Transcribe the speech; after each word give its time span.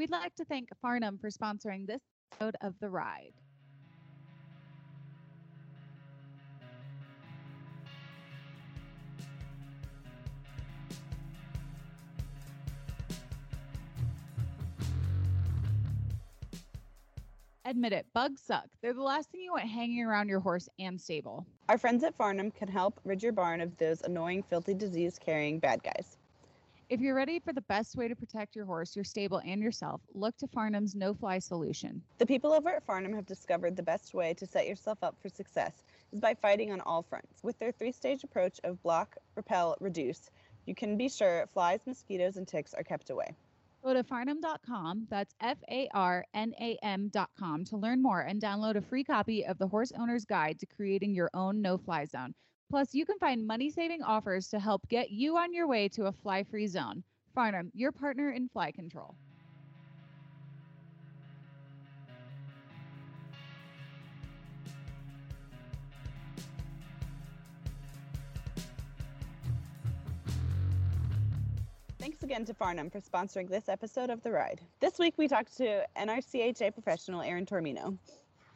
We'd 0.00 0.10
like 0.10 0.34
to 0.36 0.46
thank 0.46 0.70
Farnam 0.82 1.20
for 1.20 1.28
sponsoring 1.28 1.86
this 1.86 2.00
episode 2.32 2.56
of 2.62 2.72
The 2.80 2.88
Ride. 2.88 3.34
Admit 17.66 17.92
it, 17.92 18.06
bugs 18.14 18.40
suck. 18.40 18.64
They're 18.80 18.94
the 18.94 19.02
last 19.02 19.30
thing 19.30 19.42
you 19.42 19.52
want 19.52 19.68
hanging 19.68 20.02
around 20.02 20.30
your 20.30 20.40
horse 20.40 20.66
and 20.78 20.98
stable. 20.98 21.46
Our 21.68 21.76
friends 21.76 22.04
at 22.04 22.16
Farnam 22.16 22.54
can 22.54 22.68
help 22.68 22.98
rid 23.04 23.22
your 23.22 23.32
barn 23.32 23.60
of 23.60 23.76
those 23.76 24.00
annoying, 24.00 24.44
filthy, 24.44 24.72
disease 24.72 25.18
carrying 25.22 25.58
bad 25.58 25.82
guys. 25.82 26.16
If 26.90 27.00
you're 27.00 27.14
ready 27.14 27.38
for 27.38 27.52
the 27.52 27.60
best 27.60 27.94
way 27.94 28.08
to 28.08 28.16
protect 28.16 28.56
your 28.56 28.64
horse, 28.64 28.96
your 28.96 29.04
stable, 29.04 29.40
and 29.46 29.62
yourself, 29.62 30.00
look 30.12 30.36
to 30.38 30.48
Farnam's 30.48 30.96
no 30.96 31.14
fly 31.14 31.38
solution. 31.38 32.02
The 32.18 32.26
people 32.26 32.52
over 32.52 32.68
at 32.68 32.84
Farnham 32.84 33.14
have 33.14 33.26
discovered 33.26 33.76
the 33.76 33.82
best 33.84 34.12
way 34.12 34.34
to 34.34 34.44
set 34.44 34.66
yourself 34.66 34.98
up 35.00 35.14
for 35.22 35.28
success 35.28 35.84
is 36.10 36.18
by 36.18 36.34
fighting 36.34 36.72
on 36.72 36.80
all 36.80 37.04
fronts. 37.04 37.44
With 37.44 37.56
their 37.60 37.70
three 37.70 37.92
stage 37.92 38.24
approach 38.24 38.58
of 38.64 38.82
block, 38.82 39.16
repel, 39.36 39.76
reduce, 39.78 40.30
you 40.66 40.74
can 40.74 40.96
be 40.96 41.08
sure 41.08 41.46
flies, 41.54 41.78
mosquitoes, 41.86 42.38
and 42.38 42.48
ticks 42.48 42.74
are 42.74 42.82
kept 42.82 43.10
away. 43.10 43.36
Go 43.84 43.94
to 43.94 44.02
farnam.com, 44.02 45.06
that's 45.08 45.32
F 45.40 45.58
A 45.70 45.88
R 45.94 46.24
N 46.34 46.52
A 46.60 46.76
M.com, 46.82 47.66
to 47.66 47.76
learn 47.76 48.02
more 48.02 48.22
and 48.22 48.42
download 48.42 48.74
a 48.74 48.82
free 48.82 49.04
copy 49.04 49.46
of 49.46 49.58
the 49.58 49.68
Horse 49.68 49.92
Owner's 49.96 50.24
Guide 50.24 50.58
to 50.58 50.66
Creating 50.66 51.14
Your 51.14 51.30
Own 51.34 51.62
No 51.62 51.78
Fly 51.78 52.06
Zone. 52.06 52.34
Plus, 52.70 52.94
you 52.94 53.04
can 53.04 53.18
find 53.18 53.44
money 53.44 53.68
saving 53.68 54.00
offers 54.04 54.46
to 54.48 54.60
help 54.60 54.88
get 54.88 55.10
you 55.10 55.36
on 55.36 55.52
your 55.52 55.66
way 55.66 55.88
to 55.88 56.06
a 56.06 56.12
fly 56.12 56.44
free 56.44 56.68
zone. 56.68 57.02
Farnam, 57.36 57.70
your 57.74 57.90
partner 57.90 58.30
in 58.30 58.48
fly 58.48 58.70
control. 58.70 59.16
Thanks 71.98 72.22
again 72.22 72.44
to 72.46 72.54
Farnam 72.54 72.90
for 72.90 73.00
sponsoring 73.00 73.48
this 73.48 73.68
episode 73.68 74.10
of 74.10 74.22
The 74.22 74.30
Ride. 74.30 74.60
This 74.80 74.98
week 74.98 75.14
we 75.18 75.26
talked 75.26 75.56
to 75.56 75.84
NRCHA 75.98 76.72
professional 76.72 77.20
Erin 77.20 77.44
Taormino. 77.44 77.98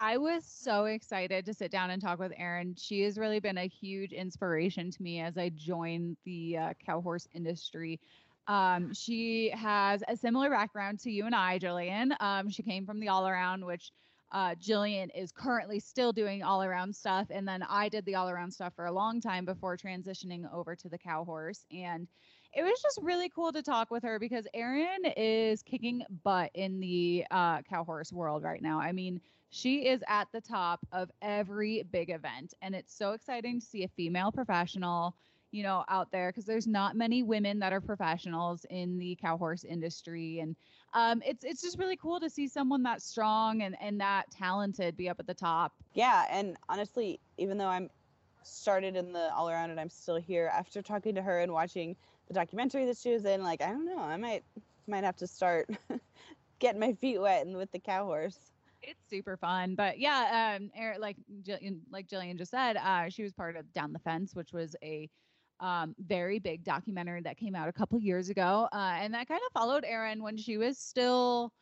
I 0.05 0.19
was 0.19 0.45
so 0.45 0.85
excited 0.85 1.47
to 1.47 1.55
sit 1.55 1.71
down 1.71 1.89
and 1.89 2.03
talk 2.03 2.19
with 2.19 2.35
Erin. 2.37 2.75
She 2.77 3.01
has 3.05 3.17
really 3.17 3.41
been 3.41 3.57
a 3.57 3.67
huge 3.67 4.13
inspiration 4.13 4.91
to 4.91 5.03
me 5.03 5.23
as 5.23 5.39
I 5.39 5.49
joined 5.49 6.19
the 6.27 6.59
uh, 6.59 6.73
cow 6.85 7.01
horse 7.01 7.27
industry. 7.33 7.99
Um, 8.47 8.93
she 8.93 9.49
has 9.55 10.05
a 10.07 10.15
similar 10.15 10.51
background 10.51 10.99
to 11.01 11.11
you 11.11 11.25
and 11.25 11.35
I, 11.35 11.59
Jillian. 11.59 12.15
Um, 12.21 12.51
she 12.51 12.63
came 12.63 12.85
from 12.85 13.01
the 13.01 13.09
all 13.09 13.27
around, 13.27 13.65
which 13.65 13.93
uh, 14.31 14.55
Jillian 14.57 15.09
is 15.15 15.33
currently 15.33 15.81
still 15.81 16.13
doing 16.13 16.43
all 16.43 16.63
around 16.63 16.95
stuff. 16.95 17.29
And 17.31 17.49
then 17.49 17.63
I 17.63 17.89
did 17.89 18.05
the 18.05 18.17
all 18.17 18.29
around 18.29 18.51
stuff 18.51 18.75
for 18.77 18.85
a 18.85 18.93
long 18.93 19.23
time 19.23 19.47
before 19.47 19.79
transitioning 19.79 20.45
over 20.53 20.77
to 20.77 20.89
the 20.91 20.99
cow 20.99 21.25
horse. 21.25 21.65
And 21.73 22.09
it 22.55 22.63
was 22.63 22.81
just 22.83 22.99
really 23.03 23.29
cool 23.29 23.53
to 23.53 23.63
talk 23.63 23.91
with 23.91 24.03
her 24.03 24.19
because 24.19 24.47
Erin 24.55 25.05
is 25.17 25.63
kicking 25.63 26.05
butt 26.23 26.51
in 26.55 26.81
the 26.81 27.25
uh, 27.31 27.63
cow 27.63 27.85
horse 27.85 28.13
world 28.13 28.43
right 28.43 28.63
now. 28.63 28.81
I 28.81 28.93
mean, 28.93 29.21
she 29.51 29.87
is 29.87 30.03
at 30.09 30.29
the 30.33 30.41
top 30.41 30.81
of 30.93 31.11
every 31.23 31.85
big 31.93 32.11
event. 32.11 32.55
And 32.63 32.75
it's 32.75 32.95
so 32.95 33.13
exciting 33.13 33.61
to 33.61 33.67
see 33.67 33.85
a 33.85 33.89
female 33.89 34.33
professional 34.33 35.15
you 35.55 35.63
know, 35.63 35.85
out 35.89 36.11
there 36.11 36.31
because 36.31 36.45
there's 36.45 36.67
not 36.67 36.97
many 36.97 37.23
women 37.23 37.61
that 37.61 37.73
are 37.73 37.81
professionals 37.81 38.67
in 38.71 38.99
the 38.99 39.17
cow 39.23 39.39
horse 39.39 39.63
industry, 39.63 40.41
and 40.41 40.57
um, 40.95 41.23
it's 41.25 41.45
it's 41.45 41.63
just 41.63 41.79
really 41.79 41.97
cool 41.97 42.19
to 42.19 42.29
see 42.29 42.49
someone 42.49 42.83
that 42.83 43.01
strong 43.01 43.63
and 43.63 43.77
and 43.81 44.01
that 44.01 44.29
talented 44.33 44.97
be 44.97 45.09
up 45.09 45.21
at 45.21 45.29
the 45.29 45.35
top. 45.35 45.73
Yeah, 45.93 46.25
and 46.29 46.57
honestly, 46.69 47.21
even 47.39 47.57
though 47.57 47.69
I'm 47.69 47.89
started 48.43 48.97
in 48.97 49.13
the 49.13 49.33
all 49.33 49.49
around 49.49 49.71
and 49.71 49.79
I'm 49.79 49.89
still 49.89 50.17
here 50.17 50.51
after 50.53 50.83
talking 50.83 51.15
to 51.15 51.23
her 51.23 51.39
and 51.39 51.53
watching 51.53 51.95
the 52.29 52.35
documentary 52.35 52.87
that 52.87 52.97
she 52.97 53.11
was 53.13 53.25
in, 53.25 53.43
like 53.43 53.63
I 53.63 53.69
don't 53.69 53.87
know, 53.87 53.99
I 53.99 54.17
might 54.17 54.45
might 54.87 55.05
have 55.05 55.17
to 55.17 55.27
start 55.27 55.69
getting 56.59 56.81
my 56.81 56.93
feet 56.95 57.19
wet 57.19 57.47
and 57.47 57.57
with 57.57 57.71
the 57.73 57.79
cow 57.79 58.05
horse 58.05 58.53
it's 58.87 59.09
super 59.09 59.37
fun. 59.37 59.75
But 59.75 59.99
yeah, 59.99 60.59
um, 60.59 60.71
like 61.01 61.17
Jillian, 61.43 61.81
like 61.91 62.09
Jillian 62.09 62.37
just 62.37 62.51
said, 62.51 62.77
uh, 62.77 63.09
she 63.09 63.23
was 63.23 63.33
part 63.33 63.57
of 63.57 63.73
Down 63.73 63.93
the 63.93 63.99
Fence, 63.99 64.35
which 64.35 64.53
was 64.53 64.77
a 64.83 65.09
um, 65.61 65.95
very 65.99 66.39
big 66.39 66.65
documentary 66.65 67.23
that 67.23 67.37
came 67.37 67.55
out 67.55 67.69
a 67.69 67.73
couple 67.73 67.99
years 67.99 68.29
ago. 68.29 68.69
Uh, 68.73 68.97
and 68.99 69.15
that 69.15 69.29
kind 69.29 69.41
of 69.47 69.53
followed 69.53 69.85
Erin 69.85 70.23
when 70.23 70.37
she 70.37 70.59
was 70.59 70.79
still 70.79 71.53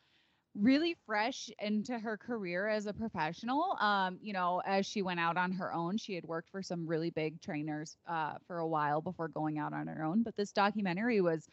really 0.55 0.95
fresh 1.05 1.49
into 1.59 1.97
her 1.97 2.17
career 2.17 2.67
as 2.67 2.85
a 2.85 2.93
professional. 2.93 3.75
Um, 3.79 4.19
you 4.21 4.33
know, 4.33 4.61
as 4.65 4.85
she 4.85 5.01
went 5.01 5.19
out 5.19 5.37
on 5.37 5.51
her 5.53 5.73
own, 5.73 5.97
she 5.97 6.13
had 6.13 6.25
worked 6.25 6.49
for 6.49 6.61
some 6.61 6.85
really 6.85 7.09
big 7.09 7.41
trainers 7.41 7.97
uh, 8.07 8.35
for 8.45 8.59
a 8.59 8.67
while 8.67 9.01
before 9.01 9.27
going 9.27 9.57
out 9.57 9.73
on 9.73 9.87
her 9.87 10.03
own. 10.03 10.23
But 10.23 10.35
this 10.35 10.51
documentary 10.51 11.21
was 11.21 11.47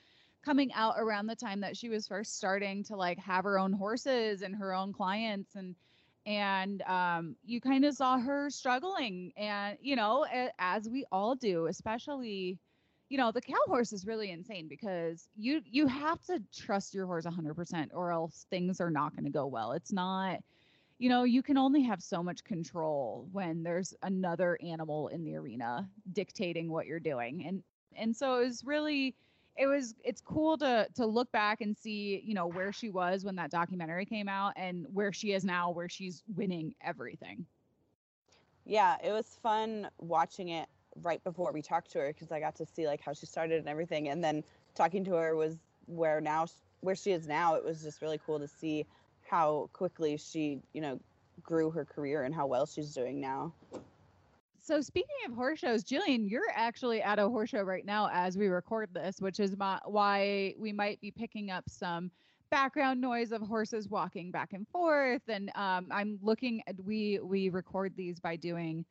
coming 0.45 0.73
out 0.73 0.95
around 0.99 1.27
the 1.27 1.37
time 1.37 1.61
that 1.61 1.77
she 1.77 1.89
was 1.89 2.07
first 2.07 2.37
starting 2.37 2.83
to 2.85 2.97
like 2.97 3.19
have 3.19 3.45
her 3.45 3.59
own 3.59 3.73
horses 3.73 4.43
and 4.43 4.55
her 4.57 4.75
own 4.75 4.93
clients 4.93 5.55
and 5.55 5.75
and 6.27 6.83
um, 6.83 7.35
you 7.45 7.61
kind 7.61 7.85
of 7.85 7.95
saw 7.95 8.19
her 8.19 8.51
struggling 8.51 9.33
and 9.37 9.79
you 9.81 9.97
know 9.97 10.27
as 10.59 10.89
we 10.89 11.05
all 11.11 11.35
do 11.35 11.67
especially 11.67 12.59
you 13.11 13.19
know 13.19 13.33
the 13.33 13.41
cow 13.41 13.59
horse 13.67 13.93
is 13.93 14.07
really 14.07 14.31
insane 14.31 14.69
because 14.69 15.29
you 15.37 15.61
you 15.67 15.87
have 15.87 16.23
to 16.25 16.41
trust 16.57 16.95
your 16.95 17.07
horse 17.07 17.27
100% 17.27 17.89
or 17.93 18.13
else 18.13 18.47
things 18.49 18.81
are 18.81 18.91
not 18.91 19.15
going 19.15 19.25
to 19.25 19.31
go 19.31 19.47
well. 19.47 19.73
It's 19.73 19.93
not 19.93 20.39
you 20.99 21.09
know 21.09 21.25
you 21.25 21.43
can 21.43 21.59
only 21.59 21.83
have 21.83 22.01
so 22.03 22.23
much 22.23 22.45
control 22.45 23.29
when 23.33 23.63
there's 23.63 23.93
another 24.05 24.57
animal 24.63 25.09
in 25.09 25.25
the 25.25 25.37
arena 25.37 25.89
dictating 26.13 26.71
what 26.71 26.87
you're 26.87 27.01
doing. 27.01 27.45
And 27.47 27.63
and 27.97 28.17
so 28.17 28.41
it 28.41 28.45
was 28.47 28.65
really 28.65 29.17
it 29.57 29.67
was 29.67 29.97
it's 30.05 30.21
cool 30.21 30.57
to 30.59 30.87
to 30.95 31.05
look 31.05 31.31
back 31.33 31.63
and 31.63 31.77
see 31.77 32.23
you 32.25 32.35
know 32.35 32.47
where 32.47 32.73
she 32.73 32.91
was 32.91 33.25
when 33.25 33.35
that 33.37 33.51
documentary 33.51 34.07
came 34.07 34.29
out 34.29 34.53
and 34.55 34.87
where 34.93 35.13
she 35.13 35.33
is 35.33 35.45
now 35.45 35.71
where 35.71 35.89
she's 35.89 36.23
winning 36.37 36.77
everything. 36.81 37.45
Yeah 38.65 38.99
it 39.03 39.11
was 39.11 39.37
fun 39.43 39.89
watching 39.99 40.51
it 40.51 40.69
right 41.03 41.23
before 41.25 41.53
we 41.53 41.63
talked 41.63 41.91
to 41.91 41.99
her 41.99 42.09
because 42.09 42.31
i 42.33 42.41
got 42.41 42.55
to 42.55 42.67
see 42.67 42.87
like 42.87 43.01
how 43.01 43.13
she 43.13 43.27
started 43.27 43.59
and 43.59 43.69
everything 43.69 44.09
and 44.09 44.23
then 44.23 44.43
talking 44.75 45.05
to 45.05 45.13
her 45.13 45.37
was 45.37 45.57
where 45.87 46.21
now 46.21 46.47
where 46.81 46.95
she 46.95 47.13
is 47.13 47.27
now 47.27 47.55
it 47.55 47.65
was 47.65 47.83
just 47.83 48.03
really 48.03 48.21
cool 48.25 48.39
to 48.39 48.49
see 48.49 48.87
how 49.29 49.69
quickly 49.73 50.17
she 50.17 50.61
you 50.73 50.81
know 50.81 50.99
grew 51.43 51.71
her 51.71 51.85
career 51.85 52.25
and 52.25 52.35
how 52.35 52.47
well 52.47 52.67
she's 52.67 52.93
doing 52.93 53.21
now 53.21 53.53
so 54.63 54.81
speaking 54.83 55.17
of 55.27 55.35
horse 55.35 55.59
shows, 55.59 55.83
Jillian, 55.83 56.31
you're 56.31 56.53
actually 56.55 57.03
at 57.03 57.19
a 57.19 57.27
horse 57.27 57.49
show 57.49 57.63
right 57.63 57.85
now 57.85 58.11
as 58.13 58.37
we 58.37 58.49
record 58.49 58.91
this, 58.93 59.19
which 59.19 59.41
is 59.41 59.57
my, 59.57 59.81
why 59.87 60.55
we 60.59 60.71
might 60.71 61.01
be 61.01 61.11
picking 61.11 61.51
up 61.51 61.65
some 61.67 62.11
background 62.51 63.01
noise 63.01 63.33
of 63.33 63.41
horses 63.41 63.89
walking 63.89 64.31
back 64.31 64.53
and 64.53 64.69
forth. 64.69 65.23
And 65.29 65.51
um, 65.55 65.87
I'm 65.91 66.19
looking 66.23 66.63
at 66.67 66.77
we 66.85 67.19
we 67.21 67.49
record 67.49 67.95
these 67.97 68.21
by 68.21 68.37
doing 68.37 68.85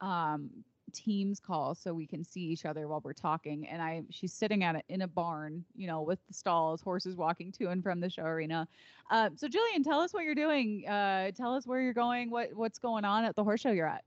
um, 0.00 0.50
Teams 0.94 1.40
call 1.40 1.74
so 1.74 1.92
we 1.92 2.06
can 2.06 2.24
see 2.24 2.40
each 2.40 2.64
other 2.64 2.88
while 2.88 3.00
we're 3.04 3.12
talking. 3.12 3.68
And 3.68 3.82
I 3.82 4.02
she's 4.10 4.32
sitting 4.32 4.64
at 4.64 4.76
it 4.76 4.84
in 4.88 5.02
a 5.02 5.08
barn, 5.08 5.64
you 5.76 5.86
know, 5.86 6.02
with 6.02 6.18
the 6.26 6.34
stalls, 6.34 6.80
horses 6.80 7.16
walking 7.16 7.52
to 7.52 7.68
and 7.68 7.82
from 7.82 8.00
the 8.00 8.08
show 8.08 8.24
arena. 8.24 8.66
Uh, 9.10 9.30
so 9.36 9.48
Jillian, 9.48 9.84
tell 9.84 10.00
us 10.00 10.14
what 10.14 10.24
you're 10.24 10.34
doing. 10.34 10.88
Uh, 10.88 11.30
tell 11.32 11.54
us 11.54 11.66
where 11.66 11.80
you're 11.80 11.92
going. 11.92 12.30
What 12.30 12.54
what's 12.54 12.78
going 12.78 13.04
on 13.04 13.24
at 13.24 13.36
the 13.36 13.44
horse 13.44 13.60
show 13.60 13.70
you're 13.72 13.88
at. 13.88 14.04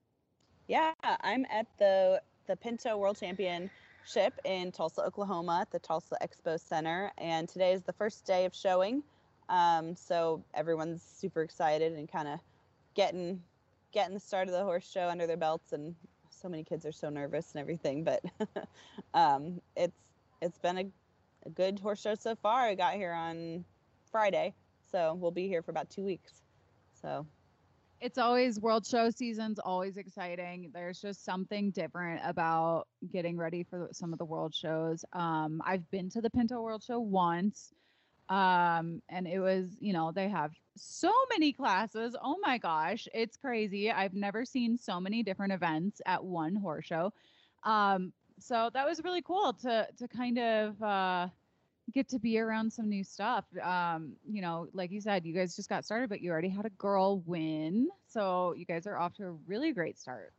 Yeah, 0.67 0.93
I'm 1.03 1.45
at 1.49 1.67
the 1.77 2.21
the 2.47 2.55
Pinto 2.55 2.97
World 2.97 3.19
Championship 3.19 4.33
in 4.45 4.71
Tulsa, 4.71 5.03
Oklahoma, 5.03 5.59
at 5.61 5.71
the 5.71 5.79
Tulsa 5.79 6.17
Expo 6.21 6.59
Center, 6.59 7.11
and 7.17 7.47
today 7.47 7.73
is 7.73 7.83
the 7.83 7.93
first 7.93 8.25
day 8.25 8.45
of 8.45 8.55
showing. 8.55 9.03
Um, 9.49 9.95
so 9.95 10.43
everyone's 10.53 11.01
super 11.01 11.41
excited 11.41 11.93
and 11.93 12.11
kind 12.11 12.27
of 12.27 12.39
getting 12.95 13.41
getting 13.93 14.13
the 14.13 14.19
start 14.19 14.47
of 14.47 14.53
the 14.53 14.63
horse 14.63 14.89
show 14.89 15.07
under 15.07 15.25
their 15.25 15.37
belts, 15.37 15.73
and 15.73 15.95
so 16.37 16.47
many 16.47 16.63
kids 16.63 16.85
are 16.85 16.91
so 16.91 17.09
nervous 17.09 17.51
and 17.53 17.61
everything. 17.61 18.03
But 18.03 18.23
um, 19.13 19.61
it's 19.75 19.97
it's 20.41 20.57
been 20.59 20.77
a, 20.77 20.85
a 21.45 21.49
good 21.49 21.79
horse 21.79 22.01
show 22.01 22.15
so 22.15 22.35
far. 22.35 22.61
I 22.61 22.75
got 22.75 22.93
here 22.93 23.13
on 23.13 23.65
Friday, 24.11 24.53
so 24.91 25.15
we'll 25.15 25.31
be 25.31 25.47
here 25.47 25.61
for 25.61 25.71
about 25.71 25.89
two 25.89 26.03
weeks. 26.03 26.41
So 27.01 27.25
it's 27.99 28.17
always 28.17 28.59
world 28.59 28.85
show 28.85 29.09
season's 29.09 29.59
always 29.59 29.97
exciting 29.97 30.69
there's 30.73 31.01
just 31.01 31.25
something 31.25 31.71
different 31.71 32.21
about 32.23 32.87
getting 33.11 33.37
ready 33.37 33.63
for 33.63 33.89
some 33.91 34.13
of 34.13 34.19
the 34.19 34.25
world 34.25 34.53
shows 34.53 35.03
um, 35.13 35.61
i've 35.65 35.89
been 35.89 36.09
to 36.09 36.21
the 36.21 36.29
pinto 36.29 36.61
world 36.61 36.83
show 36.83 36.99
once 36.99 37.73
um, 38.29 39.01
and 39.09 39.27
it 39.27 39.39
was 39.39 39.65
you 39.79 39.93
know 39.93 40.11
they 40.11 40.29
have 40.29 40.51
so 40.77 41.11
many 41.31 41.51
classes 41.51 42.15
oh 42.23 42.37
my 42.41 42.57
gosh 42.57 43.07
it's 43.13 43.37
crazy 43.37 43.91
i've 43.91 44.13
never 44.13 44.45
seen 44.45 44.77
so 44.77 44.99
many 44.99 45.23
different 45.23 45.53
events 45.53 46.01
at 46.05 46.23
one 46.23 46.55
horse 46.55 46.85
show 46.85 47.11
um, 47.63 48.13
so 48.39 48.69
that 48.73 48.85
was 48.85 49.03
really 49.03 49.21
cool 49.21 49.53
to 49.61 49.87
to 49.97 50.07
kind 50.07 50.37
of 50.37 50.81
uh, 50.81 51.27
get 51.93 52.07
to 52.09 52.19
be 52.19 52.39
around 52.39 52.71
some 52.71 52.89
new 52.89 53.03
stuff. 53.03 53.45
Um, 53.61 54.13
you 54.29 54.41
know, 54.41 54.67
like 54.73 54.91
you 54.91 55.01
said, 55.01 55.25
you 55.25 55.33
guys 55.33 55.55
just 55.55 55.69
got 55.69 55.85
started, 55.85 56.09
but 56.09 56.21
you 56.21 56.31
already 56.31 56.49
had 56.49 56.65
a 56.65 56.69
girl 56.71 57.19
win. 57.25 57.89
So 58.07 58.53
you 58.55 58.65
guys 58.65 58.87
are 58.87 58.97
off 58.97 59.13
to 59.15 59.25
a 59.25 59.31
really 59.47 59.71
great 59.71 59.97
start. 59.97 60.33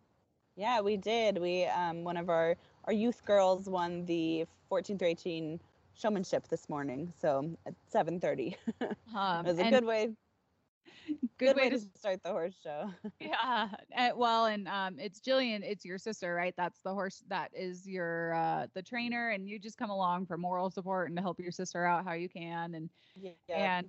Yeah, 0.56 0.80
we 0.80 0.96
did. 0.96 1.38
We 1.38 1.66
um, 1.66 2.04
one 2.04 2.16
of 2.16 2.28
our 2.28 2.56
our 2.84 2.92
youth 2.92 3.24
girls 3.24 3.68
won 3.68 4.04
the 4.06 4.46
14 4.68 4.98
through 4.98 5.08
18 5.08 5.60
showmanship 5.94 6.48
this 6.48 6.68
morning. 6.68 7.12
So 7.20 7.50
at 7.66 7.74
7:30. 7.92 8.56
Um, 9.16 9.46
it 9.46 9.48
was 9.48 9.58
a 9.58 9.70
good 9.70 9.84
way 9.84 10.14
good, 11.38 11.56
way, 11.56 11.64
way, 11.64 11.70
to 11.70 11.78
start 11.78 12.22
the 12.22 12.30
horse 12.30 12.54
show. 12.62 12.90
yeah. 13.20 13.68
Uh, 13.96 14.10
well, 14.16 14.46
and 14.46 14.68
um, 14.68 14.98
it's 14.98 15.20
Jillian. 15.20 15.62
It's 15.62 15.84
your 15.84 15.98
sister, 15.98 16.34
right? 16.34 16.54
That's 16.56 16.80
the 16.82 16.92
horse. 16.92 17.22
That 17.28 17.50
is 17.54 17.86
your 17.86 18.34
uh, 18.34 18.66
the 18.74 18.82
trainer, 18.82 19.30
and 19.30 19.48
you 19.48 19.58
just 19.58 19.78
come 19.78 19.90
along 19.90 20.26
for 20.26 20.36
moral 20.36 20.70
support 20.70 21.08
and 21.08 21.16
to 21.16 21.22
help 21.22 21.38
your 21.40 21.52
sister 21.52 21.84
out 21.84 22.04
how 22.04 22.12
you 22.12 22.28
can, 22.28 22.74
and 22.74 22.90
yeah. 23.14 23.32
and 23.48 23.88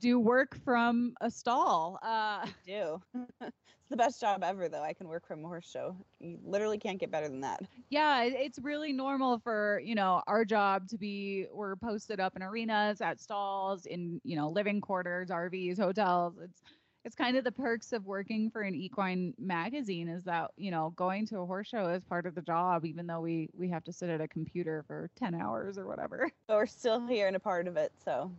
do 0.00 0.18
work 0.18 0.56
from 0.64 1.14
a 1.20 1.30
stall. 1.30 1.98
Uh, 2.02 2.46
I 2.46 2.48
do. 2.66 3.00
it's 3.40 3.88
the 3.90 3.96
best 3.96 4.20
job 4.20 4.42
ever, 4.42 4.68
though. 4.68 4.82
I 4.82 4.92
can 4.92 5.08
work 5.08 5.26
from 5.26 5.44
a 5.44 5.48
horse 5.48 5.70
show. 5.70 5.96
You 6.18 6.38
literally 6.44 6.78
can't 6.78 6.98
get 6.98 7.10
better 7.10 7.28
than 7.28 7.40
that. 7.42 7.60
Yeah, 7.90 8.22
it's 8.24 8.58
really 8.58 8.92
normal 8.92 9.38
for 9.38 9.80
you 9.84 9.94
know 9.94 10.22
our 10.26 10.44
job 10.44 10.88
to 10.88 10.98
be 10.98 11.46
we're 11.52 11.76
posted 11.76 12.20
up 12.20 12.36
in 12.36 12.42
arenas, 12.42 13.00
at 13.00 13.20
stalls, 13.20 13.86
in 13.86 14.20
you 14.24 14.36
know 14.36 14.48
living 14.48 14.80
quarters, 14.80 15.30
RVs, 15.30 15.78
hotels. 15.78 16.34
It's 16.42 16.62
it's 17.04 17.14
kind 17.16 17.36
of 17.36 17.44
the 17.44 17.52
perks 17.52 17.92
of 17.92 18.06
working 18.06 18.50
for 18.50 18.62
an 18.62 18.74
equine 18.74 19.32
magazine 19.38 20.08
is 20.08 20.24
that 20.24 20.50
you 20.56 20.70
know 20.70 20.92
going 20.96 21.26
to 21.26 21.38
a 21.38 21.46
horse 21.46 21.68
show 21.68 21.88
is 21.88 22.04
part 22.04 22.26
of 22.26 22.34
the 22.34 22.42
job 22.42 22.84
even 22.84 23.06
though 23.06 23.20
we 23.20 23.48
we 23.56 23.68
have 23.68 23.84
to 23.84 23.92
sit 23.92 24.10
at 24.10 24.20
a 24.20 24.28
computer 24.28 24.84
for 24.86 25.08
10 25.18 25.34
hours 25.34 25.78
or 25.78 25.86
whatever 25.86 26.30
but 26.46 26.56
we're 26.56 26.66
still 26.66 27.06
here 27.06 27.26
and 27.26 27.36
a 27.36 27.40
part 27.40 27.66
of 27.66 27.76
it 27.76 27.92
so 28.04 28.30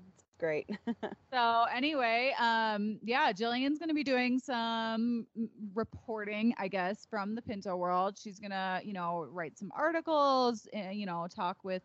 great. 0.42 0.70
so 1.32 1.66
anyway, 1.74 2.34
um, 2.40 3.00
yeah, 3.04 3.32
Jillian's 3.32 3.78
going 3.78 3.90
to 3.90 3.96
be 3.96 4.04
doing 4.04 4.40
some 4.40 5.28
reporting, 5.76 6.54
I 6.58 6.68
guess, 6.68 7.06
from 7.10 7.36
the 7.36 7.42
Pinto 7.42 7.78
world. 7.78 8.18
She's 8.18 8.40
going 8.40 8.52
to, 8.52 8.82
you 8.84 8.92
know, 8.92 9.28
write 9.32 9.58
some 9.58 9.72
articles, 9.74 10.68
and, 10.74 10.88
eh, 10.88 10.92
you 10.92 11.06
know, 11.06 11.28
talk 11.34 11.64
with 11.64 11.84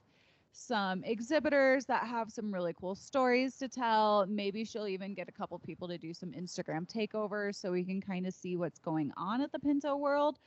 some 0.53 1.05
exhibitors 1.05 1.85
that 1.85 2.05
have 2.05 2.33
some 2.33 2.53
really 2.53 2.73
cool 2.81 2.95
stories 2.95 3.59
to 3.59 3.69
tell. 3.69 4.25
Maybe 4.27 4.65
she'll 4.65 4.89
even 4.89 5.13
get 5.13 5.29
a 5.29 5.33
couple 5.33 5.59
people 5.59 5.87
to 5.89 5.99
do 5.99 6.15
some 6.15 6.33
Instagram 6.33 6.91
takeovers 6.91 7.57
so 7.57 7.71
we 7.71 7.85
can 7.85 8.01
kind 8.01 8.27
of 8.27 8.33
see 8.33 8.57
what's 8.57 8.79
going 8.79 9.13
on 9.19 9.43
at 9.43 9.53
the 9.53 9.59
Pinto 9.59 9.97
world. 9.97 10.39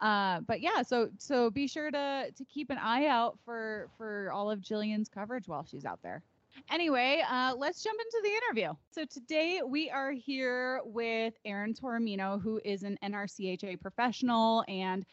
Uh, 0.00 0.40
but 0.40 0.62
yeah, 0.62 0.80
so 0.80 1.10
so 1.18 1.50
be 1.50 1.66
sure 1.66 1.90
to 1.90 2.30
to 2.34 2.44
keep 2.46 2.70
an 2.70 2.78
eye 2.78 3.06
out 3.06 3.38
for 3.44 3.90
for 3.98 4.32
all 4.32 4.50
of 4.50 4.60
Jillian's 4.60 5.08
coverage 5.08 5.48
while 5.48 5.64
she's 5.64 5.84
out 5.84 6.00
there. 6.02 6.22
Anyway, 6.70 7.22
uh, 7.28 7.54
let's 7.56 7.82
jump 7.82 7.98
into 8.00 8.20
the 8.22 8.30
interview. 8.30 8.74
So 8.90 9.04
today 9.04 9.60
we 9.66 9.90
are 9.90 10.12
here 10.12 10.80
with 10.84 11.34
Erin 11.44 11.74
Taormino, 11.74 12.40
who 12.42 12.60
is 12.64 12.82
an 12.82 12.98
NRCHA 13.02 13.80
professional 13.80 14.64
and 14.68 15.04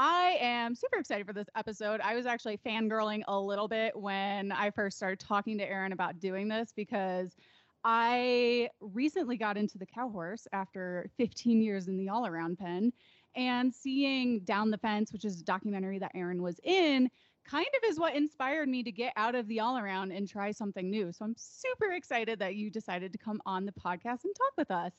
I 0.00 0.36
am 0.40 0.76
super 0.76 0.98
excited 0.98 1.26
for 1.26 1.32
this 1.32 1.48
episode. 1.56 2.00
I 2.00 2.14
was 2.14 2.24
actually 2.24 2.58
fangirling 2.64 3.22
a 3.26 3.38
little 3.38 3.66
bit 3.66 3.96
when 3.96 4.52
I 4.52 4.70
first 4.70 4.96
started 4.96 5.18
talking 5.18 5.58
to 5.58 5.68
Erin 5.68 5.90
about 5.90 6.20
doing 6.20 6.46
this 6.46 6.72
because 6.76 7.34
I 7.82 8.68
recently 8.80 9.36
got 9.36 9.56
into 9.56 9.76
the 9.76 9.86
cow 9.86 10.08
horse 10.08 10.46
after 10.52 11.10
15 11.16 11.60
years 11.60 11.88
in 11.88 11.96
the 11.96 12.10
all 12.10 12.26
around 12.26 12.58
pen 12.58 12.92
and 13.38 13.72
seeing 13.72 14.40
Down 14.40 14.70
the 14.70 14.78
Fence, 14.78 15.12
which 15.12 15.24
is 15.24 15.40
a 15.40 15.44
documentary 15.44 16.00
that 16.00 16.10
Erin 16.14 16.42
was 16.42 16.58
in, 16.64 17.08
kind 17.46 17.66
of 17.76 17.88
is 17.88 17.98
what 17.98 18.16
inspired 18.16 18.68
me 18.68 18.82
to 18.82 18.90
get 18.90 19.12
out 19.16 19.36
of 19.36 19.46
the 19.46 19.60
all 19.60 19.78
around 19.78 20.10
and 20.10 20.28
try 20.28 20.50
something 20.50 20.90
new. 20.90 21.12
So 21.12 21.24
I'm 21.24 21.36
super 21.38 21.92
excited 21.92 22.40
that 22.40 22.56
you 22.56 22.68
decided 22.68 23.12
to 23.12 23.18
come 23.18 23.40
on 23.46 23.64
the 23.64 23.72
podcast 23.72 24.24
and 24.24 24.34
talk 24.34 24.52
with 24.58 24.72
us. 24.72 24.92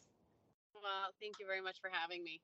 Well, 0.74 1.12
thank 1.22 1.36
you 1.40 1.46
very 1.46 1.62
much 1.62 1.82
for 1.82 1.90
having 1.92 2.24
me. 2.24 2.40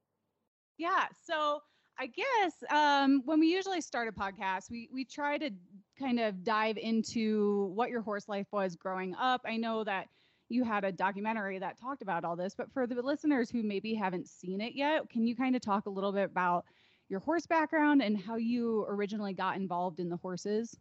Yeah. 0.78 1.06
So 1.26 1.62
I 1.98 2.08
guess 2.08 2.54
um, 2.70 3.22
when 3.24 3.40
we 3.40 3.48
usually 3.48 3.80
start 3.80 4.10
a 4.10 4.12
podcast, 4.12 4.70
we 4.70 4.90
we 4.92 5.06
try 5.06 5.38
to 5.38 5.50
kind 5.98 6.20
of 6.20 6.44
dive 6.44 6.78
into 6.78 7.72
what 7.74 7.90
your 7.90 8.02
horse 8.02 8.28
life 8.28 8.48
was 8.52 8.76
growing 8.76 9.16
up. 9.16 9.42
I 9.46 9.56
know 9.56 9.86
that 9.86 10.08
you 10.50 10.64
had 10.64 10.84
a 10.84 10.92
documentary 10.92 11.60
that 11.60 11.80
talked 11.80 12.02
about 12.02 12.24
all 12.24 12.36
this, 12.36 12.54
but 12.56 12.72
for 12.72 12.86
the 12.86 13.02
listeners 13.02 13.50
who 13.50 13.64
maybe 13.64 13.94
haven't 13.94 14.28
seen 14.28 14.62
it 14.62 14.74
yet, 14.76 15.10
can 15.10 15.26
you 15.26 15.36
kind 15.36 15.56
of 15.56 15.62
talk 15.62 15.86
a 15.86 15.90
little 15.90 16.12
bit 16.12 16.26
about 16.26 16.66
your 17.10 17.20
horse 17.20 17.46
background 17.46 18.02
and 18.02 18.18
how 18.18 18.36
you 18.36 18.86
originally 18.90 19.34
got 19.34 19.58
involved 19.58 20.00
in 20.00 20.10
the 20.10 20.18
horses? 20.18 20.78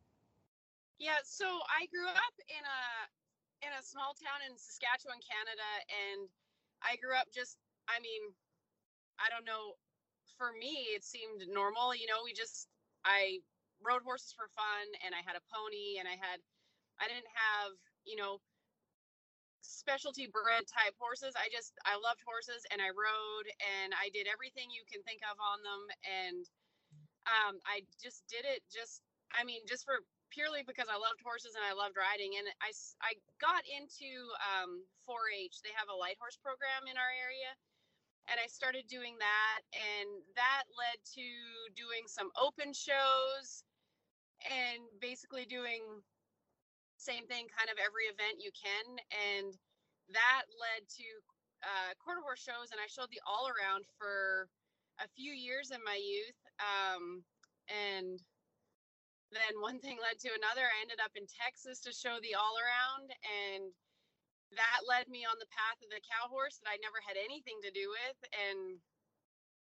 Yeah, 0.99 1.19
so 1.25 1.47
I 1.47 1.87
grew 1.91 2.07
up 2.09 2.37
in 2.49 2.65
a 2.65 2.81
in 3.67 3.73
a 3.73 3.83
small 3.83 4.13
town 4.21 4.45
in 4.45 4.53
Saskatchewan, 4.61 5.19
Canada, 5.25 5.71
and 5.89 6.29
I 6.85 6.97
grew 7.01 7.17
up 7.17 7.33
just 7.33 7.57
I 7.89 8.01
mean, 8.01 8.33
I 9.21 9.29
don't 9.33 9.45
know, 9.45 9.77
for 10.37 10.53
me 10.53 10.93
it 10.93 11.05
seemed 11.05 11.45
normal, 11.49 11.95
you 11.97 12.07
know, 12.07 12.21
we 12.25 12.33
just 12.33 12.69
I 13.05 13.41
rode 13.85 14.05
horses 14.05 14.33
for 14.33 14.49
fun 14.53 14.87
and 15.05 15.13
I 15.13 15.21
had 15.25 15.37
a 15.37 15.45
pony 15.53 16.01
and 16.01 16.09
I 16.09 16.17
had 16.17 16.41
I 17.01 17.09
didn't 17.09 17.29
have, 17.33 17.73
you 18.05 18.17
know, 18.17 18.39
specialty 19.65 20.29
bred 20.29 20.69
type 20.69 20.95
horses. 21.01 21.33
I 21.35 21.49
just 21.49 21.73
I 21.89 21.97
loved 21.97 22.21
horses 22.23 22.63
and 22.69 22.85
I 22.85 22.93
rode 22.93 23.49
and 23.81 23.97
I 23.97 24.13
did 24.13 24.29
everything 24.29 24.69
you 24.69 24.85
can 24.85 25.01
think 25.03 25.25
of 25.25 25.37
on 25.41 25.59
them 25.65 25.83
and 26.05 26.45
um, 27.25 27.55
I 27.65 27.89
just 27.97 28.29
did 28.29 28.45
it 28.45 28.61
just 28.69 29.01
I 29.33 29.43
mean 29.43 29.65
just 29.65 29.89
for 29.89 30.05
purely 30.29 30.67
because 30.67 30.91
I 30.91 30.99
loved 31.01 31.23
horses 31.25 31.57
and 31.57 31.65
I 31.65 31.73
loved 31.73 31.97
riding 31.97 32.37
and 32.37 32.47
I 32.61 32.71
I 33.01 33.17
got 33.41 33.65
into 33.65 34.11
um, 34.45 34.85
4-H. 35.09 35.65
They 35.65 35.73
have 35.79 35.89
a 35.89 35.97
light 35.97 36.21
horse 36.21 36.37
program 36.37 36.85
in 36.91 37.01
our 37.01 37.13
area 37.17 37.51
and 38.29 38.41
I 38.41 38.49
started 38.49 38.85
doing 38.89 39.17
that 39.21 39.61
and 39.73 40.09
that 40.37 40.65
led 40.77 40.99
to 41.17 41.27
doing 41.77 42.09
some 42.09 42.33
open 42.41 42.73
shows 42.73 43.65
and 44.49 44.85
basically 45.01 45.45
doing 45.45 45.83
same 47.05 47.29
thing 47.29 47.45
kind 47.53 47.69
of 47.69 47.77
every 47.77 48.09
event 48.09 48.41
you 48.41 48.51
can 48.57 48.97
and 49.13 49.53
that 50.13 50.45
led 50.57 50.83
to 50.89 51.07
uh, 51.65 51.93
quarter 52.01 52.21
horse 52.25 52.41
shows 52.41 52.73
and 52.73 52.81
i 52.81 52.89
showed 52.89 53.13
the 53.13 53.21
all 53.29 53.49
around 53.49 53.85
for 54.01 54.49
a 55.05 55.09
few 55.13 55.33
years 55.33 55.71
in 55.71 55.81
my 55.85 55.99
youth 56.01 56.41
um, 56.63 57.25
and 57.69 58.21
then 59.33 59.59
one 59.59 59.83
thing 59.83 59.99
led 59.99 60.15
to 60.23 60.31
another. 60.31 60.63
I 60.63 60.79
ended 60.87 61.03
up 61.03 61.11
in 61.19 61.27
texas 61.27 61.83
to 61.83 61.91
show 61.91 62.23
the 62.23 62.39
all 62.39 62.55
around 62.57 63.11
and 63.27 63.75
that 64.55 64.87
led 64.87 65.11
me 65.11 65.27
on 65.27 65.35
the 65.43 65.51
path 65.51 65.83
of 65.83 65.91
the 65.91 65.99
cow 66.07 66.31
horse 66.31 66.63
that 66.63 66.71
i 66.71 66.79
never 66.79 67.03
had 67.03 67.19
anything 67.19 67.59
to 67.65 67.75
do 67.75 67.91
with 67.91 68.19
and 68.33 68.79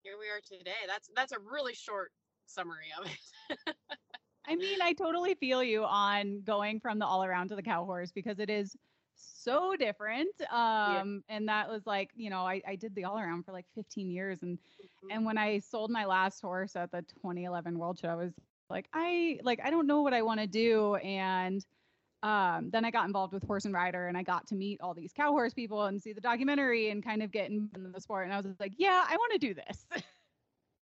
here 0.03 0.15
we 0.19 0.27
are 0.29 0.41
today. 0.45 0.79
That's 0.87 1.09
that's 1.15 1.31
a 1.33 1.39
really 1.39 1.73
short 1.73 2.11
summary 2.45 2.87
of 2.99 3.05
it 3.05 3.75
I 4.49 4.55
mean, 4.55 4.81
I 4.81 4.93
totally 4.93 5.35
feel 5.35 5.63
you 5.63 5.83
on 5.83 6.41
going 6.41 6.79
from 6.79 6.97
the 6.97 7.05
all 7.05 7.23
around 7.23 7.49
to 7.49 7.55
the 7.55 7.61
cow 7.61 7.85
horse 7.85 8.11
because 8.11 8.39
it 8.39 8.49
is 8.49 8.75
so 9.15 9.75
different. 9.77 10.33
Um, 10.51 11.23
yeah. 11.29 11.35
and 11.35 11.47
that 11.47 11.69
was 11.69 11.85
like, 11.85 12.09
you 12.15 12.29
know, 12.29 12.47
I, 12.47 12.61
I 12.67 12.75
did 12.75 12.95
the 12.95 13.03
all 13.03 13.19
around 13.19 13.43
for 13.45 13.51
like 13.51 13.65
15 13.75 14.09
years. 14.09 14.39
And, 14.41 14.57
mm-hmm. 14.57 15.11
and 15.11 15.25
when 15.25 15.37
I 15.37 15.59
sold 15.59 15.91
my 15.91 16.05
last 16.05 16.41
horse 16.41 16.75
at 16.75 16.91
the 16.91 17.01
2011 17.01 17.77
World 17.77 17.99
Show, 17.99 18.09
I 18.09 18.15
was 18.15 18.33
like, 18.69 18.87
I 18.93 19.39
like, 19.43 19.59
I 19.63 19.69
don't 19.69 19.87
know 19.87 20.01
what 20.01 20.13
I 20.13 20.23
want 20.23 20.39
to 20.39 20.47
do. 20.47 20.95
And, 20.95 21.63
um, 22.21 22.69
then 22.71 22.83
I 22.83 22.91
got 22.91 23.05
involved 23.05 23.33
with 23.33 23.43
Horse 23.43 23.63
and 23.63 23.73
Rider 23.73 24.07
and 24.07 24.17
I 24.17 24.23
got 24.23 24.45
to 24.47 24.55
meet 24.55 24.81
all 24.81 24.93
these 24.93 25.13
cow 25.13 25.31
horse 25.31 25.53
people 25.53 25.85
and 25.85 26.01
see 26.01 26.11
the 26.11 26.19
documentary 26.19 26.89
and 26.89 27.01
kind 27.03 27.23
of 27.23 27.31
get 27.31 27.49
into 27.49 27.79
the 27.93 28.01
sport. 28.01 28.25
And 28.25 28.33
I 28.33 28.41
was 28.41 28.59
like, 28.59 28.73
yeah, 28.77 29.05
I 29.07 29.15
want 29.15 29.31
to 29.33 29.37
do 29.39 29.53
this. 29.53 29.85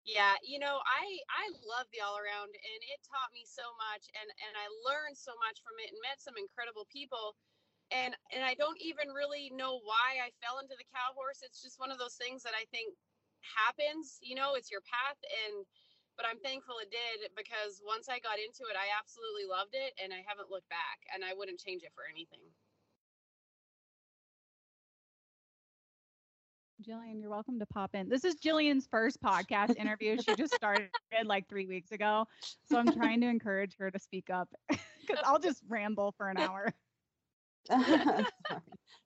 Yeah, 0.05 0.37
you 0.45 0.61
know, 0.61 0.81
I 0.85 1.05
I 1.33 1.45
love 1.65 1.89
the 1.93 2.01
all 2.05 2.17
around 2.17 2.53
and 2.53 2.81
it 2.93 3.01
taught 3.05 3.33
me 3.33 3.45
so 3.45 3.65
much 3.77 4.05
and 4.13 4.29
and 4.47 4.53
I 4.57 4.69
learned 4.85 5.17
so 5.17 5.33
much 5.41 5.61
from 5.65 5.77
it 5.81 5.91
and 5.93 5.99
met 6.05 6.21
some 6.21 6.37
incredible 6.37 6.85
people. 6.89 7.37
And 7.93 8.13
and 8.33 8.41
I 8.45 8.53
don't 8.55 8.77
even 8.81 9.13
really 9.13 9.49
know 9.53 9.81
why 9.81 10.21
I 10.21 10.33
fell 10.41 10.61
into 10.61 10.77
the 10.77 10.87
cow 10.93 11.13
horse. 11.17 11.41
It's 11.41 11.61
just 11.61 11.81
one 11.81 11.89
of 11.93 11.97
those 12.01 12.17
things 12.17 12.45
that 12.45 12.53
I 12.57 12.65
think 12.73 12.93
happens, 13.41 14.17
you 14.21 14.35
know, 14.37 14.55
it's 14.55 14.71
your 14.71 14.81
path 14.85 15.17
and 15.45 15.65
but 16.17 16.25
I'm 16.25 16.39
thankful 16.41 16.79
it 16.81 16.91
did 16.93 17.29
because 17.35 17.81
once 17.85 18.07
I 18.09 18.19
got 18.23 18.39
into 18.39 18.65
it, 18.71 18.77
I 18.79 18.89
absolutely 18.95 19.45
loved 19.49 19.75
it 19.75 19.93
and 20.01 20.13
I 20.13 20.23
haven't 20.25 20.49
looked 20.53 20.69
back 20.69 21.03
and 21.13 21.25
I 21.25 21.33
wouldn't 21.35 21.59
change 21.61 21.83
it 21.83 21.93
for 21.93 22.05
anything. 22.09 22.45
Jillian, 26.85 27.19
you're 27.19 27.31
welcome 27.31 27.57
to 27.59 27.65
pop 27.65 27.95
in. 27.95 28.09
This 28.09 28.23
is 28.23 28.35
Jillian's 28.35 28.85
first 28.85 29.21
podcast 29.21 29.75
interview. 29.77 30.17
She 30.17 30.35
just 30.35 30.53
started 30.53 30.89
like 31.23 31.49
three 31.49 31.65
weeks 31.65 31.91
ago. 31.91 32.27
So 32.63 32.77
I'm 32.77 32.91
trying 32.91 33.21
to 33.21 33.27
encourage 33.27 33.75
her 33.77 33.89
to 33.89 33.99
speak 33.99 34.29
up 34.29 34.49
because 34.69 35.19
I'll 35.23 35.39
just 35.39 35.63
ramble 35.67 36.11
for 36.11 36.29
an 36.29 36.37
hour. 36.37 36.73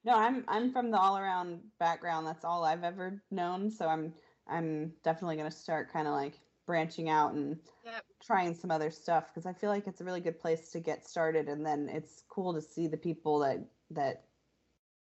no, 0.03 0.13
I'm 0.13 0.43
I'm 0.49 0.71
from 0.73 0.91
the 0.91 0.97
all 0.99 1.17
around 1.17 1.61
background. 1.79 2.27
That's 2.27 2.43
all 2.43 2.65
I've 2.65 2.83
ever 2.83 3.23
known. 3.31 3.71
So 3.71 3.87
I'm 3.87 4.13
I'm 4.47 4.93
definitely 5.03 5.37
gonna 5.37 5.51
start 5.51 5.91
kind 5.93 6.07
of 6.07 6.13
like 6.13 6.33
branching 6.65 7.09
out 7.09 7.33
and 7.33 7.59
Yep. 7.85 8.03
trying 8.21 8.53
some 8.53 8.71
other 8.71 8.91
stuff 8.91 9.27
because 9.27 9.45
I 9.45 9.53
feel 9.53 9.69
like 9.69 9.87
it's 9.87 10.01
a 10.01 10.03
really 10.03 10.19
good 10.19 10.39
place 10.39 10.71
to 10.71 10.81
get 10.81 11.07
started, 11.07 11.47
and 11.47 11.65
then 11.65 11.87
it's 11.87 12.23
cool 12.27 12.53
to 12.53 12.61
see 12.61 12.87
the 12.87 12.97
people 12.97 13.39
that 13.39 13.59
that 13.91 14.25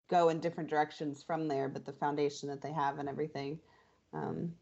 go 0.09 0.29
in 0.29 0.39
different 0.39 0.69
directions 0.69 1.23
from 1.23 1.47
there, 1.47 1.69
but 1.69 1.85
the 1.85 1.93
foundation 1.93 2.49
that 2.49 2.61
they 2.61 2.71
have 2.71 2.99
and 2.99 3.09
everything. 3.09 3.59
Um, 4.13 4.53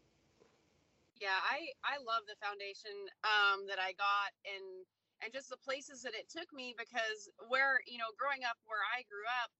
yeah 1.22 1.38
i 1.46 1.70
i 1.86 2.02
love 2.02 2.26
the 2.26 2.34
foundation 2.42 2.90
um 3.22 3.62
that 3.70 3.78
i 3.78 3.94
got 3.94 4.34
and 4.42 4.82
and 5.22 5.30
just 5.30 5.46
the 5.46 5.62
places 5.62 6.02
that 6.02 6.18
it 6.18 6.26
took 6.26 6.50
me 6.50 6.74
because 6.74 7.30
where 7.46 7.78
you 7.86 7.94
know 7.94 8.10
growing 8.18 8.42
up 8.42 8.58
where 8.66 8.82
i 8.90 9.06
grew 9.06 9.22
up 9.38 9.50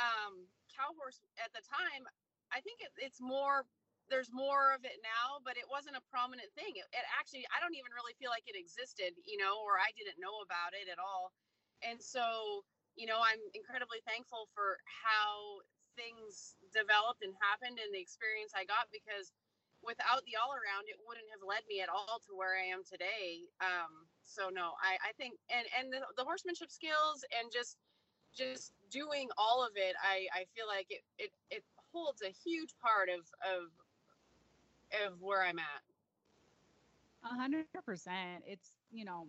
um 0.00 0.48
cow 0.72 0.88
horse 0.96 1.20
at 1.36 1.52
the 1.52 1.60
time 1.68 2.08
i 2.48 2.64
think 2.64 2.80
it, 2.80 2.88
it's 2.96 3.20
more 3.20 3.68
there's 4.08 4.32
more 4.32 4.72
of 4.72 4.80
it 4.88 4.96
now 5.04 5.36
but 5.44 5.60
it 5.60 5.68
wasn't 5.68 5.92
a 5.92 6.00
prominent 6.08 6.48
thing 6.56 6.72
it, 6.80 6.88
it 6.96 7.04
actually 7.12 7.44
i 7.52 7.60
don't 7.60 7.76
even 7.76 7.92
really 7.92 8.16
feel 8.16 8.32
like 8.32 8.48
it 8.48 8.56
existed 8.56 9.12
you 9.28 9.36
know 9.36 9.60
or 9.60 9.76
i 9.76 9.92
didn't 10.00 10.16
know 10.16 10.40
about 10.40 10.72
it 10.72 10.88
at 10.88 10.96
all 10.96 11.28
and 11.84 12.00
so 12.00 12.64
you 13.00 13.08
know 13.08 13.18
i'm 13.24 13.40
incredibly 13.56 14.04
thankful 14.04 14.44
for 14.52 14.76
how 14.84 15.64
things 15.96 16.54
developed 16.76 17.24
and 17.24 17.32
happened 17.40 17.80
and 17.80 17.90
the 17.96 17.98
experience 17.98 18.52
i 18.52 18.62
got 18.68 18.86
because 18.92 19.32
without 19.82 20.20
the 20.28 20.36
all 20.36 20.52
around, 20.52 20.88
it 20.88 21.00
wouldn't 21.08 21.28
have 21.32 21.40
led 21.44 21.64
me 21.68 21.80
at 21.80 21.88
all 21.88 22.20
to 22.28 22.36
where 22.36 22.56
I 22.56 22.68
am 22.68 22.84
today. 22.84 23.48
Um, 23.60 24.06
so 24.22 24.52
no, 24.52 24.76
I, 24.80 25.00
I 25.00 25.12
think 25.16 25.36
and 25.48 25.64
and 25.76 25.92
the, 25.92 26.04
the 26.16 26.24
horsemanship 26.24 26.70
skills 26.70 27.24
and 27.36 27.50
just 27.52 27.76
just 28.36 28.72
doing 28.92 29.28
all 29.36 29.64
of 29.64 29.74
it, 29.74 29.96
I, 29.98 30.30
I 30.30 30.46
feel 30.54 30.68
like 30.68 30.86
it, 30.90 31.02
it 31.18 31.32
it 31.50 31.64
holds 31.92 32.22
a 32.22 32.30
huge 32.30 32.76
part 32.78 33.08
of 33.08 33.24
of 33.42 33.72
of 35.06 35.20
where 35.20 35.42
I'm 35.42 35.58
at. 35.58 35.82
A 37.24 37.34
hundred 37.34 37.66
percent. 37.84 38.44
It's 38.46 38.72
you 38.92 39.04
know, 39.04 39.26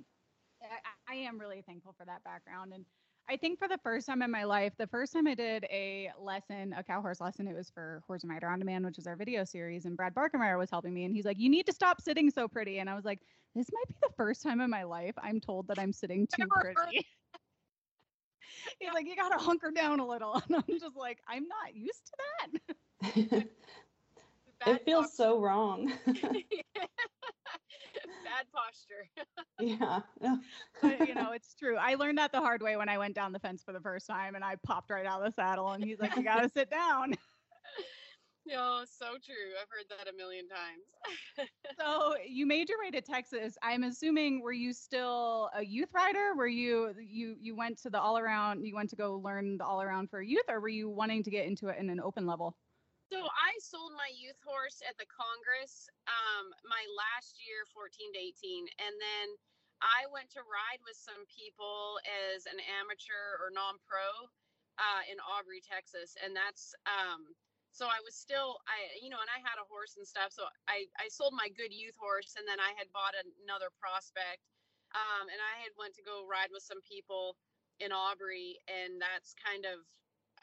I, 0.61 1.15
I 1.15 1.15
am 1.27 1.39
really 1.39 1.63
thankful 1.63 1.95
for 1.97 2.05
that 2.05 2.23
background, 2.23 2.73
and 2.73 2.85
I 3.31 3.37
think 3.37 3.59
for 3.59 3.69
the 3.69 3.77
first 3.77 4.07
time 4.07 4.21
in 4.21 4.29
my 4.29 4.43
life, 4.43 4.73
the 4.77 4.87
first 4.87 5.13
time 5.13 5.25
I 5.25 5.35
did 5.35 5.63
a 5.71 6.11
lesson, 6.19 6.75
a 6.77 6.83
cow 6.83 6.99
horse 6.99 7.21
lesson, 7.21 7.47
it 7.47 7.55
was 7.55 7.69
for 7.69 8.03
Horse 8.05 8.23
and 8.23 8.29
Rider 8.29 8.49
on 8.49 8.59
Demand, 8.59 8.83
which 8.83 8.97
is 8.97 9.07
our 9.07 9.15
video 9.15 9.45
series, 9.45 9.85
and 9.85 9.95
Brad 9.95 10.13
Barkemeyer 10.13 10.57
was 10.57 10.69
helping 10.69 10.93
me, 10.93 11.05
and 11.05 11.15
he's 11.15 11.23
like, 11.23 11.39
"You 11.39 11.49
need 11.49 11.65
to 11.67 11.71
stop 11.71 12.01
sitting 12.01 12.29
so 12.29 12.49
pretty," 12.49 12.79
and 12.79 12.89
I 12.89 12.93
was 12.93 13.05
like, 13.05 13.21
"This 13.55 13.69
might 13.71 13.87
be 13.87 13.95
the 14.01 14.13
first 14.17 14.43
time 14.43 14.59
in 14.59 14.69
my 14.69 14.83
life 14.83 15.13
I'm 15.17 15.39
told 15.39 15.69
that 15.69 15.79
I'm 15.79 15.93
sitting 15.93 16.27
too 16.27 16.45
pretty." 16.45 17.07
he's 18.81 18.93
like, 18.93 19.07
"You 19.07 19.15
gotta 19.15 19.37
hunker 19.37 19.71
down 19.71 20.01
a 20.01 20.05
little," 20.05 20.33
and 20.49 20.57
I'm 20.57 20.77
just 20.77 20.97
like, 20.97 21.19
"I'm 21.25 21.47
not 21.47 21.73
used 21.73 22.07
to 22.07 22.17
that." 22.99 23.47
it 24.67 24.83
feels 24.83 25.15
so 25.15 25.39
wrong. 25.39 25.93
bad 28.23 28.45
posture. 28.53 29.07
yeah. 29.59 30.01
but 30.81 31.07
you 31.07 31.15
know, 31.15 31.31
it's 31.33 31.53
true. 31.55 31.77
I 31.77 31.95
learned 31.95 32.17
that 32.17 32.31
the 32.31 32.39
hard 32.39 32.61
way 32.61 32.77
when 32.77 32.89
I 32.89 32.97
went 32.97 33.15
down 33.15 33.31
the 33.31 33.39
fence 33.39 33.63
for 33.63 33.73
the 33.73 33.81
first 33.81 34.07
time 34.07 34.35
and 34.35 34.43
I 34.43 34.55
popped 34.55 34.89
right 34.89 35.05
out 35.05 35.21
of 35.21 35.33
the 35.33 35.41
saddle 35.41 35.71
and 35.71 35.83
he's 35.83 35.99
like, 35.99 36.15
You 36.15 36.23
gotta 36.23 36.49
sit 36.49 36.69
down. 36.69 37.15
No, 38.45 38.83
so 38.85 39.17
true. 39.23 39.53
I've 39.61 39.69
heard 39.69 39.85
that 39.89 40.11
a 40.11 40.17
million 40.17 40.47
times. 40.47 41.49
So 41.79 42.15
you 42.25 42.45
made 42.45 42.69
your 42.69 42.79
way 42.79 42.91
to 42.91 43.01
Texas. 43.01 43.57
I'm 43.61 43.83
assuming 43.83 44.41
were 44.41 44.51
you 44.51 44.73
still 44.73 45.49
a 45.55 45.63
youth 45.63 45.89
rider? 45.93 46.33
Were 46.35 46.47
you 46.47 46.93
you 46.99 47.35
you 47.39 47.55
went 47.55 47.77
to 47.83 47.89
the 47.89 47.99
all 47.99 48.17
around 48.17 48.65
you 48.65 48.75
went 48.75 48.89
to 48.91 48.95
go 48.95 49.15
learn 49.17 49.57
the 49.57 49.65
all 49.65 49.81
around 49.81 50.09
for 50.09 50.21
youth 50.21 50.45
or 50.49 50.59
were 50.59 50.69
you 50.69 50.89
wanting 50.89 51.23
to 51.23 51.29
get 51.29 51.45
into 51.45 51.67
it 51.67 51.77
in 51.79 51.89
an 51.89 51.99
open 51.99 52.25
level? 52.25 52.55
So 53.11 53.27
I 53.27 53.51
sold 53.59 53.91
my 53.91 54.07
youth 54.15 54.39
horse 54.39 54.79
at 54.87 54.95
the 54.95 55.03
Congress 55.11 55.91
um, 56.07 56.55
my 56.63 56.79
last 56.95 57.35
year, 57.43 57.67
14 57.75 57.91
to 58.15 58.19
18, 58.39 58.63
and 58.87 58.95
then 59.03 59.27
I 59.83 60.07
went 60.15 60.31
to 60.31 60.47
ride 60.47 60.79
with 60.87 60.95
some 60.95 61.27
people 61.27 61.99
as 62.07 62.47
an 62.47 62.63
amateur 62.79 63.35
or 63.43 63.51
non-pro 63.51 64.31
uh, 64.79 65.03
in 65.11 65.19
Aubrey, 65.27 65.59
Texas, 65.59 66.15
and 66.23 66.31
that's 66.31 66.71
um, 66.87 67.27
so 67.75 67.91
I 67.91 67.99
was 67.99 68.15
still 68.15 68.63
I 68.63 68.79
you 69.03 69.11
know, 69.11 69.19
and 69.19 69.27
I 69.27 69.43
had 69.43 69.59
a 69.59 69.67
horse 69.67 69.99
and 69.99 70.07
stuff, 70.07 70.31
so 70.31 70.47
I 70.71 70.87
I 70.95 71.11
sold 71.11 71.35
my 71.35 71.51
good 71.51 71.75
youth 71.75 71.99
horse, 71.99 72.39
and 72.39 72.47
then 72.47 72.63
I 72.63 72.71
had 72.79 72.87
bought 72.95 73.19
another 73.43 73.75
prospect, 73.75 74.39
um, 74.95 75.27
and 75.27 75.43
I 75.43 75.59
had 75.59 75.75
went 75.75 75.99
to 75.99 76.03
go 76.07 76.23
ride 76.23 76.55
with 76.55 76.63
some 76.63 76.79
people 76.87 77.35
in 77.83 77.91
Aubrey, 77.91 78.55
and 78.71 79.03
that's 79.03 79.35
kind 79.35 79.67
of 79.67 79.83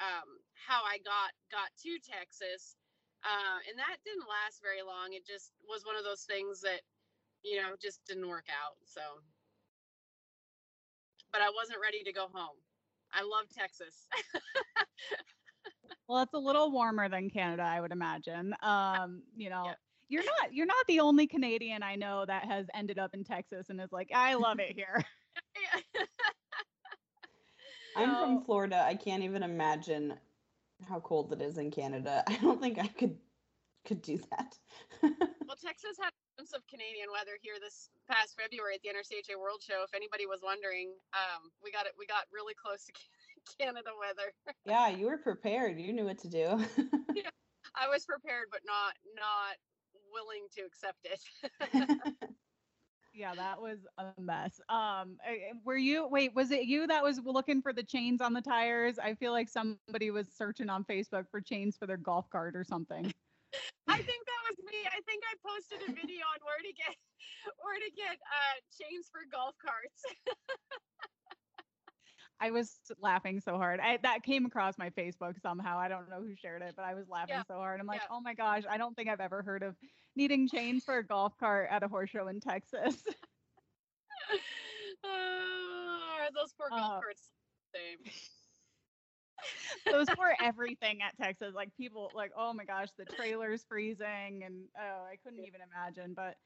um, 0.00 0.38
how 0.54 0.82
I 0.84 0.98
got 0.98 1.32
got 1.50 1.70
to 1.82 1.98
Texas, 2.00 2.76
uh, 3.24 3.58
and 3.68 3.78
that 3.78 3.98
didn't 4.04 4.28
last 4.28 4.62
very 4.62 4.82
long. 4.82 5.12
It 5.12 5.26
just 5.26 5.52
was 5.68 5.84
one 5.84 5.96
of 5.96 6.04
those 6.04 6.22
things 6.22 6.60
that 6.62 6.82
you 7.44 7.56
know 7.60 7.74
just 7.80 8.04
didn't 8.06 8.28
work 8.28 8.46
out. 8.50 8.76
So, 8.84 9.00
but 11.32 11.42
I 11.42 11.50
wasn't 11.50 11.78
ready 11.82 12.02
to 12.04 12.12
go 12.12 12.28
home. 12.32 12.56
I 13.12 13.22
love 13.22 13.48
Texas. 13.50 14.08
Well, 16.08 16.22
it's 16.22 16.34
a 16.34 16.38
little 16.38 16.70
warmer 16.72 17.08
than 17.08 17.30
Canada, 17.30 17.62
I 17.62 17.80
would 17.80 17.92
imagine. 17.92 18.54
Um, 18.62 19.22
you 19.36 19.50
know, 19.50 19.64
Yeah. 19.66 19.74
you're 20.08 20.24
not 20.24 20.52
you're 20.54 20.66
not 20.66 20.86
the 20.86 21.00
only 21.00 21.26
Canadian 21.26 21.82
I 21.82 21.96
know 21.96 22.24
that 22.26 22.44
has 22.46 22.66
ended 22.74 22.98
up 22.98 23.10
in 23.14 23.24
Texas 23.24 23.68
and 23.68 23.80
is 23.80 23.92
like, 23.92 24.10
I 24.14 24.34
love 24.34 24.58
it 24.58 24.74
here. 24.74 25.04
I'm 27.96 28.16
from 28.16 28.44
Florida. 28.44 28.84
I 28.86 28.94
can't 28.94 29.22
even 29.22 29.42
imagine 29.42 30.14
how 30.88 31.00
cold 31.00 31.32
it 31.32 31.42
is 31.42 31.58
in 31.58 31.70
Canada. 31.70 32.24
I 32.28 32.36
don't 32.36 32.60
think 32.60 32.78
I 32.78 32.86
could 32.86 33.16
could 33.84 34.02
do 34.02 34.18
that. 34.30 34.52
well, 35.02 35.56
Texas 35.56 35.96
had 35.96 36.12
a 36.12 36.20
glimpse 36.36 36.52
of 36.52 36.66
Canadian 36.68 37.08
weather 37.10 37.40
here 37.40 37.54
this 37.58 37.88
past 38.10 38.36
February 38.36 38.74
at 38.74 38.82
the 38.82 38.90
NRCHA 38.90 39.40
World 39.40 39.62
Show. 39.64 39.80
If 39.82 39.94
anybody 39.94 40.26
was 40.26 40.40
wondering, 40.44 40.92
um, 41.14 41.48
we 41.64 41.72
got 41.72 41.86
it. 41.86 41.92
We 41.98 42.04
got 42.06 42.28
really 42.32 42.54
close 42.54 42.84
to 42.84 42.92
Canada 43.58 43.90
weather. 43.96 44.34
yeah, 44.66 44.88
you 44.88 45.06
were 45.06 45.18
prepared. 45.18 45.80
You 45.80 45.92
knew 45.92 46.04
what 46.04 46.18
to 46.18 46.28
do. 46.28 46.60
yeah, 47.14 47.32
I 47.74 47.88
was 47.88 48.04
prepared, 48.04 48.52
but 48.52 48.60
not 48.66 48.92
not 49.16 49.56
willing 50.12 50.44
to 50.56 50.62
accept 50.68 51.04
it. 51.04 51.20
Yeah, 53.18 53.34
that 53.34 53.60
was 53.60 53.78
a 53.98 54.14
mess. 54.16 54.60
Um, 54.68 55.18
were 55.64 55.76
you 55.76 56.06
wait? 56.06 56.36
Was 56.36 56.52
it 56.52 56.66
you 56.66 56.86
that 56.86 57.02
was 57.02 57.18
looking 57.24 57.60
for 57.60 57.72
the 57.72 57.82
chains 57.82 58.20
on 58.20 58.32
the 58.32 58.40
tires? 58.40 58.96
I 58.96 59.14
feel 59.14 59.32
like 59.32 59.48
somebody 59.48 60.12
was 60.12 60.28
searching 60.28 60.70
on 60.70 60.84
Facebook 60.84 61.24
for 61.28 61.40
chains 61.40 61.76
for 61.76 61.88
their 61.88 61.96
golf 61.96 62.30
cart 62.30 62.54
or 62.54 62.62
something. 62.62 63.02
I 63.88 63.96
think 63.96 64.22
that 64.22 64.40
was 64.46 64.58
me. 64.64 64.86
I 64.86 65.00
think 65.02 65.24
I 65.26 65.34
posted 65.42 65.82
a 65.90 65.92
video 65.98 66.22
on 66.30 66.38
where 66.46 66.62
to 66.62 66.72
get 66.78 66.94
where 67.58 67.80
to 67.80 67.90
get 67.96 68.22
uh, 68.22 68.56
chains 68.70 69.10
for 69.10 69.26
golf 69.32 69.56
carts. 69.58 70.02
I 72.40 72.50
was 72.52 72.78
laughing 73.00 73.40
so 73.40 73.56
hard. 73.56 73.80
I, 73.80 73.98
that 74.02 74.22
came 74.22 74.46
across 74.46 74.78
my 74.78 74.90
Facebook 74.90 75.40
somehow. 75.40 75.78
I 75.78 75.88
don't 75.88 76.08
know 76.08 76.22
who 76.22 76.34
shared 76.36 76.62
it, 76.62 76.74
but 76.76 76.84
I 76.84 76.94
was 76.94 77.08
laughing 77.08 77.36
Yeah, 77.36 77.42
so 77.48 77.54
hard. 77.54 77.80
I'm 77.80 77.86
like, 77.86 78.02
yeah. 78.02 78.06
oh 78.10 78.20
my 78.20 78.34
gosh, 78.34 78.64
I 78.68 78.78
don't 78.78 78.94
think 78.94 79.08
I've 79.08 79.20
ever 79.20 79.42
heard 79.42 79.62
of 79.62 79.76
needing 80.14 80.48
chains 80.48 80.84
for 80.84 80.98
a 80.98 81.06
golf 81.06 81.36
cart 81.38 81.68
at 81.70 81.82
a 81.82 81.88
horse 81.88 82.10
show 82.10 82.28
in 82.28 82.40
Texas. 82.40 83.02
oh, 85.04 86.28
those 86.34 86.52
poor 86.54 86.70
golf 86.70 86.94
Uh, 86.96 87.00
carts. 87.00 87.30
Same. 87.74 87.98
Those 89.86 90.08
were 90.16 90.34
everything 90.40 91.02
at 91.02 91.16
Texas. 91.16 91.54
Like 91.54 91.74
people, 91.76 92.10
like 92.14 92.32
oh 92.36 92.52
my 92.52 92.64
gosh, 92.64 92.88
the 92.98 93.04
trailer's 93.04 93.64
freezing, 93.68 94.42
and 94.44 94.68
oh, 94.78 95.04
I 95.10 95.16
couldn't 95.22 95.44
even 95.44 95.60
imagine. 95.62 96.14
But 96.14 96.36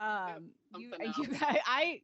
um, 0.00 0.52
you, 0.70 0.90
something 0.90 1.12
you, 1.16 1.24
else. 1.32 1.42
I, 1.42 1.60
I, 1.66 2.02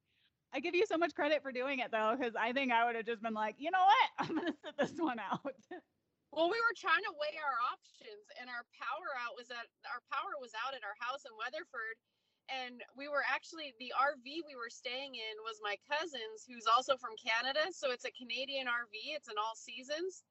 I 0.55 0.61
give 0.61 0.75
you 0.75 0.87
so 0.87 0.97
much 0.97 1.15
credit 1.15 1.43
for 1.43 1.53
doing 1.53 1.81
it 1.81 1.91
though, 1.93 2.15
because 2.17 2.35
I 2.35 2.53
think 2.53 2.73
I 2.73 2.87
would 2.87 2.97
have 2.97 3.07
just 3.07 3.23
been 3.23 3.35
like, 3.35 3.57
you 3.59 3.71
know 3.71 3.85
what, 3.85 4.09
I'm 4.19 4.37
gonna 4.37 4.55
sit 4.65 4.77
this 4.79 4.99
one 4.99 5.19
out. 5.19 5.55
Well, 6.35 6.53
we 6.53 6.61
were 6.61 6.77
trying 6.77 7.01
to 7.09 7.17
weigh 7.17 7.41
our 7.41 7.59
options, 7.73 8.29
and 8.37 8.53
our 8.53 8.61
power 8.77 9.09
out 9.25 9.33
was 9.41 9.49
at 9.49 9.73
our 9.89 10.05
power 10.13 10.37
was 10.37 10.53
out 10.53 10.77
at 10.77 10.85
our 10.85 10.93
house 11.01 11.25
in 11.25 11.33
Weatherford, 11.33 11.97
and 12.53 12.85
we 12.93 13.09
were 13.09 13.25
actually 13.25 13.73
the 13.81 13.95
RV 13.97 14.45
we 14.45 14.53
were 14.53 14.69
staying 14.69 15.17
in 15.17 15.35
was 15.49 15.65
my 15.65 15.81
cousin's, 15.89 16.45
who's 16.45 16.69
also 16.69 17.01
from 17.01 17.17
Canada, 17.17 17.73
so 17.73 17.89
it's 17.89 18.05
a 18.05 18.13
Canadian 18.13 18.69
RV. 18.69 19.17
It's 19.17 19.33
an 19.33 19.41
all 19.41 19.57
seasons, 19.57 20.29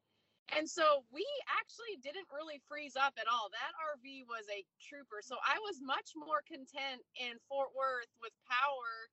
and 0.53 0.69
so 0.69 1.01
we 1.09 1.25
actually 1.49 1.97
didn't 2.05 2.29
really 2.29 2.61
freeze 2.69 2.93
up 2.93 3.17
at 3.17 3.25
all. 3.25 3.49
That 3.49 3.73
RV 3.97 4.29
was 4.29 4.45
a 4.53 4.61
trooper, 4.77 5.25
so 5.25 5.41
I 5.41 5.57
was 5.65 5.81
much 5.81 6.13
more 6.13 6.45
content 6.45 7.01
in 7.17 7.41
Fort 7.49 7.73
Worth 7.73 8.13
with 8.21 8.35
power 8.45 9.09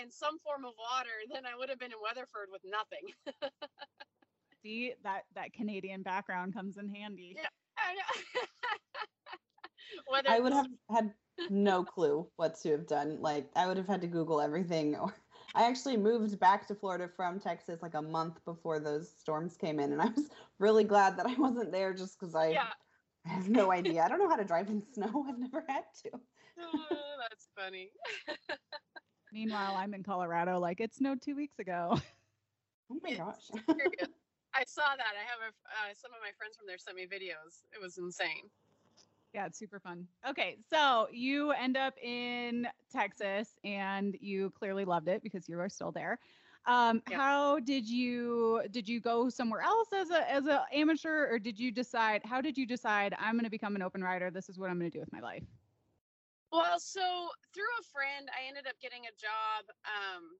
and 0.00 0.12
some 0.12 0.38
form 0.38 0.64
of 0.64 0.74
water 0.78 1.10
than 1.32 1.46
I 1.46 1.56
would 1.56 1.68
have 1.68 1.78
been 1.78 1.92
in 1.92 1.98
Weatherford 2.02 2.48
with 2.50 2.62
nothing. 2.64 3.50
See 4.62 4.94
that 5.04 5.22
that 5.34 5.52
Canadian 5.52 6.02
background 6.02 6.54
comes 6.54 6.76
in 6.76 6.88
handy. 6.88 7.36
Yeah. 7.36 7.48
I. 7.78 7.96
Whether 10.06 10.30
I 10.30 10.40
would 10.40 10.52
have 10.52 10.66
had 10.90 11.14
no 11.48 11.84
clue 11.84 12.30
what 12.36 12.60
to 12.60 12.70
have 12.72 12.86
done. 12.86 13.20
Like 13.20 13.50
I 13.56 13.66
would 13.66 13.76
have 13.76 13.86
had 13.86 14.00
to 14.02 14.06
Google 14.06 14.40
everything. 14.40 14.96
Or 14.96 15.14
I 15.54 15.64
actually 15.66 15.96
moved 15.96 16.38
back 16.38 16.66
to 16.68 16.74
Florida 16.74 17.08
from 17.08 17.40
Texas 17.40 17.82
like 17.82 17.94
a 17.94 18.02
month 18.02 18.44
before 18.44 18.78
those 18.78 19.10
storms 19.10 19.56
came 19.56 19.80
in, 19.80 19.92
and 19.92 20.02
I 20.02 20.06
was 20.06 20.30
really 20.58 20.84
glad 20.84 21.16
that 21.18 21.26
I 21.26 21.34
wasn't 21.34 21.72
there 21.72 21.92
just 21.94 22.18
because 22.18 22.34
I, 22.34 22.48
Yeah. 22.50 22.72
I 23.26 23.30
have 23.30 23.48
no 23.48 23.72
idea. 23.72 24.02
I 24.02 24.08
don't 24.08 24.18
know 24.18 24.28
how 24.28 24.36
to 24.36 24.44
drive 24.44 24.68
in 24.68 24.82
snow. 24.92 25.24
I've 25.28 25.38
never 25.38 25.64
had 25.68 25.84
to. 26.04 26.10
oh, 26.60 27.16
that's 27.28 27.48
funny. 27.56 27.90
Meanwhile, 29.32 29.74
I'm 29.76 29.94
in 29.94 30.02
Colorado. 30.02 30.58
Like 30.58 30.80
it 30.80 30.94
snowed 30.94 31.22
two 31.22 31.36
weeks 31.36 31.58
ago. 31.58 31.98
Oh 32.92 32.98
my 33.04 33.14
gosh. 33.14 33.50
I 34.52 34.64
saw 34.66 34.82
that. 34.96 35.12
I 35.14 35.22
have 35.22 35.38
a, 35.46 35.52
uh, 35.68 35.94
some 35.94 36.10
of 36.12 36.18
my 36.20 36.32
friends 36.36 36.56
from 36.56 36.66
there 36.66 36.76
sent 36.76 36.96
me 36.96 37.06
videos. 37.06 37.62
It 37.72 37.80
was 37.80 37.98
insane. 37.98 38.50
Yeah, 39.32 39.46
it's 39.46 39.58
super 39.60 39.78
fun. 39.78 40.08
Okay, 40.28 40.56
so 40.68 41.06
you 41.12 41.52
end 41.52 41.76
up 41.76 41.94
in 42.02 42.66
Texas 42.92 43.50
and 43.62 44.16
you 44.20 44.50
clearly 44.58 44.84
loved 44.84 45.06
it 45.06 45.22
because 45.22 45.48
you 45.48 45.60
are 45.60 45.68
still 45.68 45.92
there. 45.92 46.18
Um, 46.66 47.00
Yeah. 47.08 47.16
How 47.18 47.60
did 47.60 47.88
you 47.88 48.62
did 48.72 48.88
you 48.88 49.00
go 49.00 49.28
somewhere 49.28 49.62
else 49.62 49.92
as 49.92 50.10
a 50.10 50.28
as 50.28 50.46
an 50.46 50.58
amateur 50.72 51.28
or 51.30 51.38
did 51.38 51.58
you 51.58 51.70
decide 51.70 52.22
how 52.24 52.40
did 52.40 52.58
you 52.58 52.66
decide 52.66 53.14
I'm 53.18 53.34
going 53.34 53.44
to 53.44 53.50
become 53.50 53.76
an 53.76 53.82
open 53.82 54.02
rider? 54.02 54.32
This 54.32 54.48
is 54.48 54.58
what 54.58 54.68
I'm 54.68 54.78
going 54.80 54.90
to 54.90 54.96
do 54.96 55.00
with 55.00 55.12
my 55.12 55.20
life. 55.20 55.44
Well, 56.50 56.82
so 56.82 57.30
through 57.54 57.70
a 57.78 57.86
friend, 57.94 58.26
I 58.34 58.50
ended 58.50 58.66
up 58.66 58.74
getting 58.82 59.06
a 59.06 59.14
job 59.14 59.70
um, 59.86 60.34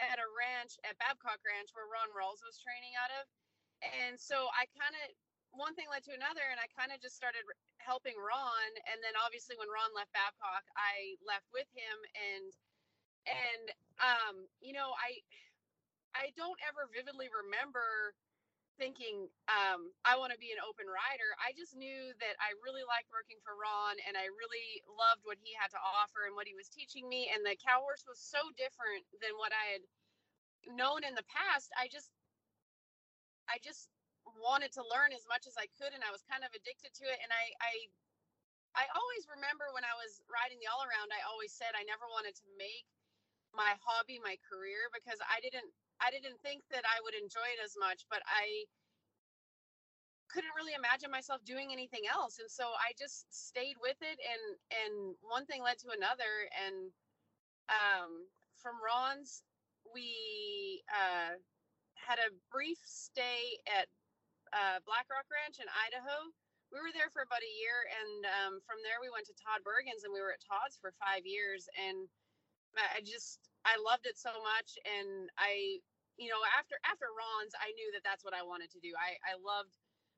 at 0.00 0.16
a 0.16 0.24
ranch 0.32 0.80
at 0.88 0.96
Babcock 0.96 1.44
Ranch 1.44 1.76
where 1.76 1.84
Ron 1.92 2.08
Rawls 2.16 2.40
was 2.40 2.56
training 2.56 2.96
out 2.96 3.12
of. 3.20 3.28
And 3.84 4.16
so 4.16 4.48
I 4.56 4.64
kind 4.72 4.96
of, 4.96 5.12
one 5.52 5.76
thing 5.76 5.92
led 5.92 6.00
to 6.08 6.16
another, 6.16 6.48
and 6.48 6.56
I 6.56 6.72
kind 6.72 6.88
of 6.88 7.04
just 7.04 7.20
started 7.20 7.44
helping 7.84 8.16
Ron. 8.16 8.70
And 8.88 9.04
then 9.04 9.12
obviously 9.20 9.60
when 9.60 9.68
Ron 9.68 9.92
left 9.92 10.16
Babcock, 10.16 10.64
I 10.72 11.20
left 11.20 11.52
with 11.52 11.68
him. 11.76 11.96
And, 12.16 12.48
and, 13.28 13.64
um, 14.00 14.36
you 14.64 14.72
know, 14.72 14.96
I, 14.96 15.20
I 16.16 16.32
don't 16.32 16.56
ever 16.64 16.88
vividly 16.88 17.28
remember 17.28 18.16
thinking 18.80 19.28
um, 19.48 19.92
I 20.04 20.16
want 20.16 20.32
to 20.32 20.40
be 20.40 20.52
an 20.52 20.62
open 20.62 20.88
rider. 20.88 21.30
I 21.40 21.52
just 21.56 21.76
knew 21.76 22.12
that 22.18 22.36
I 22.40 22.56
really 22.64 22.84
liked 22.86 23.12
working 23.12 23.40
for 23.44 23.56
Ron 23.56 23.96
and 24.04 24.16
I 24.16 24.28
really 24.32 24.82
loved 24.88 25.24
what 25.24 25.40
he 25.40 25.52
had 25.56 25.72
to 25.72 25.80
offer 25.80 26.26
and 26.26 26.34
what 26.34 26.48
he 26.48 26.56
was 26.56 26.72
teaching 26.72 27.06
me. 27.08 27.30
And 27.32 27.44
the 27.44 27.58
cow 27.58 27.84
horse 27.84 28.04
was 28.08 28.20
so 28.20 28.40
different 28.56 29.04
than 29.20 29.34
what 29.36 29.52
I 29.52 29.78
had 29.78 29.84
known 30.72 31.02
in 31.02 31.16
the 31.16 31.26
past. 31.28 31.72
I 31.74 31.88
just, 31.90 32.10
I 33.50 33.58
just 33.60 33.90
wanted 34.38 34.72
to 34.78 34.86
learn 34.86 35.12
as 35.12 35.26
much 35.26 35.44
as 35.50 35.58
I 35.58 35.66
could, 35.76 35.92
and 35.92 36.04
I 36.06 36.14
was 36.14 36.22
kind 36.30 36.46
of 36.46 36.54
addicted 36.54 36.94
to 37.02 37.06
it. 37.10 37.18
And 37.20 37.30
I, 37.34 37.44
I, 37.58 37.72
I 38.78 38.84
always 38.94 39.26
remember 39.28 39.68
when 39.74 39.84
I 39.84 39.94
was 39.98 40.22
riding 40.30 40.62
the 40.62 40.70
all 40.70 40.86
around, 40.86 41.10
I 41.12 41.26
always 41.28 41.52
said 41.52 41.74
I 41.74 41.84
never 41.84 42.06
wanted 42.08 42.38
to 42.38 42.46
make 42.56 42.86
my 43.52 43.76
hobby 43.84 44.16
my 44.24 44.36
career 44.48 44.88
because 44.96 45.20
I 45.28 45.40
didn't 45.44 45.68
I 46.02 46.10
didn't 46.10 46.42
think 46.42 46.66
that 46.74 46.84
I 46.84 46.98
would 47.06 47.14
enjoy 47.14 47.46
it 47.54 47.62
as 47.62 47.78
much, 47.78 48.04
but 48.10 48.20
I 48.26 48.66
couldn't 50.28 50.56
really 50.56 50.74
imagine 50.74 51.12
myself 51.12 51.44
doing 51.44 51.70
anything 51.70 52.08
else. 52.10 52.40
And 52.40 52.50
so 52.50 52.74
I 52.74 52.96
just 52.98 53.28
stayed 53.30 53.76
with 53.80 54.00
it 54.00 54.18
and 54.18 54.44
and 54.72 54.94
one 55.22 55.46
thing 55.46 55.62
led 55.62 55.78
to 55.84 55.92
another 55.92 56.48
and 56.56 56.90
um 57.68 58.26
from 58.56 58.80
Ron's 58.80 59.44
we 59.92 60.82
uh 60.88 61.36
had 61.94 62.18
a 62.18 62.34
brief 62.50 62.80
stay 62.82 63.62
at 63.70 63.86
uh, 64.52 64.82
Black 64.84 65.08
Rock 65.08 65.26
Ranch 65.30 65.62
in 65.62 65.68
Idaho. 65.70 66.28
We 66.74 66.80
were 66.80 66.92
there 66.92 67.12
for 67.12 67.22
about 67.22 67.44
a 67.44 67.54
year, 67.60 67.84
and 67.84 68.20
um, 68.26 68.54
from 68.64 68.80
there 68.80 68.98
we 68.98 69.12
went 69.12 69.28
to 69.28 69.36
Todd 69.36 69.60
Bergen's, 69.62 70.04
and 70.04 70.12
we 70.12 70.24
were 70.24 70.32
at 70.32 70.40
Todd's 70.42 70.80
for 70.80 70.92
five 70.96 71.24
years. 71.28 71.68
And 71.76 72.08
I 72.76 73.04
just 73.04 73.38
I 73.68 73.76
loved 73.76 74.08
it 74.08 74.16
so 74.16 74.32
much, 74.40 74.80
and 74.88 75.28
I 75.36 75.84
you 76.18 76.28
know 76.28 76.40
after 76.58 76.76
after 76.84 77.06
Ron's, 77.12 77.54
I 77.56 77.72
knew 77.76 77.90
that 77.92 78.04
that's 78.04 78.24
what 78.24 78.34
I 78.34 78.42
wanted 78.42 78.70
to 78.72 78.80
do. 78.80 78.92
I 78.96 79.16
I 79.24 79.36
loved 79.40 79.72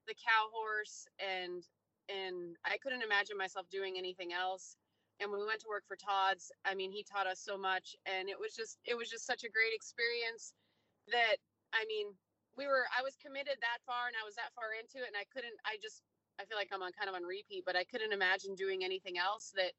the 0.06 0.14
cow 0.14 0.50
horse, 0.52 1.06
and 1.20 1.62
and 2.08 2.56
I 2.64 2.76
couldn't 2.78 3.02
imagine 3.02 3.36
myself 3.38 3.66
doing 3.70 3.96
anything 3.96 4.32
else. 4.32 4.76
And 5.22 5.30
when 5.30 5.38
we 5.40 5.46
went 5.46 5.62
to 5.62 5.70
work 5.70 5.86
for 5.86 5.96
Todd's, 5.96 6.50
I 6.66 6.74
mean, 6.74 6.90
he 6.90 7.06
taught 7.06 7.30
us 7.30 7.40
so 7.40 7.56
much, 7.56 7.94
and 8.04 8.28
it 8.28 8.38
was 8.38 8.54
just 8.54 8.78
it 8.84 8.96
was 8.96 9.08
just 9.08 9.26
such 9.26 9.44
a 9.44 9.50
great 9.52 9.72
experience 9.74 10.54
that 11.12 11.38
I 11.72 11.84
mean, 11.86 12.14
we 12.56 12.66
were 12.66 12.86
I 12.94 13.02
was 13.02 13.16
committed 13.18 13.58
that 13.60 13.82
far 13.86 14.06
and 14.08 14.16
I 14.18 14.24
was 14.26 14.34
that 14.36 14.54
far 14.54 14.74
into 14.78 15.02
it 15.02 15.10
and 15.10 15.18
I 15.18 15.26
couldn't 15.32 15.54
I 15.66 15.78
just 15.82 16.02
I 16.40 16.44
feel 16.46 16.58
like 16.58 16.70
I'm 16.74 16.82
on 16.82 16.92
kind 16.98 17.08
of 17.08 17.14
on 17.14 17.22
repeat, 17.22 17.62
but 17.66 17.76
I 17.76 17.84
couldn't 17.84 18.12
imagine 18.12 18.54
doing 18.54 18.83
anything 18.83 19.18
else 19.18 19.52
that 19.54 19.72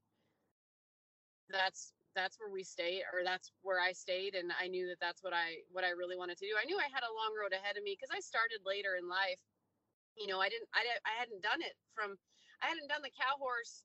that's 1.49 1.93
that's 2.15 2.39
where 2.39 2.49
we 2.51 2.63
stayed 2.63 3.03
or 3.13 3.23
that's 3.23 3.51
where 3.61 3.79
I 3.79 3.91
stayed 3.93 4.35
and 4.35 4.51
I 4.55 4.67
knew 4.67 4.87
that 4.87 4.99
that's 5.03 5.21
what 5.23 5.33
I 5.33 5.61
what 5.71 5.83
I 5.83 5.91
really 5.93 6.17
wanted 6.17 6.37
to 6.39 6.47
do. 6.47 6.55
I 6.57 6.65
knew 6.65 6.79
I 6.79 6.89
had 6.91 7.03
a 7.03 7.13
long 7.13 7.35
road 7.35 7.53
ahead 7.53 7.77
of 7.77 7.83
me 7.83 7.93
because 7.99 8.11
I 8.15 8.19
started 8.23 8.63
later 8.65 8.95
in 8.97 9.07
life. 9.07 9.39
You 10.17 10.27
know, 10.27 10.39
I 10.39 10.49
didn't 10.49 10.69
I 10.75 10.83
I 11.05 11.13
hadn't 11.19 11.43
done 11.43 11.61
it 11.61 11.75
from 11.93 12.15
I 12.63 12.67
hadn't 12.71 12.89
done 12.89 13.03
the 13.03 13.13
cow 13.13 13.35
horse 13.39 13.83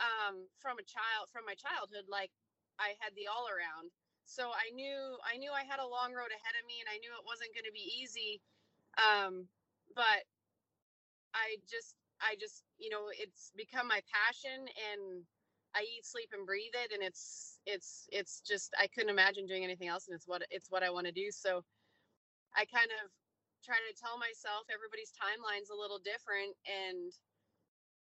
um 0.00 0.48
from 0.60 0.76
a 0.78 0.86
child 0.86 1.30
from 1.32 1.44
my 1.48 1.54
childhood 1.56 2.06
like 2.10 2.32
I 2.78 2.96
had 3.00 3.16
the 3.16 3.28
all 3.32 3.48
around 3.48 3.92
so 4.26 4.50
i 4.52 4.68
knew 4.74 5.16
i 5.24 5.38
knew 5.38 5.52
i 5.54 5.62
had 5.64 5.78
a 5.80 5.86
long 5.86 6.12
road 6.12 6.34
ahead 6.34 6.56
of 6.58 6.66
me 6.66 6.82
and 6.82 6.90
i 6.90 6.98
knew 6.98 7.12
it 7.14 7.24
wasn't 7.24 7.54
going 7.54 7.64
to 7.66 7.72
be 7.72 7.86
easy 8.02 8.42
um 8.98 9.46
but 9.94 10.26
i 11.34 11.56
just 11.70 11.94
i 12.22 12.34
just 12.40 12.64
you 12.78 12.90
know 12.90 13.08
it's 13.14 13.52
become 13.56 13.86
my 13.88 14.00
passion 14.10 14.66
and 14.90 15.22
i 15.74 15.82
eat 15.82 16.04
sleep 16.04 16.30
and 16.34 16.46
breathe 16.46 16.74
it 16.74 16.92
and 16.92 17.02
it's 17.02 17.55
it's 17.66 18.06
it's 18.12 18.40
just 18.46 18.72
i 18.80 18.86
couldn't 18.86 19.10
imagine 19.10 19.44
doing 19.46 19.64
anything 19.64 19.88
else 19.88 20.06
and 20.06 20.14
it's 20.14 20.26
what 20.26 20.42
it's 20.50 20.70
what 20.70 20.82
i 20.82 20.90
want 20.90 21.04
to 21.04 21.12
do 21.12 21.28
so 21.30 21.60
i 22.54 22.64
kind 22.64 22.90
of 23.02 23.10
try 23.62 23.76
to 23.82 24.00
tell 24.00 24.16
myself 24.16 24.62
everybody's 24.70 25.10
timeline's 25.12 25.70
a 25.70 25.76
little 25.76 25.98
different 25.98 26.54
and 26.64 27.12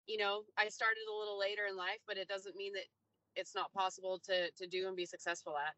you 0.07 0.17
know 0.17 0.41
i 0.57 0.67
started 0.67 1.05
a 1.05 1.17
little 1.17 1.39
later 1.39 1.69
in 1.69 1.77
life 1.77 2.01
but 2.07 2.17
it 2.17 2.27
doesn't 2.27 2.57
mean 2.57 2.73
that 2.73 2.89
it's 3.35 3.55
not 3.55 3.71
possible 3.71 4.19
to 4.25 4.49
to 4.57 4.67
do 4.67 4.87
and 4.87 4.97
be 4.97 5.05
successful 5.05 5.53
at 5.55 5.73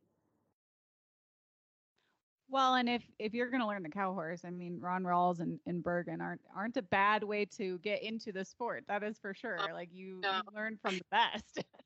Well, 2.48 2.76
and 2.76 2.88
if 2.88 3.04
if 3.18 3.34
you're 3.34 3.50
going 3.50 3.62
to 3.62 3.68
learn 3.68 3.84
the 3.84 3.90
cow 3.90 4.14
horse, 4.14 4.46
I 4.46 4.52
mean, 4.52 4.80
Ron 4.80 5.04
Rawls 5.04 5.40
and, 5.40 5.60
and 5.66 5.84
Bergen 5.84 6.22
aren't 6.22 6.42
aren't 6.56 6.78
a 6.78 6.84
bad 6.84 7.24
way 7.24 7.46
to 7.58 7.80
get 7.80 8.04
into 8.04 8.32
the 8.32 8.46
sport. 8.46 8.86
That 8.88 9.04
is 9.04 9.18
for 9.18 9.34
sure. 9.34 9.58
Oh, 9.60 9.74
like 9.74 9.90
you, 9.92 10.20
no. 10.22 10.36
you 10.36 10.42
learn 10.56 10.78
from 10.82 10.98
the 10.98 11.06
best. 11.10 11.66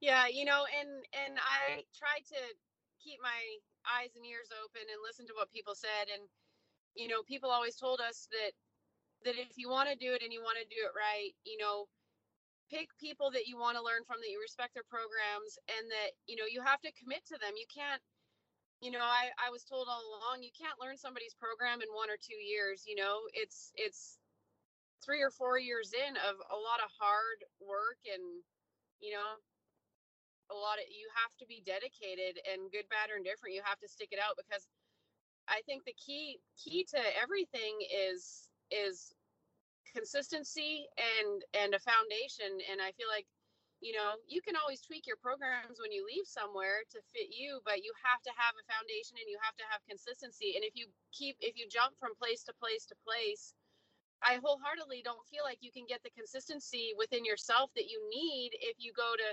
yeah 0.00 0.26
you 0.26 0.44
know 0.44 0.64
and 0.78 0.90
and 1.12 1.38
i 1.38 1.82
tried 1.96 2.24
to 2.26 2.40
keep 3.00 3.20
my 3.22 3.40
eyes 3.88 4.12
and 4.16 4.24
ears 4.26 4.52
open 4.60 4.84
and 4.88 5.00
listen 5.00 5.24
to 5.24 5.36
what 5.36 5.50
people 5.52 5.74
said 5.74 6.08
and 6.12 6.24
you 6.94 7.08
know 7.08 7.22
people 7.24 7.48
always 7.50 7.76
told 7.76 8.00
us 8.00 8.28
that 8.30 8.52
that 9.24 9.36
if 9.36 9.56
you 9.56 9.68
want 9.68 9.88
to 9.88 9.96
do 9.96 10.12
it 10.12 10.22
and 10.24 10.32
you 10.32 10.40
want 10.40 10.56
to 10.56 10.68
do 10.68 10.80
it 10.84 10.92
right 10.96 11.32
you 11.44 11.56
know 11.56 11.88
pick 12.70 12.88
people 13.02 13.34
that 13.34 13.50
you 13.50 13.58
want 13.58 13.74
to 13.74 13.82
learn 13.82 14.06
from 14.06 14.22
that 14.22 14.30
you 14.30 14.38
respect 14.38 14.72
their 14.72 14.86
programs 14.86 15.58
and 15.66 15.90
that 15.90 16.14
you 16.30 16.38
know 16.38 16.46
you 16.46 16.62
have 16.62 16.78
to 16.80 16.94
commit 16.94 17.26
to 17.26 17.34
them. 17.42 17.58
You 17.58 17.66
can't 17.66 18.00
you 18.80 18.88
know 18.94 19.02
i 19.02 19.28
i 19.42 19.50
was 19.50 19.66
told 19.66 19.90
all 19.90 20.00
along 20.00 20.40
you 20.40 20.54
can't 20.56 20.80
learn 20.80 20.96
somebody's 20.96 21.36
program 21.36 21.84
in 21.84 21.90
one 21.92 22.08
or 22.08 22.16
two 22.16 22.38
years 22.38 22.86
you 22.86 22.94
know? 22.96 23.26
It's 23.34 23.74
it's 23.74 24.16
three 25.04 25.20
or 25.20 25.30
four 25.34 25.58
years 25.58 25.92
in 25.92 26.16
of 26.16 26.38
a 26.48 26.56
lot 26.56 26.80
of 26.80 26.88
hard 26.96 27.42
work 27.60 27.98
and 28.06 28.22
you 29.02 29.12
know 29.12 29.36
a 30.50 30.56
lot 30.56 30.78
of 30.82 30.86
you 30.90 31.06
have 31.14 31.32
to 31.38 31.46
be 31.46 31.62
dedicated 31.64 32.38
and 32.50 32.70
good 32.74 32.86
bad 32.90 33.10
or 33.10 33.16
indifferent 33.16 33.54
you 33.54 33.62
have 33.64 33.78
to 33.80 33.88
stick 33.88 34.10
it 34.12 34.20
out 34.20 34.36
because 34.36 34.66
i 35.48 35.62
think 35.66 35.84
the 35.84 35.96
key 35.96 36.38
key 36.58 36.84
to 36.84 37.00
everything 37.18 37.78
is 37.90 38.50
is 38.70 39.14
consistency 39.94 40.86
and 40.98 41.42
and 41.54 41.74
a 41.74 41.82
foundation. 41.82 42.50
And 42.70 42.80
i 42.80 42.92
feel 42.94 43.10
like 43.10 43.26
you 43.80 43.92
know 43.92 44.16
you 44.28 44.40
can 44.42 44.56
always 44.56 44.80
tweak 44.80 45.06
your 45.06 45.18
programs 45.20 45.80
when 45.80 45.92
you 45.92 46.04
leave 46.06 46.26
somewhere 46.28 46.84
to 46.92 46.98
fit 47.14 47.32
you 47.32 47.60
but 47.64 47.82
you 47.82 47.92
have 48.04 48.22
to 48.22 48.32
have 48.36 48.54
a 48.56 48.68
foundation 48.70 49.16
and 49.18 49.28
you 49.28 49.38
have 49.42 49.56
to 49.58 49.66
have 49.70 49.82
consistency. 49.88 50.54
And 50.56 50.64
if 50.64 50.74
you 50.76 50.86
keep 51.12 51.36
if 51.40 51.56
you 51.58 51.66
jump 51.70 51.96
from 51.98 52.14
place 52.16 52.44
to 52.46 52.54
place 52.60 52.86
to 52.90 52.96
place 53.02 53.54
i 54.22 54.38
wholeheartedly 54.42 55.02
don't 55.04 55.24
feel 55.28 55.44
like 55.44 55.58
you 55.60 55.72
can 55.72 55.86
get 55.88 56.02
the 56.04 56.12
consistency 56.16 56.92
within 56.98 57.24
yourself 57.24 57.70
that 57.74 57.88
you 57.88 58.00
need 58.10 58.52
if 58.60 58.76
you 58.78 58.92
go 58.94 59.16
to 59.16 59.28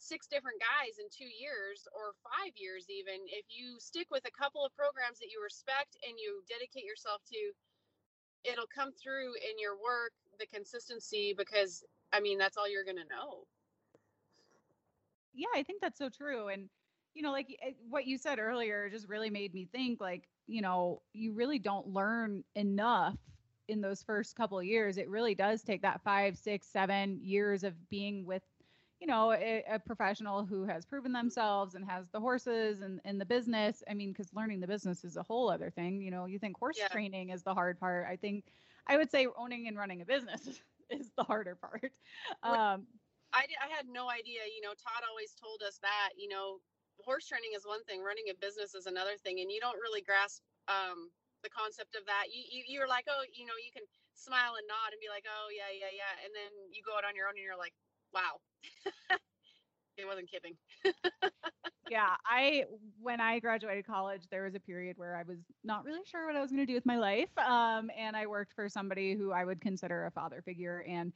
six 0.00 0.26
different 0.26 0.58
guys 0.60 0.98
in 0.98 1.06
two 1.12 1.28
years 1.28 1.86
or 1.92 2.16
five 2.24 2.52
years 2.56 2.88
even 2.88 3.20
if 3.28 3.46
you 3.52 3.76
stick 3.78 4.08
with 4.10 4.24
a 4.26 4.34
couple 4.36 4.64
of 4.64 4.74
programs 4.74 5.20
that 5.20 5.30
you 5.30 5.38
respect 5.44 5.96
and 6.08 6.16
you 6.18 6.42
dedicate 6.48 6.84
yourself 6.84 7.20
to 7.28 7.52
it'll 8.44 8.70
come 8.72 8.90
through 8.96 9.36
in 9.44 9.60
your 9.60 9.76
work 9.76 10.12
the 10.40 10.48
consistency 10.48 11.34
because 11.36 11.84
i 12.12 12.20
mean 12.20 12.38
that's 12.38 12.56
all 12.56 12.68
you're 12.68 12.88
going 12.88 12.98
to 12.98 13.12
know 13.12 13.44
yeah, 15.34 15.48
I 15.54 15.62
think 15.62 15.80
that's 15.80 15.98
so 15.98 16.08
true. 16.08 16.48
And 16.48 16.68
you 17.14 17.22
know, 17.22 17.32
like 17.32 17.56
eh, 17.62 17.72
what 17.88 18.06
you 18.06 18.18
said 18.18 18.38
earlier 18.38 18.88
just 18.90 19.08
really 19.08 19.30
made 19.30 19.54
me 19.54 19.68
think 19.72 20.00
like, 20.00 20.28
you 20.46 20.62
know, 20.62 21.02
you 21.12 21.32
really 21.32 21.58
don't 21.58 21.88
learn 21.88 22.44
enough 22.54 23.16
in 23.68 23.80
those 23.80 24.02
first 24.02 24.36
couple 24.36 24.58
of 24.58 24.64
years. 24.64 24.98
It 24.98 25.08
really 25.08 25.34
does 25.34 25.62
take 25.62 25.82
that 25.82 26.02
five, 26.02 26.36
six, 26.36 26.66
seven 26.66 27.18
years 27.22 27.64
of 27.64 27.74
being 27.88 28.24
with, 28.26 28.42
you 29.00 29.06
know, 29.06 29.32
a, 29.32 29.64
a 29.68 29.78
professional 29.78 30.44
who 30.44 30.64
has 30.64 30.84
proven 30.84 31.12
themselves 31.12 31.74
and 31.74 31.84
has 31.88 32.06
the 32.12 32.20
horses 32.20 32.82
and, 32.82 33.00
and 33.04 33.18
the 33.18 33.24
business. 33.24 33.82
I 33.88 33.94
mean, 33.94 34.12
because 34.12 34.32
learning 34.34 34.60
the 34.60 34.66
business 34.66 35.04
is 35.04 35.16
a 35.16 35.22
whole 35.22 35.50
other 35.50 35.70
thing. 35.70 36.02
You 36.02 36.10
know, 36.10 36.26
you 36.26 36.38
think 36.38 36.58
horse 36.58 36.76
Yeah. 36.76 36.88
training 36.88 37.30
is 37.30 37.42
the 37.42 37.54
hard 37.54 37.80
part. 37.80 38.06
I 38.06 38.16
think 38.16 38.44
I 38.86 38.98
would 38.98 39.10
say 39.10 39.26
owning 39.36 39.68
and 39.68 39.76
running 39.78 40.02
a 40.02 40.04
business 40.04 40.60
is 40.90 41.10
the 41.16 41.24
harder 41.24 41.54
part. 41.56 41.92
Um, 42.42 42.86
I, 43.32 43.46
I 43.62 43.68
had 43.72 43.86
no 43.88 44.10
idea. 44.10 44.44
You 44.54 44.60
know, 44.60 44.76
Todd 44.76 45.06
always 45.08 45.32
told 45.32 45.62
us 45.62 45.78
that. 45.80 46.10
You 46.18 46.28
know, 46.28 46.60
horse 47.00 47.24
training 47.24 47.56
is 47.56 47.64
one 47.64 47.82
thing, 47.84 48.04
running 48.04 48.28
a 48.28 48.36
business 48.36 48.74
is 48.74 48.84
another 48.84 49.16
thing, 49.24 49.40
and 49.40 49.50
you 49.50 49.60
don't 49.60 49.80
really 49.80 50.02
grasp 50.02 50.42
um, 50.68 51.08
the 51.40 51.48
concept 51.48 51.96
of 51.96 52.04
that. 52.04 52.28
You, 52.28 52.44
you 52.44 52.62
you're 52.68 52.90
like, 52.90 53.08
oh, 53.08 53.24
you 53.32 53.48
know, 53.48 53.56
you 53.56 53.72
can 53.72 53.86
smile 54.12 54.60
and 54.60 54.66
nod 54.68 54.92
and 54.92 55.00
be 55.00 55.08
like, 55.08 55.24
oh 55.24 55.48
yeah, 55.48 55.72
yeah, 55.72 55.88
yeah, 55.88 56.14
and 56.20 56.28
then 56.36 56.52
you 56.68 56.84
go 56.84 56.92
out 56.92 57.08
on 57.08 57.16
your 57.16 57.32
own 57.32 57.38
and 57.40 57.44
you're 57.44 57.56
like, 57.56 57.72
wow. 58.12 58.40
it 59.96 60.06
wasn't 60.06 60.30
kidding. 60.30 60.56
yeah, 61.88 62.16
I 62.24 62.64
when 63.00 63.20
I 63.20 63.40
graduated 63.40 63.86
college, 63.86 64.28
there 64.30 64.44
was 64.44 64.54
a 64.54 64.60
period 64.60 64.96
where 64.96 65.16
I 65.16 65.24
was 65.24 65.38
not 65.64 65.84
really 65.84 66.04
sure 66.04 66.26
what 66.26 66.36
I 66.36 66.40
was 66.40 66.50
going 66.50 66.62
to 66.62 66.66
do 66.66 66.74
with 66.74 66.86
my 66.86 66.98
life, 66.98 67.36
um, 67.38 67.90
and 67.96 68.16
I 68.16 68.26
worked 68.26 68.52
for 68.54 68.68
somebody 68.68 69.14
who 69.14 69.32
I 69.32 69.44
would 69.44 69.60
consider 69.60 70.06
a 70.06 70.10
father 70.10 70.42
figure, 70.42 70.84
and 70.86 71.12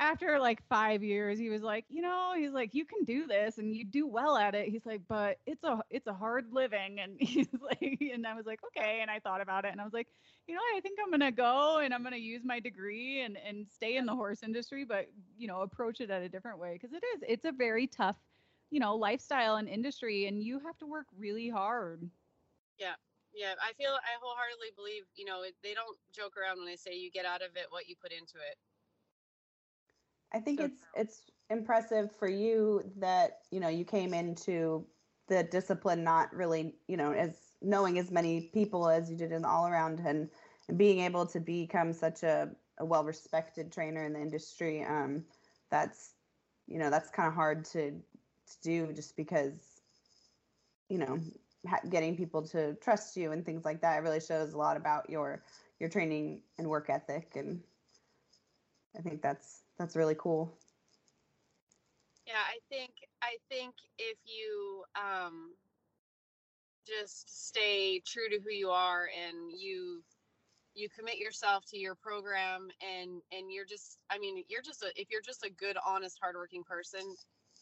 after 0.00 0.40
like 0.40 0.66
five 0.68 1.04
years, 1.04 1.38
he 1.38 1.50
was 1.50 1.62
like, 1.62 1.84
you 1.90 2.00
know, 2.00 2.32
he's 2.34 2.52
like, 2.52 2.74
you 2.74 2.86
can 2.86 3.04
do 3.04 3.26
this 3.26 3.58
and 3.58 3.76
you 3.76 3.84
do 3.84 4.06
well 4.06 4.36
at 4.36 4.54
it. 4.54 4.68
He's 4.68 4.86
like, 4.86 5.02
but 5.06 5.38
it's 5.46 5.62
a 5.62 5.82
it's 5.90 6.06
a 6.06 6.14
hard 6.14 6.46
living. 6.52 6.98
And 7.00 7.16
he's 7.20 7.48
like, 7.60 7.98
and 8.00 8.26
I 8.26 8.34
was 8.34 8.46
like, 8.46 8.60
okay. 8.68 9.00
And 9.02 9.10
I 9.10 9.20
thought 9.20 9.42
about 9.42 9.66
it 9.66 9.72
and 9.72 9.80
I 9.80 9.84
was 9.84 9.92
like, 9.92 10.08
you 10.48 10.54
know, 10.54 10.62
I 10.74 10.80
think 10.80 10.98
I'm 11.02 11.10
gonna 11.10 11.30
go 11.30 11.78
and 11.78 11.92
I'm 11.92 12.02
gonna 12.02 12.16
use 12.16 12.42
my 12.44 12.60
degree 12.60 13.20
and 13.20 13.36
and 13.36 13.68
stay 13.68 13.96
in 13.96 14.06
the 14.06 14.14
horse 14.14 14.42
industry, 14.42 14.84
but 14.84 15.06
you 15.36 15.46
know, 15.46 15.60
approach 15.60 16.00
it 16.00 16.10
at 16.10 16.22
a 16.22 16.28
different 16.28 16.58
way 16.58 16.72
because 16.72 16.94
it 16.94 17.04
is 17.14 17.22
it's 17.28 17.44
a 17.44 17.52
very 17.52 17.86
tough, 17.86 18.16
you 18.70 18.80
know, 18.80 18.96
lifestyle 18.96 19.56
and 19.56 19.68
industry, 19.68 20.26
and 20.26 20.42
you 20.42 20.60
have 20.60 20.78
to 20.78 20.86
work 20.86 21.06
really 21.18 21.50
hard. 21.50 22.08
Yeah, 22.78 22.94
yeah. 23.34 23.54
I 23.62 23.74
feel 23.74 23.92
I 23.92 24.16
wholeheartedly 24.22 24.72
believe, 24.76 25.04
you 25.14 25.26
know, 25.26 25.44
they 25.62 25.74
don't 25.74 25.98
joke 26.10 26.36
around 26.38 26.56
when 26.56 26.66
they 26.66 26.76
say 26.76 26.96
you 26.96 27.10
get 27.10 27.26
out 27.26 27.42
of 27.42 27.54
it 27.56 27.66
what 27.68 27.86
you 27.86 27.96
put 28.00 28.12
into 28.12 28.38
it. 28.38 28.56
I 30.32 30.40
think 30.40 30.60
so 30.60 30.66
it's 30.66 30.80
it's 30.94 31.22
impressive 31.50 32.10
for 32.16 32.28
you 32.28 32.82
that 32.98 33.40
you 33.50 33.60
know 33.60 33.68
you 33.68 33.84
came 33.84 34.14
into 34.14 34.86
the 35.28 35.42
discipline 35.44 36.04
not 36.04 36.34
really 36.34 36.74
you 36.88 36.96
know 36.96 37.12
as 37.12 37.36
knowing 37.62 37.98
as 37.98 38.10
many 38.10 38.50
people 38.52 38.88
as 38.88 39.10
you 39.10 39.16
did 39.16 39.32
in 39.32 39.42
the 39.42 39.48
all 39.48 39.66
around 39.66 40.00
and, 40.00 40.28
and 40.68 40.78
being 40.78 41.00
able 41.00 41.26
to 41.26 41.40
become 41.40 41.92
such 41.92 42.22
a, 42.22 42.50
a 42.78 42.84
well 42.84 43.04
respected 43.04 43.72
trainer 43.72 44.04
in 44.04 44.12
the 44.12 44.20
industry 44.20 44.84
um, 44.84 45.24
that's 45.70 46.14
you 46.66 46.78
know 46.78 46.90
that's 46.90 47.10
kind 47.10 47.28
of 47.28 47.34
hard 47.34 47.64
to 47.64 47.90
to 47.90 48.60
do 48.62 48.92
just 48.92 49.16
because 49.16 49.80
you 50.88 50.98
know 50.98 51.18
ha- 51.68 51.80
getting 51.88 52.16
people 52.16 52.42
to 52.42 52.74
trust 52.76 53.16
you 53.16 53.32
and 53.32 53.44
things 53.44 53.64
like 53.64 53.80
that 53.80 53.98
it 53.98 54.02
really 54.02 54.20
shows 54.20 54.52
a 54.52 54.58
lot 54.58 54.76
about 54.76 55.08
your 55.10 55.42
your 55.78 55.88
training 55.88 56.40
and 56.58 56.68
work 56.68 56.88
ethic 56.88 57.32
and 57.36 57.60
i 58.98 59.00
think 59.02 59.22
that's 59.22 59.62
that's 59.80 59.96
really 59.96 60.14
cool. 60.14 60.58
Yeah, 62.26 62.34
I 62.34 62.58
think 62.68 62.90
I 63.22 63.36
think 63.48 63.72
if 63.98 64.18
you 64.26 64.84
um, 64.94 65.54
just 66.86 67.48
stay 67.48 68.02
true 68.06 68.28
to 68.28 68.38
who 68.44 68.50
you 68.50 68.68
are 68.68 69.08
and 69.26 69.50
you 69.58 70.02
you 70.74 70.88
commit 70.96 71.16
yourself 71.16 71.64
to 71.70 71.78
your 71.78 71.94
program 71.94 72.68
and 72.82 73.22
and 73.32 73.50
you're 73.50 73.64
just 73.64 73.98
I 74.10 74.18
mean 74.18 74.44
you're 74.48 74.62
just 74.62 74.82
a 74.82 74.88
if 74.96 75.10
you're 75.10 75.22
just 75.22 75.46
a 75.46 75.50
good 75.50 75.78
honest 75.86 76.18
hardworking 76.20 76.62
person 76.62 77.00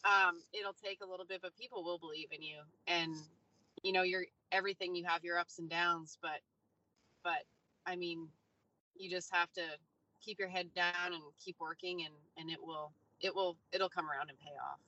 um, 0.03 0.41
it'll 0.53 0.73
take 0.73 0.99
a 1.01 1.09
little 1.09 1.25
bit 1.25 1.39
but 1.41 1.55
people 1.55 1.85
will 1.85 1.97
believe 1.99 2.27
in 2.33 2.41
you 2.41 2.59
and 2.85 3.15
you 3.81 3.93
know 3.93 4.03
you're 4.03 4.25
everything 4.51 4.93
you 4.93 5.05
have 5.05 5.23
your 5.23 5.39
ups 5.39 5.57
and 5.59 5.69
downs 5.69 6.17
but 6.21 6.41
but 7.23 7.45
I 7.85 7.95
mean 7.95 8.27
you 8.97 9.09
just 9.09 9.33
have 9.33 9.51
to 9.53 9.63
keep 10.21 10.39
your 10.39 10.49
head 10.49 10.73
down 10.73 11.13
and 11.13 11.23
keep 11.43 11.55
working 11.59 12.03
and 12.05 12.13
and 12.37 12.49
it 12.49 12.59
will 12.63 12.91
it 13.21 13.33
will 13.33 13.57
it'll 13.71 13.89
come 13.89 14.09
around 14.09 14.29
and 14.29 14.39
pay 14.39 14.55
off. 14.61 14.79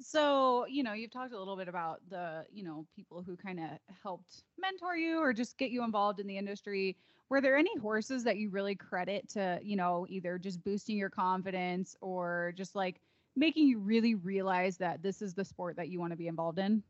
So 0.00 0.66
you 0.66 0.82
know 0.82 0.92
you've 0.92 1.10
talked 1.12 1.32
a 1.32 1.38
little 1.38 1.56
bit 1.56 1.68
about 1.68 2.00
the 2.08 2.44
you 2.52 2.64
know 2.64 2.86
people 2.96 3.22
who 3.22 3.36
kind 3.36 3.60
of 3.60 3.70
helped 4.02 4.42
mentor 4.58 4.96
you 4.96 5.18
or 5.20 5.32
just 5.32 5.58
get 5.58 5.70
you 5.70 5.84
involved 5.84 6.20
in 6.20 6.26
the 6.26 6.38
industry. 6.38 6.96
Were 7.28 7.40
there 7.40 7.56
any 7.56 7.76
horses 7.78 8.24
that 8.24 8.36
you 8.36 8.50
really 8.50 8.74
credit 8.74 9.28
to 9.30 9.60
you 9.62 9.76
know 9.76 10.06
either 10.08 10.38
just 10.38 10.62
boosting 10.64 10.96
your 10.96 11.10
confidence 11.10 11.96
or 12.00 12.52
just 12.56 12.74
like 12.74 13.00
making 13.36 13.68
you 13.68 13.78
really 13.78 14.14
realize 14.14 14.76
that 14.78 15.02
this 15.02 15.22
is 15.22 15.34
the 15.34 15.44
sport 15.44 15.76
that 15.76 15.88
you 15.88 16.00
want 16.00 16.12
to 16.12 16.16
be 16.16 16.26
involved 16.28 16.58
in? 16.58 16.82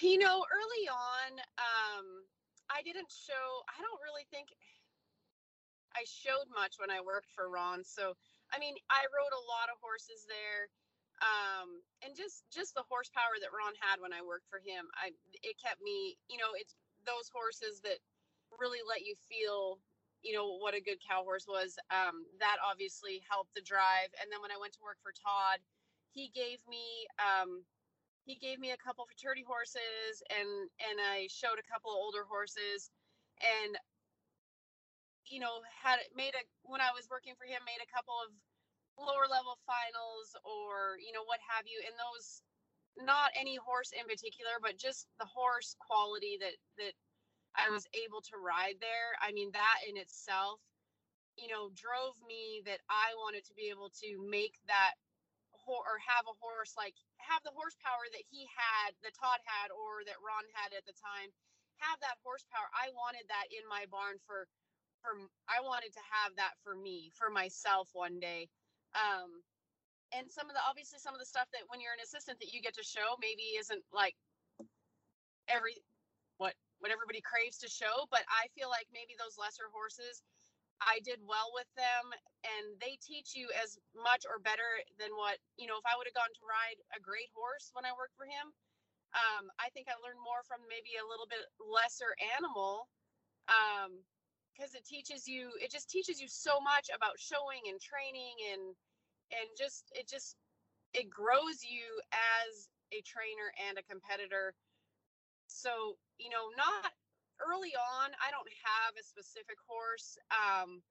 You 0.00 0.18
know 0.18 0.44
early 0.52 0.88
on 0.88 1.40
um 1.58 2.24
I 2.74 2.82
didn't 2.82 3.08
show. 3.08 3.62
I 3.70 3.78
don't 3.78 4.02
really 4.02 4.26
think 4.34 4.50
I 5.94 6.02
showed 6.10 6.50
much 6.50 6.82
when 6.82 6.90
I 6.90 6.98
worked 6.98 7.30
for 7.30 7.46
Ron. 7.46 7.86
So 7.86 8.18
I 8.50 8.58
mean, 8.58 8.74
I 8.90 9.06
rode 9.14 9.34
a 9.34 9.46
lot 9.46 9.70
of 9.70 9.78
horses 9.78 10.26
there, 10.26 10.68
um, 11.22 11.80
and 12.02 12.12
just 12.18 12.44
just 12.50 12.74
the 12.74 12.84
horsepower 12.90 13.38
that 13.38 13.54
Ron 13.54 13.78
had 13.78 14.02
when 14.02 14.12
I 14.12 14.20
worked 14.26 14.50
for 14.50 14.58
him. 14.58 14.90
I 14.98 15.14
it 15.46 15.54
kept 15.62 15.80
me. 15.80 16.18
You 16.26 16.42
know, 16.42 16.52
it's 16.58 16.74
those 17.06 17.30
horses 17.30 17.78
that 17.86 18.02
really 18.58 18.82
let 18.84 19.06
you 19.06 19.14
feel. 19.30 19.78
You 20.26 20.32
know 20.32 20.56
what 20.56 20.72
a 20.72 20.80
good 20.80 21.04
cow 21.04 21.20
horse 21.22 21.44
was. 21.46 21.76
Um, 21.92 22.24
that 22.40 22.56
obviously 22.64 23.20
helped 23.28 23.52
the 23.52 23.60
drive. 23.60 24.08
And 24.16 24.32
then 24.32 24.40
when 24.40 24.50
I 24.50 24.56
went 24.56 24.72
to 24.80 24.86
work 24.86 24.96
for 25.04 25.12
Todd, 25.12 25.60
he 26.16 26.32
gave 26.32 26.64
me 26.64 27.04
um, 27.20 27.60
he 28.24 28.36
gave 28.40 28.58
me 28.58 28.72
a 28.72 28.80
couple 28.80 29.04
futurity 29.04 29.44
horses 29.44 30.24
and 30.32 30.48
and 30.80 30.96
I 31.00 31.28
showed 31.28 31.60
a 31.60 31.70
couple 31.70 31.92
of 31.92 32.00
older 32.00 32.24
horses 32.24 32.88
and 33.40 33.76
you 35.28 35.40
know 35.40 35.60
had 35.68 36.00
made 36.16 36.32
a 36.32 36.42
when 36.64 36.80
I 36.80 36.92
was 36.96 37.08
working 37.12 37.36
for 37.36 37.44
him 37.44 37.60
made 37.68 37.84
a 37.84 37.92
couple 37.92 38.16
of 38.24 38.32
lower 38.96 39.28
level 39.28 39.60
finals 39.68 40.32
or 40.44 40.96
you 41.00 41.12
know 41.12 41.24
what 41.28 41.40
have 41.44 41.68
you. 41.68 41.80
And 41.84 41.94
those 42.00 42.40
not 42.96 43.34
any 43.36 43.60
horse 43.60 43.92
in 43.92 44.06
particular 44.08 44.56
but 44.62 44.80
just 44.80 45.06
the 45.20 45.28
horse 45.28 45.76
quality 45.80 46.40
that 46.40 46.56
that 46.80 46.96
I 47.54 47.70
was 47.70 47.86
able 47.94 48.24
to 48.32 48.40
ride 48.40 48.80
there. 48.80 49.12
I 49.20 49.36
mean 49.36 49.52
that 49.52 49.84
in 49.84 50.00
itself 50.00 50.64
you 51.36 51.52
know 51.52 51.68
drove 51.76 52.16
me 52.24 52.64
that 52.64 52.80
I 52.88 53.12
wanted 53.20 53.44
to 53.50 53.54
be 53.54 53.68
able 53.68 53.92
to 54.00 54.10
make 54.24 54.56
that 54.68 54.96
or 55.66 55.96
have 56.04 56.28
a 56.28 56.36
horse 56.40 56.76
like 56.76 56.94
have 57.28 57.42
the 57.42 57.54
horsepower 57.54 58.06
that 58.12 58.26
he 58.28 58.46
had, 58.50 58.96
that 59.02 59.16
Todd 59.16 59.40
had, 59.44 59.72
or 59.72 60.04
that 60.06 60.20
Ron 60.20 60.44
had 60.56 60.72
at 60.76 60.84
the 60.84 60.96
time. 60.96 61.32
Have 61.82 61.98
that 62.00 62.22
horsepower. 62.22 62.70
I 62.70 62.94
wanted 62.94 63.26
that 63.28 63.50
in 63.50 63.66
my 63.66 63.88
barn 63.90 64.22
for, 64.22 64.46
for 65.02 65.18
I 65.50 65.58
wanted 65.60 65.90
to 65.98 66.04
have 66.22 66.36
that 66.38 66.54
for 66.62 66.78
me, 66.78 67.10
for 67.18 67.28
myself 67.28 67.90
one 67.92 68.22
day. 68.22 68.46
Um, 68.94 69.42
and 70.14 70.30
some 70.30 70.46
of 70.46 70.54
the 70.54 70.62
obviously 70.62 71.02
some 71.02 71.14
of 71.14 71.18
the 71.18 71.26
stuff 71.26 71.50
that 71.50 71.66
when 71.66 71.82
you're 71.82 71.96
an 71.96 72.04
assistant 72.06 72.38
that 72.38 72.54
you 72.54 72.62
get 72.62 72.78
to 72.78 72.86
show 72.86 73.18
maybe 73.18 73.58
isn't 73.58 73.82
like 73.90 74.14
every 75.50 75.82
what 76.38 76.54
what 76.78 76.94
everybody 76.94 77.18
craves 77.24 77.58
to 77.64 77.68
show, 77.68 78.06
but 78.10 78.22
I 78.30 78.46
feel 78.54 78.70
like 78.70 78.86
maybe 78.94 79.18
those 79.18 79.34
lesser 79.34 79.66
horses 79.72 80.22
I 80.82 81.00
did 81.02 81.22
well 81.22 81.50
with 81.54 81.70
them 81.78 82.12
and 82.44 82.76
they 82.80 82.98
teach 83.00 83.34
you 83.34 83.48
as 83.56 83.78
much 83.94 84.26
or 84.26 84.42
better 84.42 84.82
than 84.98 85.14
what, 85.16 85.38
you 85.56 85.66
know, 85.66 85.78
if 85.78 85.86
I 85.86 85.96
would 85.96 86.06
have 86.08 86.18
gone 86.18 86.32
to 86.34 86.44
ride 86.44 86.78
a 86.94 87.00
great 87.00 87.30
horse 87.34 87.70
when 87.72 87.86
I 87.86 87.96
worked 87.96 88.16
for 88.18 88.26
him, 88.26 88.52
um, 89.14 89.50
I 89.62 89.70
think 89.70 89.86
I 89.86 89.96
learned 90.02 90.20
more 90.20 90.42
from 90.44 90.66
maybe 90.66 90.98
a 90.98 91.06
little 91.06 91.26
bit 91.30 91.46
lesser 91.62 92.14
animal. 92.34 92.90
Um, 93.46 94.02
because 94.54 94.74
it 94.74 94.86
teaches 94.86 95.26
you 95.26 95.50
it 95.60 95.70
just 95.70 95.90
teaches 95.90 96.20
you 96.20 96.28
so 96.28 96.60
much 96.62 96.86
about 96.94 97.18
showing 97.18 97.66
and 97.68 97.80
training 97.80 98.38
and 98.54 98.62
and 99.34 99.48
just 99.58 99.90
it 99.92 100.06
just 100.08 100.36
it 100.94 101.10
grows 101.10 101.66
you 101.66 101.82
as 102.14 102.70
a 102.94 103.02
trainer 103.02 103.50
and 103.68 103.78
a 103.78 103.82
competitor 103.90 104.54
so 105.48 105.98
you 106.18 106.30
know 106.30 106.54
not 106.56 106.92
early 107.42 107.74
on, 107.74 108.14
I 108.22 108.30
don't 108.30 108.48
have 108.62 108.94
a 108.98 109.04
specific 109.04 109.58
horse, 109.66 110.18
um, 110.30 110.82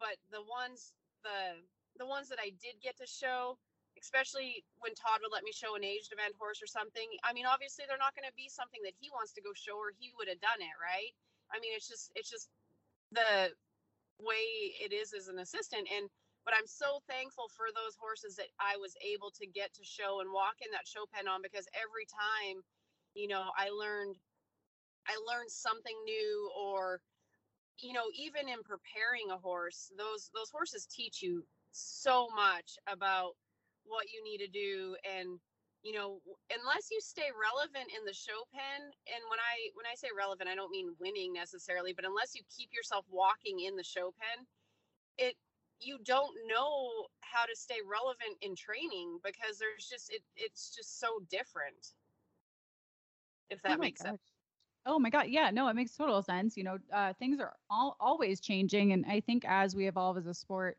but 0.00 0.18
the 0.30 0.42
ones 0.44 0.92
the 1.22 1.62
the 1.98 2.06
ones 2.06 2.28
that 2.28 2.38
I 2.42 2.52
did 2.60 2.76
get 2.84 2.96
to 3.00 3.08
show, 3.08 3.56
especially 3.96 4.62
when 4.84 4.92
Todd 4.92 5.24
would 5.24 5.32
let 5.32 5.46
me 5.46 5.52
show 5.52 5.74
an 5.74 5.84
aged 5.84 6.12
event 6.12 6.36
horse 6.36 6.60
or 6.60 6.68
something. 6.68 7.08
I 7.24 7.32
mean, 7.32 7.48
obviously 7.48 7.88
they're 7.88 8.00
not 8.00 8.12
going 8.12 8.28
to 8.28 8.36
be 8.36 8.52
something 8.52 8.80
that 8.84 8.92
he 9.00 9.08
wants 9.08 9.32
to 9.34 9.44
go 9.44 9.56
show 9.56 9.80
or 9.80 9.96
he 9.96 10.12
would 10.20 10.28
have 10.28 10.42
done 10.44 10.60
it, 10.60 10.76
right? 10.76 11.12
I 11.48 11.58
mean, 11.58 11.72
it's 11.72 11.88
just 11.88 12.12
it's 12.14 12.28
just 12.28 12.52
the 13.12 13.52
way 14.20 14.76
it 14.80 14.92
is 14.92 15.12
as 15.12 15.28
an 15.28 15.38
assistant 15.40 15.88
and 15.92 16.08
but 16.46 16.54
I'm 16.54 16.70
so 16.70 17.02
thankful 17.10 17.50
for 17.50 17.74
those 17.74 17.98
horses 17.98 18.38
that 18.38 18.54
I 18.62 18.78
was 18.78 18.94
able 19.02 19.34
to 19.34 19.50
get 19.50 19.74
to 19.74 19.82
show 19.82 20.22
and 20.22 20.30
walk 20.30 20.62
in 20.62 20.70
that 20.70 20.86
show 20.86 21.02
pen 21.10 21.26
on 21.26 21.42
because 21.42 21.66
every 21.74 22.06
time, 22.06 22.62
you 23.18 23.26
know, 23.26 23.50
I 23.58 23.74
learned 23.74 24.14
I 25.08 25.16
learned 25.26 25.50
something 25.50 25.96
new 26.04 26.50
or 26.58 27.00
you 27.78 27.92
know 27.92 28.06
even 28.14 28.48
in 28.48 28.62
preparing 28.62 29.30
a 29.30 29.38
horse 29.38 29.90
those 29.98 30.30
those 30.34 30.50
horses 30.50 30.86
teach 30.86 31.22
you 31.22 31.44
so 31.72 32.28
much 32.34 32.78
about 32.86 33.32
what 33.84 34.06
you 34.12 34.22
need 34.24 34.38
to 34.38 34.48
do 34.48 34.96
and 35.04 35.38
you 35.82 35.92
know 35.92 36.20
unless 36.50 36.88
you 36.90 37.00
stay 37.00 37.28
relevant 37.36 37.90
in 37.96 38.04
the 38.06 38.14
show 38.14 38.44
pen 38.52 38.82
and 38.82 39.22
when 39.30 39.38
i 39.40 39.68
when 39.74 39.86
i 39.86 39.94
say 39.94 40.08
relevant 40.16 40.48
i 40.48 40.54
don't 40.54 40.70
mean 40.70 40.94
winning 40.98 41.32
necessarily 41.32 41.92
but 41.92 42.04
unless 42.06 42.34
you 42.34 42.42
keep 42.54 42.70
yourself 42.72 43.04
walking 43.10 43.60
in 43.60 43.76
the 43.76 43.84
show 43.84 44.12
pen 44.18 44.46
it 45.18 45.36
you 45.80 45.98
don't 46.04 46.34
know 46.48 47.06
how 47.20 47.44
to 47.44 47.54
stay 47.54 47.78
relevant 47.84 48.38
in 48.40 48.56
training 48.56 49.18
because 49.22 49.58
there's 49.58 49.86
just 49.88 50.10
it 50.10 50.22
it's 50.36 50.74
just 50.74 50.98
so 50.98 51.20
different 51.30 51.94
if 53.50 53.62
oh 53.68 53.74
that 53.74 53.80
Oh 53.80 53.80
makes 53.80 54.00
sense 54.00 54.18
gosh. 54.18 54.35
Oh 54.86 55.00
my 55.00 55.10
god, 55.10 55.28
yeah, 55.28 55.50
no, 55.50 55.66
it 55.68 55.74
makes 55.74 55.96
total 55.96 56.22
sense. 56.22 56.56
You 56.56 56.62
know, 56.64 56.78
uh, 56.92 57.12
things 57.14 57.40
are 57.40 57.56
all 57.68 57.96
always 57.98 58.40
changing, 58.40 58.92
and 58.92 59.04
I 59.06 59.20
think 59.20 59.44
as 59.44 59.74
we 59.74 59.88
evolve 59.88 60.16
as 60.16 60.26
a 60.26 60.34
sport, 60.34 60.78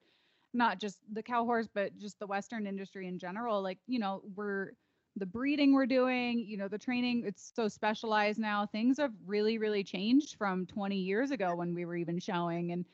not 0.54 0.80
just 0.80 1.04
the 1.14 1.22
cow 1.22 1.44
horse, 1.44 1.68
but 1.68 1.98
just 1.98 2.18
the 2.20 2.28
Western 2.28 2.68
industry 2.68 3.06
in 3.08 3.20
general, 3.20 3.62
like 3.62 3.80
you 3.86 4.00
know, 4.00 4.24
we're 4.34 4.74
the 5.18 5.26
breeding 5.26 5.74
we're 5.74 5.86
doing, 5.88 6.40
you 6.40 6.56
know, 6.58 6.70
the 6.70 6.78
training, 6.78 7.26
it's 7.26 7.52
so 7.54 7.68
specialized 7.68 8.40
now. 8.40 8.66
Things 8.66 8.98
have 8.98 9.14
really, 9.26 9.58
really 9.58 9.84
changed 9.84 10.38
from 10.38 10.66
20 10.68 10.98
years 11.00 11.32
ago 11.32 11.54
when 11.56 11.74
we 11.74 11.86
were 11.86 11.98
even 11.98 12.20
showing, 12.20 12.72
and 12.72 12.86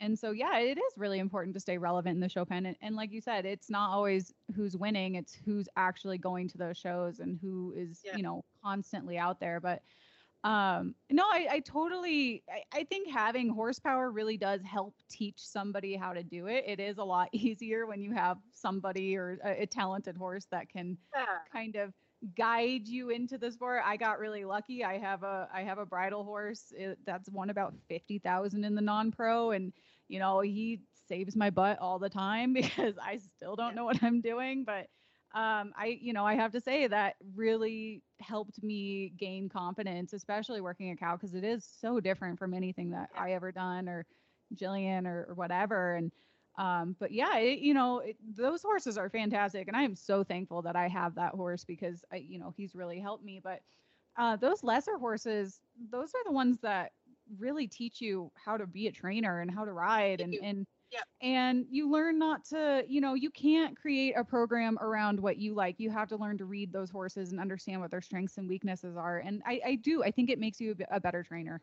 and 0.00 0.18
so 0.18 0.30
yeah, 0.32 0.58
it 0.58 0.78
is 0.78 0.94
really 0.96 1.18
important 1.18 1.52
to 1.54 1.60
stay 1.60 1.76
relevant 1.78 2.14
in 2.16 2.20
the 2.20 2.28
show 2.30 2.46
pen. 2.46 2.64
And, 2.66 2.76
and 2.80 2.96
like 2.96 3.12
you 3.12 3.20
said, 3.20 3.44
it's 3.46 3.68
not 3.70 3.90
always 3.90 4.32
who's 4.56 4.74
winning; 4.76 5.16
it's 5.16 5.34
who's 5.34 5.68
actually 5.76 6.16
going 6.18 6.48
to 6.48 6.58
those 6.58 6.78
shows 6.78 7.20
and 7.20 7.38
who 7.38 7.72
is 7.76 8.04
Yeah. 8.04 8.16
you 8.16 8.22
know 8.22 8.44
constantly 8.64 9.18
out 9.18 9.38
there. 9.40 9.60
But 9.60 9.82
um, 10.44 10.96
no, 11.10 11.24
I, 11.24 11.46
I 11.50 11.60
totally, 11.60 12.44
I, 12.48 12.64
I 12.72 12.84
think 12.84 13.08
having 13.08 13.48
horsepower 13.48 14.10
really 14.10 14.36
does 14.36 14.62
help 14.62 14.96
teach 15.08 15.40
somebody 15.40 15.94
how 15.94 16.12
to 16.12 16.22
do 16.24 16.46
it. 16.46 16.64
It 16.66 16.80
is 16.80 16.98
a 16.98 17.04
lot 17.04 17.28
easier 17.32 17.86
when 17.86 18.00
you 18.00 18.12
have 18.12 18.38
somebody 18.50 19.16
or 19.16 19.38
a, 19.44 19.62
a 19.62 19.66
talented 19.66 20.16
horse 20.16 20.46
that 20.46 20.68
can 20.68 20.98
yeah 21.14 21.44
kind 21.50 21.76
of 21.76 21.94
guide 22.34 22.86
you 22.86 23.10
into 23.10 23.38
the 23.38 23.50
sport. 23.50 23.82
I 23.84 23.96
got 23.96 24.18
really 24.18 24.44
lucky. 24.44 24.84
I 24.84 24.98
have 24.98 25.22
a 25.22 25.48
I 25.52 25.62
have 25.64 25.78
a 25.78 25.86
bridle 25.86 26.24
horse 26.24 26.72
it, 26.74 26.98
that's 27.04 27.28
won 27.30 27.50
about 27.50 27.74
50,000 27.88 28.64
in 28.64 28.74
the 28.74 28.82
non-pro 28.82 29.50
and 29.50 29.72
you 30.08 30.18
know, 30.18 30.40
he 30.40 30.82
saves 30.92 31.36
my 31.36 31.50
butt 31.50 31.78
all 31.78 31.98
the 31.98 32.10
time 32.10 32.52
because 32.54 32.98
I 32.98 33.18
still 33.18 33.56
don't 33.56 33.74
Yeah. 33.74 33.76
know 33.76 33.84
what 33.84 34.02
I'm 34.02 34.20
doing, 34.20 34.64
but 34.64 34.88
um 35.34 35.72
I 35.76 35.98
you 36.00 36.12
know, 36.12 36.24
I 36.26 36.34
have 36.34 36.52
to 36.52 36.60
say 36.60 36.86
that 36.86 37.16
really 37.34 38.02
helped 38.20 38.62
me 38.62 39.10
gain 39.16 39.48
confidence, 39.48 40.12
especially 40.12 40.60
working 40.60 40.90
a 40.90 40.96
cow 40.96 41.16
because 41.16 41.34
it 41.34 41.44
is 41.44 41.64
so 41.64 42.00
different 42.00 42.38
from 42.38 42.54
anything 42.54 42.90
that 42.90 43.10
Yeah. 43.12 43.18
I 43.18 43.32
ever 43.32 43.52
done 43.52 43.88
or 43.88 44.06
Jillian 44.54 45.06
or, 45.06 45.26
or 45.28 45.34
whatever 45.34 45.94
and 45.94 46.12
um 46.58 46.96
but 46.98 47.12
yeah 47.12 47.38
it, 47.38 47.58
you 47.60 47.72
know 47.74 48.00
it, 48.00 48.16
those 48.36 48.62
horses 48.62 48.98
are 48.98 49.08
fantastic 49.08 49.68
and 49.68 49.76
i 49.76 49.82
am 49.82 49.94
so 49.94 50.22
thankful 50.22 50.62
that 50.62 50.76
i 50.76 50.88
have 50.88 51.14
that 51.14 51.34
horse 51.34 51.64
because 51.64 52.04
i 52.12 52.16
you 52.16 52.38
know 52.38 52.52
he's 52.56 52.74
really 52.74 52.98
helped 53.00 53.24
me 53.24 53.40
but 53.42 53.60
uh 54.16 54.36
those 54.36 54.62
lesser 54.62 54.98
horses 54.98 55.60
those 55.90 56.14
are 56.14 56.24
the 56.24 56.32
ones 56.32 56.58
that 56.60 56.92
really 57.38 57.66
teach 57.66 58.00
you 58.00 58.30
how 58.34 58.56
to 58.56 58.66
be 58.66 58.86
a 58.86 58.92
trainer 58.92 59.40
and 59.40 59.50
how 59.50 59.64
to 59.64 59.72
ride 59.72 60.20
and 60.20 60.38
do. 60.38 60.42
and 60.42 60.66
Yep. 60.92 61.04
and 61.22 61.64
you 61.70 61.90
learn 61.90 62.18
not 62.18 62.44
to 62.46 62.84
you 62.86 63.00
know 63.00 63.14
you 63.14 63.30
can't 63.30 63.74
create 63.76 64.14
a 64.16 64.22
program 64.22 64.78
around 64.78 65.18
what 65.18 65.38
you 65.38 65.54
like. 65.54 65.80
You 65.80 65.90
have 65.90 66.08
to 66.08 66.16
learn 66.16 66.36
to 66.38 66.44
read 66.44 66.70
those 66.70 66.90
horses 66.90 67.32
and 67.32 67.40
understand 67.40 67.80
what 67.80 67.90
their 67.90 68.02
strengths 68.02 68.36
and 68.36 68.46
weaknesses 68.46 68.96
are. 68.96 69.18
And 69.18 69.42
i 69.46 69.60
i 69.64 69.74
do 69.76 70.04
i 70.04 70.10
think 70.10 70.28
it 70.28 70.38
makes 70.38 70.60
you 70.60 70.76
a 70.90 71.00
better 71.00 71.22
trainer. 71.22 71.62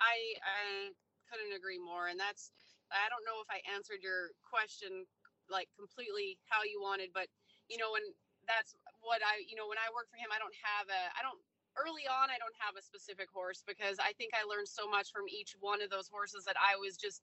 I 0.00 0.16
I 0.44 0.90
couldn't 1.30 1.56
agree 1.56 1.78
more, 1.78 2.08
and 2.08 2.20
that's 2.20 2.52
I 2.90 3.08
don't 3.08 3.24
know 3.24 3.40
if 3.40 3.48
I 3.48 3.62
answered 3.70 4.02
your 4.02 4.34
question 4.42 5.06
like 5.48 5.68
completely 5.78 6.38
how 6.50 6.62
you 6.62 6.82
wanted, 6.82 7.10
but 7.14 7.28
you 7.68 7.78
know 7.78 7.92
when 7.92 8.02
that's 8.44 8.74
what 9.00 9.22
I 9.24 9.40
you 9.48 9.56
know 9.56 9.68
when 9.68 9.78
I 9.78 9.88
work 9.94 10.10
for 10.10 10.18
him, 10.20 10.28
I 10.34 10.38
don't 10.42 10.56
have 10.60 10.90
a 10.92 11.02
I 11.16 11.22
don't 11.22 11.38
early 11.78 12.04
on 12.10 12.28
I 12.28 12.36
don't 12.36 12.56
have 12.58 12.74
a 12.74 12.82
specific 12.82 13.30
horse 13.30 13.62
because 13.62 14.02
I 14.02 14.12
think 14.18 14.34
I 14.34 14.42
learned 14.42 14.66
so 14.66 14.90
much 14.90 15.14
from 15.14 15.30
each 15.30 15.54
one 15.62 15.80
of 15.80 15.88
those 15.88 16.10
horses 16.10 16.44
that 16.44 16.58
I 16.58 16.74
was 16.74 16.98
just 16.98 17.22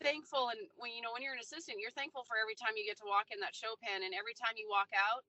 thankful 0.00 0.48
and 0.52 0.60
when 0.80 0.92
you 0.92 1.04
know 1.04 1.12
when 1.12 1.20
you're 1.20 1.36
an 1.36 1.44
assistant 1.44 1.80
you're 1.80 1.94
thankful 1.94 2.24
for 2.24 2.40
every 2.40 2.56
time 2.56 2.72
you 2.76 2.84
get 2.88 2.96
to 2.96 3.08
walk 3.08 3.28
in 3.32 3.40
that 3.40 3.56
show 3.56 3.76
pen 3.84 4.00
and 4.00 4.16
every 4.16 4.34
time 4.34 4.56
you 4.56 4.64
walk 4.68 4.88
out 4.96 5.22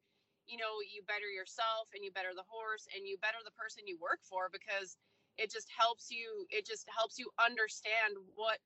you 0.47 0.55
know 0.55 0.79
you 0.84 1.03
better 1.05 1.27
yourself 1.27 1.91
and 1.91 2.01
you 2.01 2.12
better 2.15 2.31
the 2.31 2.47
horse 2.47 2.88
and 2.95 3.03
you 3.03 3.19
better 3.19 3.39
the 3.43 3.53
person 3.60 3.84
you 3.84 3.99
work 3.99 4.23
for 4.23 4.47
because 4.47 4.95
it 5.36 5.51
just 5.51 5.67
helps 5.71 6.07
you 6.07 6.47
it 6.49 6.63
just 6.63 6.88
helps 6.88 7.19
you 7.19 7.27
understand 7.39 8.15
what 8.36 8.60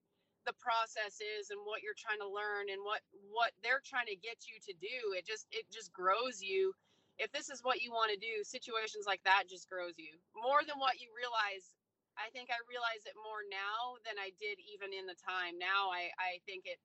the 0.45 0.55
process 0.61 1.17
is 1.19 1.49
and 1.49 1.59
what 1.65 1.81
you're 1.81 1.97
trying 1.97 2.21
to 2.21 2.29
learn 2.29 2.69
and 2.69 2.79
what 2.85 3.01
what 3.33 3.51
they're 3.65 3.81
trying 3.81 4.07
to 4.07 4.15
get 4.15 4.45
you 4.45 4.61
to 4.61 4.73
do. 4.77 5.17
It 5.17 5.25
just 5.25 5.49
it 5.51 5.65
just 5.73 5.91
grows 5.91 6.39
you. 6.39 6.71
If 7.17 7.33
this 7.33 7.49
is 7.49 7.65
what 7.65 7.81
you 7.81 7.89
want 7.91 8.13
to 8.13 8.19
do 8.21 8.45
situations 8.45 9.09
like 9.09 9.23
that 9.25 9.49
just 9.49 9.67
grows 9.67 9.97
you. 9.97 10.13
More 10.37 10.61
than 10.61 10.77
what 10.77 11.01
you 11.01 11.09
realize 11.17 11.73
i 12.17 12.29
think 12.31 12.49
i 12.49 12.59
realize 12.69 13.03
it 13.05 13.15
more 13.19 13.43
now 13.49 13.95
than 14.05 14.15
i 14.19 14.31
did 14.39 14.57
even 14.63 14.93
in 14.93 15.05
the 15.05 15.17
time. 15.19 15.57
Now 15.59 15.91
i 15.91 16.11
i 16.19 16.39
think 16.45 16.63
it 16.65 16.79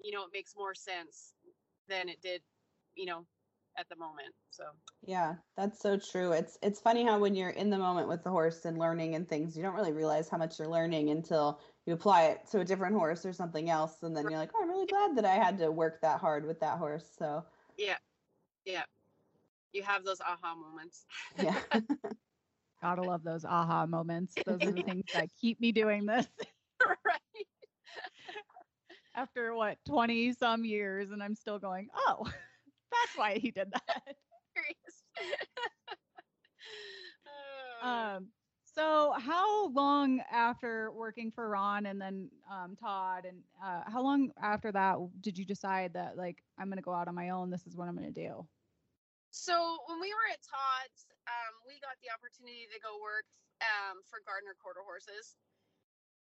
you 0.00 0.12
know 0.12 0.24
it 0.24 0.32
makes 0.32 0.54
more 0.56 0.74
sense 0.74 1.34
than 1.88 2.08
it 2.08 2.20
did 2.22 2.42
you 2.94 3.06
know 3.06 3.26
at 3.76 3.88
the 3.88 3.96
moment 3.96 4.32
so. 4.50 4.64
Yeah, 5.06 5.34
that's 5.56 5.82
so 5.82 5.98
true. 5.98 6.32
It's 6.32 6.56
it's 6.62 6.80
funny 6.80 7.04
how 7.04 7.18
when 7.18 7.34
you're 7.34 7.50
in 7.50 7.70
the 7.70 7.76
moment 7.76 8.08
with 8.08 8.22
the 8.22 8.30
horse 8.30 8.64
and 8.64 8.78
learning 8.78 9.16
and 9.16 9.28
things, 9.28 9.56
you 9.56 9.62
don't 9.62 9.74
really 9.74 9.92
realize 9.92 10.28
how 10.30 10.38
much 10.38 10.58
you're 10.58 10.68
learning 10.68 11.10
until 11.10 11.60
you 11.84 11.92
apply 11.92 12.26
it 12.26 12.48
to 12.52 12.60
a 12.60 12.64
different 12.64 12.94
horse 12.94 13.26
or 13.26 13.32
something 13.32 13.68
else, 13.68 14.02
and 14.02 14.16
then 14.16 14.30
you're 14.30 14.38
like, 14.38 14.50
oh, 14.54 14.62
I'm 14.62 14.70
really 14.70 14.86
glad 14.86 15.16
that 15.16 15.24
I 15.26 15.34
had 15.34 15.58
to 15.58 15.70
work 15.70 16.00
that 16.00 16.20
hard 16.20 16.46
with 16.46 16.60
that 16.60 16.78
horse. 16.78 17.04
So. 17.18 17.44
Yeah 17.76 17.96
yeah. 18.64 18.82
You 19.72 19.82
have 19.82 20.04
those 20.04 20.20
aha 20.20 20.54
moments. 20.54 21.04
Yeah, 21.40 21.58
gotta 22.84 23.02
love 23.02 23.24
those 23.24 23.44
aha 23.44 23.86
moments 23.86 24.40
those 24.46 24.64
are 24.64 24.72
the 24.72 24.82
things 24.86 25.04
that 25.12 25.28
keep 25.40 25.60
me 25.60 25.72
doing 25.72 26.06
this 26.06 26.26
right 27.04 27.46
after 29.14 29.54
what 29.54 29.78
20 29.86 30.32
some 30.32 30.64
years 30.64 31.10
and 31.10 31.22
i'm 31.22 31.34
still 31.34 31.58
going 31.58 31.88
oh 31.96 32.24
that's 32.92 33.16
why 33.16 33.38
he 33.38 33.50
did 33.50 33.72
that. 33.72 34.16
Oh. 37.82 37.88
um 38.16 38.28
so 38.64 39.14
how 39.18 39.68
long 39.70 40.20
after 40.32 40.90
working 40.92 41.30
for 41.30 41.48
ron 41.48 41.86
and 41.86 42.00
then 42.00 42.30
um, 42.52 42.76
todd 42.76 43.24
and 43.24 43.38
uh, 43.64 43.82
how 43.90 44.02
long 44.02 44.30
after 44.42 44.72
that 44.72 44.96
did 45.20 45.38
you 45.38 45.44
decide 45.44 45.92
that 45.94 46.16
like 46.16 46.42
i'm 46.58 46.68
gonna 46.68 46.82
go 46.82 46.92
out 46.92 47.08
on 47.08 47.14
my 47.14 47.30
own 47.30 47.50
this 47.50 47.66
is 47.66 47.76
what 47.76 47.88
i'm 47.88 47.94
gonna 47.96 48.10
do 48.10 48.46
so 49.34 49.82
when 49.90 49.98
we 49.98 50.14
were 50.14 50.30
at 50.30 50.38
Todd's, 50.46 51.10
um, 51.26 51.58
we 51.66 51.82
got 51.82 51.98
the 51.98 52.06
opportunity 52.14 52.70
to 52.70 52.78
go 52.78 53.02
work 53.02 53.26
um, 53.58 53.98
for 54.06 54.22
Gardner 54.22 54.54
Quarter 54.54 54.86
Horses. 54.86 55.34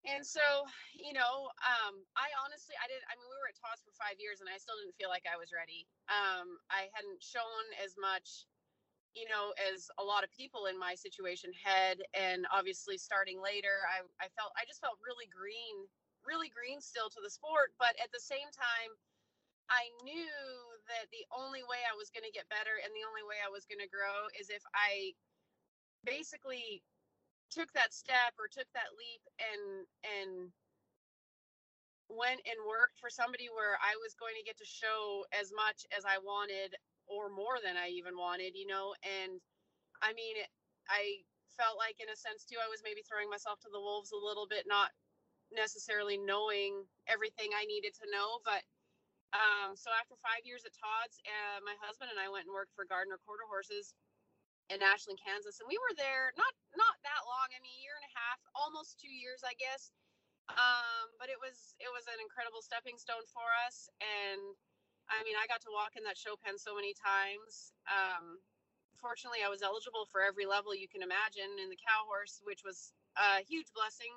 And 0.05 0.21
so, 0.21 0.45
you 0.93 1.17
know, 1.17 1.49
um, 1.65 2.05
I 2.21 2.29
honestly, 2.45 2.77
I 2.77 2.85
didn't, 2.85 3.09
I 3.09 3.17
mean, 3.17 3.25
we 3.33 3.39
were 3.41 3.49
at 3.49 3.57
Todd's 3.57 3.81
for 3.81 3.97
five 3.97 4.21
years 4.21 4.45
and 4.45 4.47
I 4.53 4.61
still 4.61 4.77
didn't 4.77 4.95
feel 5.01 5.09
like 5.09 5.25
I 5.25 5.41
was 5.41 5.57
ready. 5.57 5.89
Um, 6.13 6.61
I 6.69 6.93
hadn't 6.93 7.25
shown 7.25 7.65
as 7.81 7.97
much, 7.97 8.45
you 9.17 9.25
know, 9.25 9.57
as 9.57 9.89
a 9.97 10.05
lot 10.05 10.21
of 10.21 10.29
people 10.37 10.69
in 10.69 10.77
my 10.77 10.93
situation 10.93 11.49
had. 11.57 12.05
And 12.13 12.45
obviously 12.53 13.01
starting 13.01 13.41
later, 13.41 13.89
I, 13.89 14.05
I 14.21 14.29
felt, 14.37 14.53
I 14.55 14.69
just 14.69 14.85
felt 14.85 15.01
really 15.01 15.27
green, 15.33 15.89
really 16.29 16.53
green 16.53 16.85
still 16.85 17.09
to 17.09 17.25
the 17.25 17.33
sport. 17.33 17.73
But 17.81 17.97
at 18.05 18.13
the 18.13 18.21
same 18.21 18.53
time, 18.53 18.93
I 19.73 19.89
knew 20.05 20.29
that 20.89 21.09
the 21.13 21.25
only 21.33 21.63
way 21.65 21.81
I 21.85 21.95
was 21.97 22.11
going 22.11 22.25
to 22.25 22.35
get 22.35 22.49
better 22.49 22.81
and 22.81 22.91
the 22.93 23.07
only 23.07 23.25
way 23.25 23.39
I 23.41 23.53
was 23.53 23.69
going 23.69 23.81
to 23.81 23.89
grow 23.89 24.29
is 24.37 24.49
if 24.49 24.65
I 24.73 25.13
basically 26.05 26.83
took 27.53 27.73
that 27.73 27.93
step 27.93 28.37
or 28.37 28.49
took 28.49 28.69
that 28.77 28.93
leap 28.97 29.23
and 29.41 29.89
and 30.05 30.33
went 32.09 32.41
and 32.49 32.57
worked 32.65 32.97
for 32.97 33.13
somebody 33.13 33.53
where 33.53 33.77
I 33.85 33.93
was 34.01 34.17
going 34.17 34.33
to 34.37 34.45
get 34.45 34.57
to 34.61 34.69
show 34.69 35.29
as 35.37 35.53
much 35.53 35.85
as 35.93 36.09
I 36.09 36.17
wanted 36.21 36.73
or 37.05 37.29
more 37.29 37.61
than 37.61 37.77
I 37.77 37.93
even 37.93 38.17
wanted, 38.17 38.57
you 38.57 38.69
know, 38.69 38.97
and 39.05 39.41
I 40.01 40.13
mean 40.17 40.37
I 40.89 41.25
felt 41.53 41.77
like 41.77 42.01
in 42.01 42.09
a 42.09 42.17
sense 42.17 42.45
too 42.49 42.61
I 42.61 42.71
was 42.71 42.81
maybe 42.85 43.05
throwing 43.05 43.29
myself 43.29 43.61
to 43.65 43.73
the 43.73 43.81
wolves 43.81 44.13
a 44.13 44.21
little 44.21 44.49
bit 44.49 44.65
not 44.69 44.93
necessarily 45.53 46.17
knowing 46.17 46.85
everything 47.09 47.51
I 47.57 47.65
needed 47.65 47.93
to 48.01 48.07
know, 48.13 48.41
but 48.45 48.61
um, 49.37 49.77
so 49.77 49.93
after 49.93 50.17
five 50.25 50.41
years 50.49 50.65
at 50.65 50.73
Todd's, 50.73 51.21
uh, 51.29 51.61
my 51.61 51.77
husband 51.85 52.09
and 52.09 52.17
I 52.17 52.33
went 52.33 52.49
and 52.49 52.55
worked 52.57 52.73
for 52.73 52.89
Gardner 52.89 53.21
Quarter 53.29 53.45
Horses 53.45 53.93
in 54.73 54.81
Ashland, 54.81 55.21
Kansas, 55.21 55.61
and 55.61 55.69
we 55.69 55.77
were 55.81 55.97
there 55.97 56.33
not 56.37 56.53
not 56.77 56.97
that 57.05 57.25
long. 57.25 57.49
I 57.53 57.61
mean, 57.61 57.73
a 57.73 57.85
year 57.85 57.97
and 57.97 58.09
a 58.09 58.15
half, 58.17 58.41
almost 58.57 59.01
two 59.01 59.13
years, 59.13 59.45
I 59.45 59.57
guess. 59.57 59.93
Um, 60.49 61.13
but 61.21 61.29
it 61.29 61.37
was 61.37 61.77
it 61.77 61.93
was 61.93 62.09
an 62.09 62.21
incredible 62.25 62.65
stepping 62.65 62.97
stone 62.97 63.25
for 63.29 63.49
us, 63.69 63.89
and 64.01 64.57
I 65.13 65.21
mean, 65.25 65.37
I 65.37 65.45
got 65.49 65.61
to 65.69 65.73
walk 65.73 65.97
in 65.97 66.05
that 66.09 66.17
show 66.17 66.37
pen 66.41 66.57
so 66.57 66.73
many 66.77 66.97
times. 66.97 67.73
Um, 67.89 68.41
fortunately, 68.97 69.45
I 69.45 69.53
was 69.53 69.61
eligible 69.61 70.09
for 70.09 70.25
every 70.25 70.49
level 70.49 70.73
you 70.73 70.89
can 70.89 71.05
imagine 71.05 71.49
in 71.61 71.69
the 71.69 71.81
cow 71.81 72.09
horse, 72.09 72.41
which 72.45 72.65
was 72.65 72.93
a 73.17 73.45
huge 73.45 73.69
blessing 73.77 74.13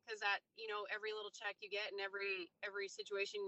because 0.00 0.22
that 0.22 0.40
you 0.54 0.70
know 0.70 0.86
every 0.88 1.10
little 1.10 1.34
check 1.34 1.58
you 1.58 1.68
get 1.68 1.90
and 1.90 1.98
every 1.98 2.46
every 2.62 2.86
situation 2.86 3.42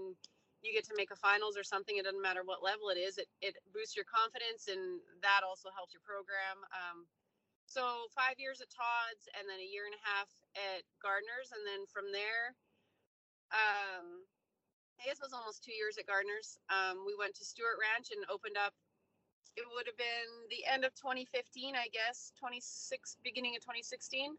you 0.61 0.71
get 0.73 0.85
to 0.85 0.95
make 0.97 1.09
a 1.09 1.17
finals 1.17 1.57
or 1.57 1.65
something 1.65 1.97
it 1.97 2.05
doesn't 2.05 2.21
matter 2.21 2.45
what 2.45 2.61
level 2.61 2.89
it 2.93 2.99
is 3.01 3.17
it, 3.17 3.27
it 3.41 3.57
boosts 3.73 3.97
your 3.97 4.05
confidence 4.05 4.69
and 4.69 5.01
that 5.21 5.41
also 5.41 5.73
helps 5.73 5.93
your 5.93 6.05
program 6.05 6.61
um, 6.73 7.05
so 7.65 8.07
five 8.13 8.37
years 8.37 8.61
at 8.61 8.69
todd's 8.69 9.25
and 9.33 9.49
then 9.49 9.57
a 9.57 9.69
year 9.69 9.89
and 9.89 9.97
a 9.97 10.03
half 10.05 10.29
at 10.53 10.85
gardner's 11.01 11.49
and 11.53 11.65
then 11.65 11.83
from 11.89 12.09
there 12.13 12.53
um, 13.51 14.23
Hayes 15.01 15.17
was 15.17 15.33
almost 15.33 15.65
two 15.65 15.73
years 15.73 15.97
at 15.97 16.05
Gardner's. 16.05 16.61
Um, 16.69 17.01
we 17.09 17.17
went 17.17 17.33
to 17.41 17.43
Stewart 17.43 17.81
Ranch 17.81 18.13
and 18.13 18.21
opened 18.29 18.53
up. 18.53 18.73
It 19.57 19.65
would 19.73 19.89
have 19.89 19.97
been 19.97 20.29
the 20.53 20.63
end 20.63 20.85
of 20.85 20.93
2015, 20.93 21.75
I 21.75 21.89
guess, 21.89 22.31
26 22.37 23.17
beginning 23.25 23.57
of 23.57 23.65
2016. 23.65 24.37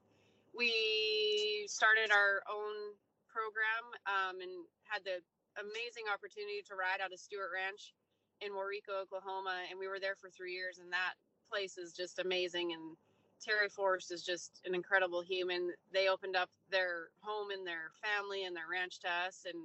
We 0.54 1.66
started 1.66 2.14
our 2.14 2.46
own 2.46 2.94
program 3.26 3.84
um, 4.06 4.40
and 4.40 4.54
had 4.86 5.02
the 5.02 5.20
amazing 5.58 6.08
opportunity 6.12 6.62
to 6.68 6.74
ride 6.74 7.00
out 7.04 7.12
of 7.12 7.20
Stewart 7.20 7.50
Ranch 7.52 7.94
in 8.40 8.52
Waurika, 8.52 8.94
Oklahoma, 9.02 9.66
and 9.70 9.78
we 9.78 9.88
were 9.88 10.00
there 10.00 10.16
for 10.16 10.30
three 10.30 10.52
years. 10.52 10.78
And 10.78 10.92
that 10.92 11.14
place 11.50 11.78
is 11.78 11.92
just 11.92 12.18
amazing. 12.18 12.72
And 12.72 12.96
Terry 13.42 13.68
Forrest 13.68 14.12
is 14.12 14.22
just 14.22 14.60
an 14.64 14.74
incredible 14.74 15.20
human. 15.20 15.72
They 15.92 16.08
opened 16.08 16.36
up 16.36 16.50
their 16.70 17.10
home 17.20 17.50
and 17.50 17.66
their 17.66 17.90
family 18.02 18.44
and 18.44 18.54
their 18.56 18.70
ranch 18.70 19.00
to 19.00 19.08
us, 19.08 19.44
and 19.44 19.58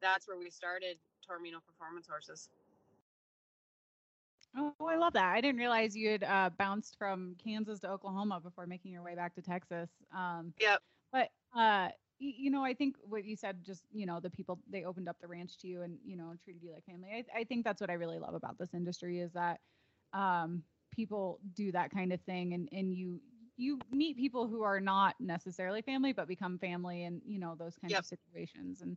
that's 0.00 0.26
where 0.26 0.38
we 0.38 0.50
started 0.50 0.96
Taormino 1.28 1.60
Performance 1.64 2.08
Horses. 2.08 2.48
Oh, 4.56 4.72
I 4.80 4.96
love 4.96 5.12
that. 5.12 5.34
I 5.34 5.40
didn't 5.40 5.58
realize 5.58 5.94
you 5.94 6.10
had 6.10 6.24
uh, 6.24 6.50
bounced 6.58 6.96
from 6.98 7.36
Kansas 7.42 7.80
to 7.80 7.90
Oklahoma 7.90 8.40
before 8.42 8.66
making 8.66 8.92
your 8.92 9.02
way 9.02 9.14
back 9.14 9.34
to 9.34 9.42
Texas. 9.42 9.90
Um, 10.16 10.54
Yep. 10.58 10.80
But 11.12 11.28
uh, 11.56 11.88
you 12.18 12.50
know, 12.50 12.64
I 12.64 12.74
think 12.74 12.96
what 13.02 13.24
you 13.24 13.36
said, 13.36 13.64
just 13.64 13.84
you 13.92 14.06
know, 14.06 14.20
the 14.20 14.30
people 14.30 14.60
they 14.68 14.84
opened 14.84 15.08
up 15.08 15.20
the 15.20 15.28
ranch 15.28 15.58
to 15.58 15.68
you 15.68 15.82
and 15.82 15.98
you 16.04 16.16
know 16.16 16.34
treated 16.42 16.62
you 16.62 16.72
like 16.72 16.84
family. 16.84 17.10
I, 17.34 17.40
I 17.40 17.44
think 17.44 17.64
that's 17.64 17.80
what 17.80 17.90
I 17.90 17.94
really 17.94 18.18
love 18.18 18.34
about 18.34 18.58
this 18.58 18.74
industry 18.74 19.20
is 19.20 19.32
that 19.32 19.60
um, 20.12 20.64
people 20.90 21.40
do 21.54 21.72
that 21.72 21.90
kind 21.90 22.12
of 22.12 22.20
thing, 22.22 22.54
and 22.54 22.68
and 22.72 22.94
you 22.94 23.20
you 23.56 23.84
meet 23.90 24.16
people 24.16 24.46
who 24.48 24.62
are 24.62 24.80
not 24.80 25.16
necessarily 25.20 25.82
family 25.82 26.12
but 26.12 26.28
become 26.28 26.58
family, 26.58 27.04
and 27.04 27.22
you 27.24 27.38
know 27.38 27.54
those 27.56 27.76
kinds 27.76 27.98
Yep. 27.98 27.98
of 27.98 28.06
situations 28.06 28.82
and 28.82 28.96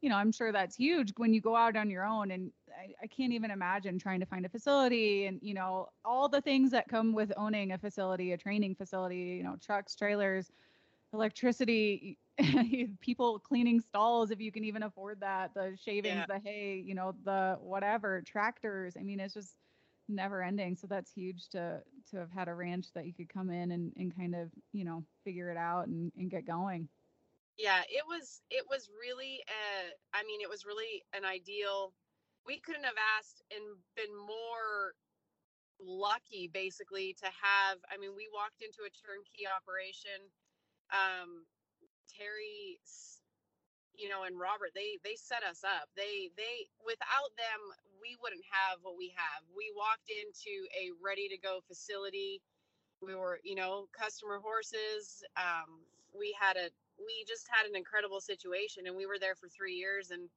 you 0.00 0.10
know, 0.10 0.16
I'm 0.16 0.32
sure 0.32 0.52
that's 0.52 0.76
huge 0.76 1.12
when 1.16 1.32
you 1.32 1.40
go 1.40 1.56
out 1.56 1.76
on 1.76 1.90
your 1.90 2.04
own. 2.04 2.30
And 2.30 2.52
I, 2.68 2.94
I 3.02 3.06
can't 3.06 3.32
even 3.32 3.50
imagine 3.50 3.98
trying 3.98 4.20
to 4.20 4.26
find 4.26 4.44
a 4.44 4.48
facility 4.48 5.26
and, 5.26 5.40
you 5.42 5.54
know, 5.54 5.88
all 6.04 6.28
the 6.28 6.40
things 6.42 6.70
that 6.72 6.88
come 6.88 7.14
with 7.14 7.32
owning 7.36 7.72
a 7.72 7.78
facility, 7.78 8.32
a 8.32 8.36
training 8.38 8.76
facility, 8.76 9.16
you 9.38 9.42
know, 9.42 9.56
trucks, 9.56 9.96
trailers, 9.96 10.50
electricity, 11.12 12.18
people 13.00 13.38
cleaning 13.40 13.80
stalls, 13.80 14.30
if 14.30 14.40
you 14.40 14.52
can 14.52 14.64
even 14.64 14.82
afford 14.82 15.20
that, 15.20 15.54
the 15.54 15.76
shavings, 15.80 16.24
Yeah. 16.24 16.26
the 16.26 16.38
hay, 16.38 16.82
you 16.84 16.94
know, 16.94 17.14
the 17.24 17.56
whatever, 17.60 18.22
tractors. 18.22 18.96
I 18.96 19.02
mean, 19.02 19.20
it's 19.20 19.34
just 19.34 19.56
never 20.08 20.42
ending. 20.42 20.76
So 20.76 20.86
that's 20.86 21.10
huge 21.12 21.48
to 21.50 21.82
to 22.10 22.16
have 22.18 22.30
had 22.32 22.48
a 22.48 22.54
ranch 22.54 22.92
that 22.94 23.06
you 23.06 23.14
could 23.14 23.28
come 23.28 23.50
in 23.50 23.72
and, 23.72 23.92
and 23.96 24.14
kind 24.14 24.34
of, 24.34 24.52
you 24.72 24.84
know, 24.84 25.04
figure 25.24 25.50
it 25.50 25.56
out 25.56 25.88
and, 25.88 26.12
and 26.16 26.30
get 26.30 26.44
going. 26.46 26.88
Yeah, 27.56 27.82
it 27.88 28.06
was 28.06 28.42
it 28.50 28.66
was 28.68 28.90
really 28.90 29.42
uh 29.48 29.90
I 30.12 30.24
mean 30.24 30.40
it 30.40 30.48
was 30.48 30.64
really 30.66 31.04
an 31.12 31.24
ideal 31.24 31.94
we 32.44 32.60
couldn't 32.60 32.84
have 32.84 32.98
asked 33.18 33.42
and 33.50 33.78
been 33.96 34.14
more 34.14 34.94
lucky 35.80 36.48
basically 36.48 37.14
to 37.14 37.26
have 37.26 37.80
I 37.90 37.98
mean 37.98 38.14
we 38.16 38.28
walked 38.32 38.62
into 38.62 38.82
a 38.84 38.90
turnkey 38.90 39.46
operation 39.48 40.30
um 40.92 41.46
Terry 42.10 42.78
you 43.96 44.08
know 44.08 44.24
and 44.24 44.38
Robert 44.38 44.72
they 44.74 44.98
they 45.04 45.16
set 45.16 45.42
us 45.42 45.64
up. 45.64 45.88
They 45.96 46.30
they 46.36 46.68
without 46.84 47.32
them 47.36 47.60
we 48.00 48.16
wouldn't 48.22 48.44
have 48.52 48.78
what 48.82 48.96
we 48.98 49.14
have. 49.16 49.42
We 49.56 49.72
walked 49.74 50.08
into 50.12 50.68
a 50.76 50.92
ready 51.02 51.28
to 51.32 51.38
go 51.38 51.60
facility. 51.66 52.42
We 53.02 53.14
were 53.14 53.40
you 53.44 53.56
know 53.56 53.88
customer 53.92 54.40
horses. 54.42 55.24
Um 55.36 55.84
we 56.16 56.36
had 56.38 56.56
a 56.56 56.70
we 56.98 57.24
just 57.28 57.48
had 57.50 57.68
an 57.68 57.76
incredible 57.76 58.20
situation 58.20 58.86
and 58.86 58.96
we 58.96 59.06
were 59.06 59.18
there 59.20 59.36
for 59.36 59.48
three 59.48 59.74
years 59.74 60.10
and 60.10 60.28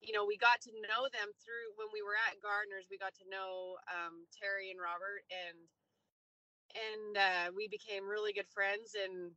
you 0.00 0.12
know 0.12 0.24
we 0.24 0.36
got 0.36 0.60
to 0.62 0.72
know 0.84 1.08
them 1.12 1.30
through 1.40 1.68
when 1.76 1.88
we 1.92 2.02
were 2.04 2.16
at 2.28 2.40
gardner's 2.40 2.88
we 2.90 2.98
got 3.00 3.14
to 3.16 3.28
know 3.28 3.76
um, 3.88 4.24
terry 4.32 4.70
and 4.72 4.80
robert 4.80 5.24
and 5.32 5.56
and 6.74 7.14
uh, 7.16 7.46
we 7.54 7.68
became 7.68 8.08
really 8.08 8.32
good 8.32 8.48
friends 8.50 8.96
and 8.98 9.32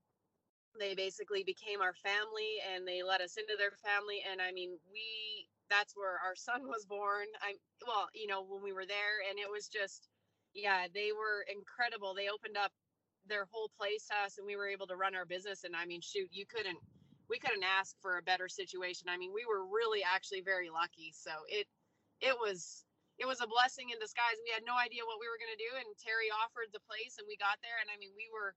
they 0.79 0.95
basically 0.95 1.43
became 1.43 1.81
our 1.81 1.93
family 1.93 2.61
and 2.73 2.87
they 2.87 3.01
let 3.03 3.21
us 3.21 3.37
into 3.37 3.53
their 3.57 3.73
family 3.83 4.21
and 4.29 4.41
i 4.41 4.51
mean 4.51 4.77
we 4.91 5.47
that's 5.69 5.93
where 5.97 6.21
our 6.23 6.35
son 6.35 6.63
was 6.65 6.85
born 6.85 7.27
i 7.41 7.53
well 7.85 8.07
you 8.13 8.27
know 8.27 8.43
when 8.45 8.63
we 8.63 8.73
were 8.73 8.87
there 8.87 9.21
and 9.29 9.39
it 9.39 9.49
was 9.49 9.67
just 9.67 10.09
yeah 10.53 10.87
they 10.93 11.11
were 11.11 11.43
incredible 11.51 12.13
they 12.13 12.29
opened 12.29 12.57
up 12.57 12.71
their 13.27 13.45
whole 13.51 13.69
place 13.75 14.07
to 14.07 14.15
us 14.23 14.37
and 14.37 14.47
we 14.47 14.55
were 14.55 14.67
able 14.71 14.87
to 14.87 14.95
run 14.95 15.15
our 15.15 15.25
business 15.27 15.63
and 15.63 15.75
i 15.75 15.85
mean 15.85 15.99
shoot 16.01 16.29
you 16.31 16.45
couldn't 16.47 16.79
we 17.29 17.37
couldn't 17.37 17.65
ask 17.65 17.95
for 18.01 18.17
a 18.17 18.27
better 18.27 18.47
situation 18.47 19.09
i 19.11 19.17
mean 19.17 19.33
we 19.35 19.43
were 19.43 19.67
really 19.67 20.01
actually 20.03 20.41
very 20.41 20.71
lucky 20.71 21.11
so 21.11 21.31
it 21.51 21.67
it 22.21 22.35
was 22.39 22.85
it 23.19 23.25
was 23.27 23.41
a 23.41 23.49
blessing 23.49 23.89
in 23.91 23.97
disguise 23.99 24.37
we 24.45 24.53
had 24.53 24.63
no 24.63 24.77
idea 24.79 25.03
what 25.03 25.19
we 25.19 25.27
were 25.27 25.41
going 25.41 25.51
to 25.51 25.59
do 25.59 25.73
and 25.75 25.89
terry 25.99 26.31
offered 26.31 26.71
the 26.71 26.83
place 26.87 27.19
and 27.19 27.27
we 27.27 27.35
got 27.35 27.59
there 27.59 27.77
and 27.83 27.91
i 27.91 27.97
mean 27.99 28.13
we 28.15 28.29
were 28.31 28.55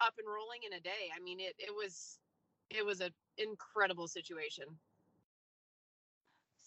up 0.00 0.14
and 0.18 0.26
rolling 0.26 0.60
in 0.66 0.72
a 0.74 0.80
day 0.80 1.10
i 1.16 1.20
mean 1.20 1.40
it 1.40 1.54
it 1.58 1.74
was 1.74 2.18
it 2.70 2.84
was 2.84 3.00
an 3.00 3.10
incredible 3.38 4.08
situation 4.08 4.64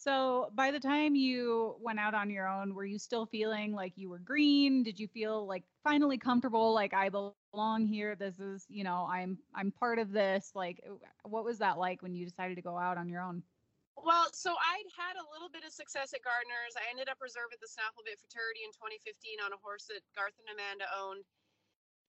So 0.04 0.52
by 0.54 0.70
the 0.70 0.82
time 0.82 1.16
you 1.16 1.78
went 1.80 1.98
out 1.98 2.14
on 2.14 2.30
your 2.30 2.46
own, 2.46 2.76
were 2.76 2.84
you 2.84 3.00
still 3.00 3.26
feeling 3.26 3.72
like 3.72 3.94
you 3.96 4.10
were 4.10 4.20
green? 4.20 4.84
Did 4.84 5.00
you 5.00 5.08
feel 5.08 5.48
like 5.48 5.64
finally 5.82 6.18
comfortable, 6.18 6.74
like 6.74 6.94
I 6.94 7.08
belong 7.08 7.88
here? 7.88 8.14
This 8.14 8.38
is, 8.38 8.66
you 8.68 8.84
know, 8.84 9.08
I'm 9.10 9.38
I'm 9.56 9.72
part 9.72 10.00
of 10.00 10.12
this. 10.12 10.52
Like, 10.56 10.84
what 11.24 11.46
was 11.46 11.58
that 11.60 11.78
like 11.78 12.02
when 12.04 12.14
you 12.14 12.28
decided 12.28 12.56
to 12.56 12.62
go 12.62 12.78
out 12.78 12.98
on 12.98 13.08
your 13.08 13.22
own? 13.22 13.44
Well, 13.96 14.28
so 14.36 14.52
I'd 14.52 14.92
had 14.92 15.16
a 15.16 15.24
little 15.32 15.48
bit 15.48 15.64
of 15.64 15.72
success 15.72 16.12
at 16.12 16.20
Gardner's. 16.20 16.76
I 16.76 16.84
ended 16.92 17.08
up 17.08 17.24
reserve 17.24 17.56
at 17.56 17.64
the 17.64 17.72
Snafflebit 17.72 18.20
Futurity 18.20 18.68
in 18.68 18.76
2015 18.76 19.40
on 19.40 19.56
a 19.56 19.60
horse 19.64 19.88
that 19.88 20.04
Garth 20.20 20.36
and 20.36 20.52
Amanda 20.52 20.84
owned. 20.92 21.24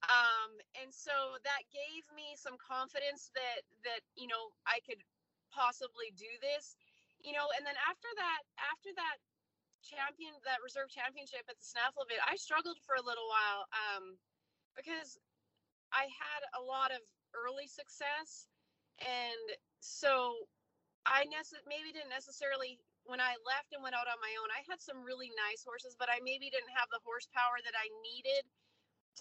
Um, 0.08 0.60
and 0.76 0.90
so 0.92 1.40
that 1.44 1.62
gave 1.72 2.04
me 2.12 2.36
some 2.36 2.56
confidence 2.60 3.30
that 3.34 3.62
that 3.84 4.02
you 4.16 4.28
know 4.28 4.52
I 4.68 4.80
could 4.84 5.00
possibly 5.52 6.12
do 6.16 6.28
this. 6.40 6.76
You 7.22 7.32
know, 7.32 7.48
and 7.56 7.64
then 7.64 7.78
after 7.88 8.10
that, 8.20 8.42
after 8.60 8.92
that 9.00 9.16
champion, 9.80 10.36
that 10.44 10.60
reserve 10.60 10.92
championship 10.92 11.48
at 11.48 11.56
the 11.56 11.64
Snafflebit, 11.64 12.20
I 12.20 12.36
struggled 12.36 12.76
for 12.84 13.00
a 13.00 13.04
little 13.04 13.24
while 13.28 13.64
um, 13.72 14.20
because 14.76 15.16
I 15.92 16.04
had 16.04 16.42
a 16.52 16.62
lot 16.62 16.92
of 16.92 17.00
early 17.32 17.64
success, 17.64 18.48
and 19.00 19.56
so 19.80 20.36
I 21.08 21.24
maybe 21.68 21.92
didn't 21.92 22.12
necessarily 22.12 22.80
when 23.04 23.20
I 23.20 23.36
left 23.44 23.72
and 23.76 23.84
went 23.84 23.96
out 23.96 24.08
on 24.08 24.16
my 24.20 24.32
own. 24.40 24.48
I 24.48 24.64
had 24.64 24.80
some 24.80 25.04
really 25.04 25.28
nice 25.36 25.60
horses, 25.64 25.92
but 25.96 26.08
I 26.08 26.20
maybe 26.24 26.48
didn't 26.48 26.72
have 26.72 26.88
the 26.88 27.04
horsepower 27.04 27.60
that 27.60 27.76
I 27.76 27.88
needed 28.00 28.48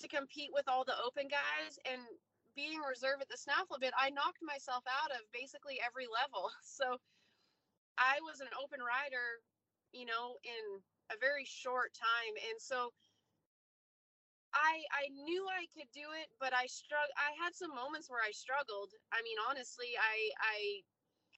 to 0.01 0.07
compete 0.07 0.51
with 0.53 0.67
all 0.67 0.83
the 0.83 0.97
open 1.01 1.27
guys. 1.27 1.77
And 1.85 2.01
being 2.55 2.81
reserve 2.81 3.21
at 3.21 3.29
the 3.29 3.37
snaffle 3.37 3.77
bit, 3.81 3.93
I 3.97 4.09
knocked 4.09 4.41
myself 4.41 4.83
out 4.85 5.11
of 5.11 5.25
basically 5.33 5.81
every 5.81 6.07
level. 6.09 6.49
So 6.63 6.97
I 7.97 8.17
was 8.25 8.41
an 8.41 8.49
open 8.57 8.81
rider, 8.81 9.41
you 9.93 10.05
know, 10.05 10.37
in 10.43 10.81
a 11.13 11.17
very 11.21 11.45
short 11.45 11.93
time, 11.93 12.35
and 12.49 12.59
so. 12.59 12.91
I, 14.53 14.85
I 14.93 15.09
knew 15.09 15.49
I 15.49 15.65
could 15.73 15.89
do 15.97 16.13
it, 16.13 16.29
but 16.37 16.53
I 16.53 16.69
strugg 16.69 17.09
I 17.17 17.33
had 17.41 17.57
some 17.57 17.73
moments 17.73 18.05
where 18.05 18.21
I 18.21 18.29
struggled. 18.29 18.93
I 19.09 19.17
mean, 19.25 19.37
honestly, 19.49 19.97
I 19.97 20.29
I 20.37 20.57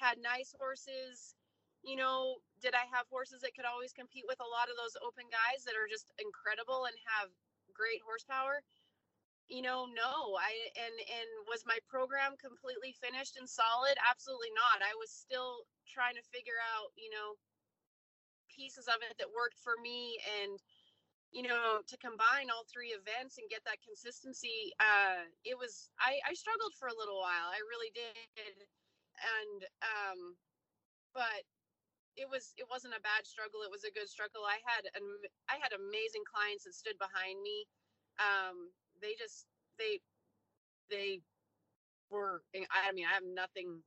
had 0.03 0.19
nice 0.19 0.51
horses. 0.59 1.35
You 1.83 1.95
know, 1.95 2.43
did 2.59 2.75
I 2.75 2.83
have 2.91 3.07
horses 3.07 3.39
that 3.39 3.55
could 3.55 3.63
always 3.63 3.93
compete 3.95 4.27
with 4.27 4.41
a 4.43 4.51
lot 4.51 4.67
of 4.67 4.75
those 4.75 4.99
open 4.99 5.31
guys 5.31 5.63
that 5.63 5.79
are 5.79 5.87
just 5.87 6.11
incredible 6.19 6.91
and 6.91 6.97
have 7.07 7.31
great 7.75 8.01
horsepower? 8.01 8.63
You 9.51 9.61
know, 9.61 9.85
no. 9.85 10.39
I 10.41 10.51
and 10.79 10.95
and 10.95 11.29
was 11.45 11.67
my 11.69 11.77
program 11.85 12.33
completely 12.41 12.95
finished 12.97 13.37
and 13.37 13.45
solid? 13.45 13.93
Absolutely 14.01 14.49
not. 14.57 14.81
I 14.81 14.95
was 14.97 15.13
still 15.13 15.67
trying 15.85 16.17
to 16.17 16.31
figure 16.33 16.57
out, 16.73 16.89
you 16.97 17.11
know, 17.13 17.37
pieces 18.49 18.87
of 18.87 19.03
it 19.03 19.17
that 19.19 19.29
worked 19.35 19.59
for 19.59 19.75
me 19.83 20.17
and 20.39 20.57
you 21.31 21.43
know 21.43 21.83
to 21.83 21.97
combine 21.99 22.47
all 22.47 22.63
three 22.71 22.95
events 22.95 23.35
and 23.35 23.51
get 23.51 23.59
that 23.67 23.83
consistency 23.83 24.71
uh 24.79 25.27
it 25.43 25.57
was 25.59 25.91
i 25.99 26.15
i 26.23 26.31
struggled 26.31 26.71
for 26.79 26.87
a 26.87 26.95
little 26.95 27.19
while 27.19 27.51
i 27.51 27.59
really 27.67 27.91
did 27.91 28.55
and 29.19 29.67
um 29.83 30.19
but 31.11 31.43
it 32.17 32.27
was 32.29 32.53
it 32.57 32.67
wasn't 32.71 32.95
a 32.95 33.01
bad 33.03 33.27
struggle 33.27 33.61
it 33.63 33.71
was 33.71 33.83
a 33.83 33.91
good 33.91 34.09
struggle. 34.09 34.43
I 34.47 34.59
had 34.65 34.87
an 34.95 35.05
i 35.51 35.59
had 35.59 35.73
amazing 35.75 36.23
clients 36.27 36.63
that 36.65 36.75
stood 36.75 36.97
behind 36.99 37.41
me. 37.41 37.67
Um 38.19 38.71
they 39.01 39.15
just 39.19 39.47
they 39.77 39.99
they 40.89 41.21
were 42.09 42.43
i 42.71 42.91
mean 42.93 43.05
i 43.09 43.13
have 43.13 43.25
nothing 43.25 43.81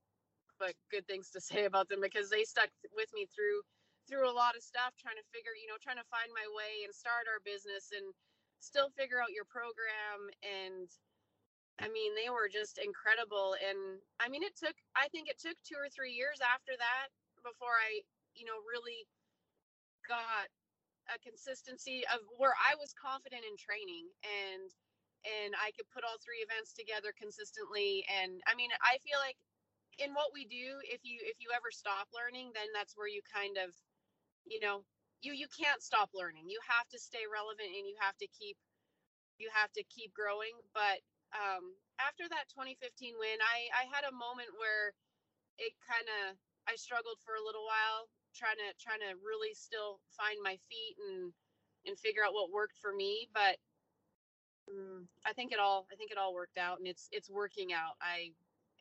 but 0.58 0.74
good 0.90 1.06
things 1.06 1.30
to 1.30 1.40
say 1.50 1.64
about 1.64 1.88
them 1.88 2.00
because 2.02 2.30
they 2.30 2.44
stuck 2.44 2.70
with 2.94 3.08
me 3.14 3.26
through 3.30 3.62
through 4.08 4.28
a 4.28 4.32
lot 4.32 4.56
of 4.56 4.62
stuff 4.64 4.96
trying 4.96 5.20
to 5.20 5.30
figure 5.32 5.54
you 5.56 5.68
know 5.68 5.78
trying 5.80 6.00
to 6.00 6.12
find 6.12 6.28
my 6.34 6.46
way 6.56 6.84
and 6.84 6.92
start 6.94 7.28
our 7.28 7.40
business 7.44 7.92
and 7.94 8.12
still 8.60 8.90
figure 8.98 9.22
out 9.22 9.30
your 9.30 9.46
program. 9.46 10.26
And 10.42 10.88
i 11.78 11.86
mean 11.88 12.14
they 12.18 12.30
were 12.30 12.48
just 12.50 12.78
incredible. 12.78 13.54
And 13.62 14.02
i 14.20 14.28
mean 14.28 14.42
it 14.42 14.56
took 14.56 14.74
i 14.96 15.08
think 15.12 15.28
it 15.28 15.38
took 15.38 15.56
two 15.62 15.78
or 15.78 15.88
three 15.92 16.12
years 16.12 16.40
after 16.42 16.74
that 16.78 17.08
before 17.44 17.78
i 17.78 18.02
you 18.38 18.46
know, 18.46 18.58
really 18.64 19.04
got 20.06 20.48
a 21.12 21.18
consistency 21.20 22.04
of 22.12 22.20
where 22.36 22.54
I 22.56 22.76
was 22.76 22.92
confident 22.96 23.44
in 23.44 23.56
training 23.58 24.08
and 24.24 24.68
and 25.26 25.52
I 25.58 25.74
could 25.74 25.90
put 25.90 26.06
all 26.06 26.16
three 26.22 26.40
events 26.46 26.72
together 26.72 27.10
consistently. 27.16 28.06
And 28.08 28.40
I 28.46 28.54
mean 28.54 28.70
I 28.84 29.00
feel 29.02 29.18
like 29.20 29.36
in 30.00 30.14
what 30.14 30.30
we 30.32 30.46
do 30.46 30.78
if 30.86 31.02
you 31.04 31.18
if 31.24 31.36
you 31.42 31.50
ever 31.56 31.72
stop 31.74 32.08
learning 32.14 32.54
then 32.54 32.70
that's 32.72 32.94
where 32.96 33.10
you 33.10 33.20
kind 33.26 33.58
of 33.58 33.74
you 34.46 34.60
know 34.60 34.84
you 35.24 35.34
you 35.34 35.48
can't 35.52 35.82
stop 35.82 36.10
learning. 36.14 36.48
You 36.48 36.60
have 36.68 36.88
to 36.94 36.98
stay 37.00 37.24
relevant 37.28 37.72
and 37.72 37.86
you 37.88 37.96
have 38.00 38.16
to 38.22 38.28
keep 38.30 38.56
you 39.40 39.50
have 39.54 39.72
to 39.74 39.84
keep 39.90 40.12
growing. 40.14 40.54
But 40.76 41.02
um 41.34 41.76
after 42.00 42.28
that 42.30 42.48
2015 42.52 43.16
win 43.18 43.38
I 43.42 43.68
I 43.74 43.84
had 43.92 44.06
a 44.08 44.14
moment 44.14 44.52
where 44.60 44.94
it 45.58 45.74
kind 45.84 46.06
of 46.22 46.38
I 46.68 46.76
struggled 46.76 47.18
for 47.24 47.34
a 47.36 47.44
little 47.44 47.64
while 47.66 48.08
trying 48.38 48.56
to 48.56 48.70
trying 48.82 49.00
to 49.00 49.18
really 49.26 49.52
still 49.54 49.98
find 50.16 50.38
my 50.42 50.56
feet 50.68 50.96
and 51.10 51.32
and 51.86 51.98
figure 51.98 52.24
out 52.24 52.32
what 52.34 52.50
worked 52.52 52.78
for 52.78 52.94
me 52.94 53.28
but 53.34 53.56
um, 54.70 55.08
i 55.26 55.32
think 55.32 55.52
it 55.52 55.58
all 55.58 55.86
i 55.92 55.96
think 55.96 56.10
it 56.10 56.18
all 56.18 56.32
worked 56.32 56.58
out 56.58 56.78
and 56.78 56.86
it's 56.86 57.08
it's 57.12 57.28
working 57.30 57.72
out 57.72 57.94
i 58.00 58.30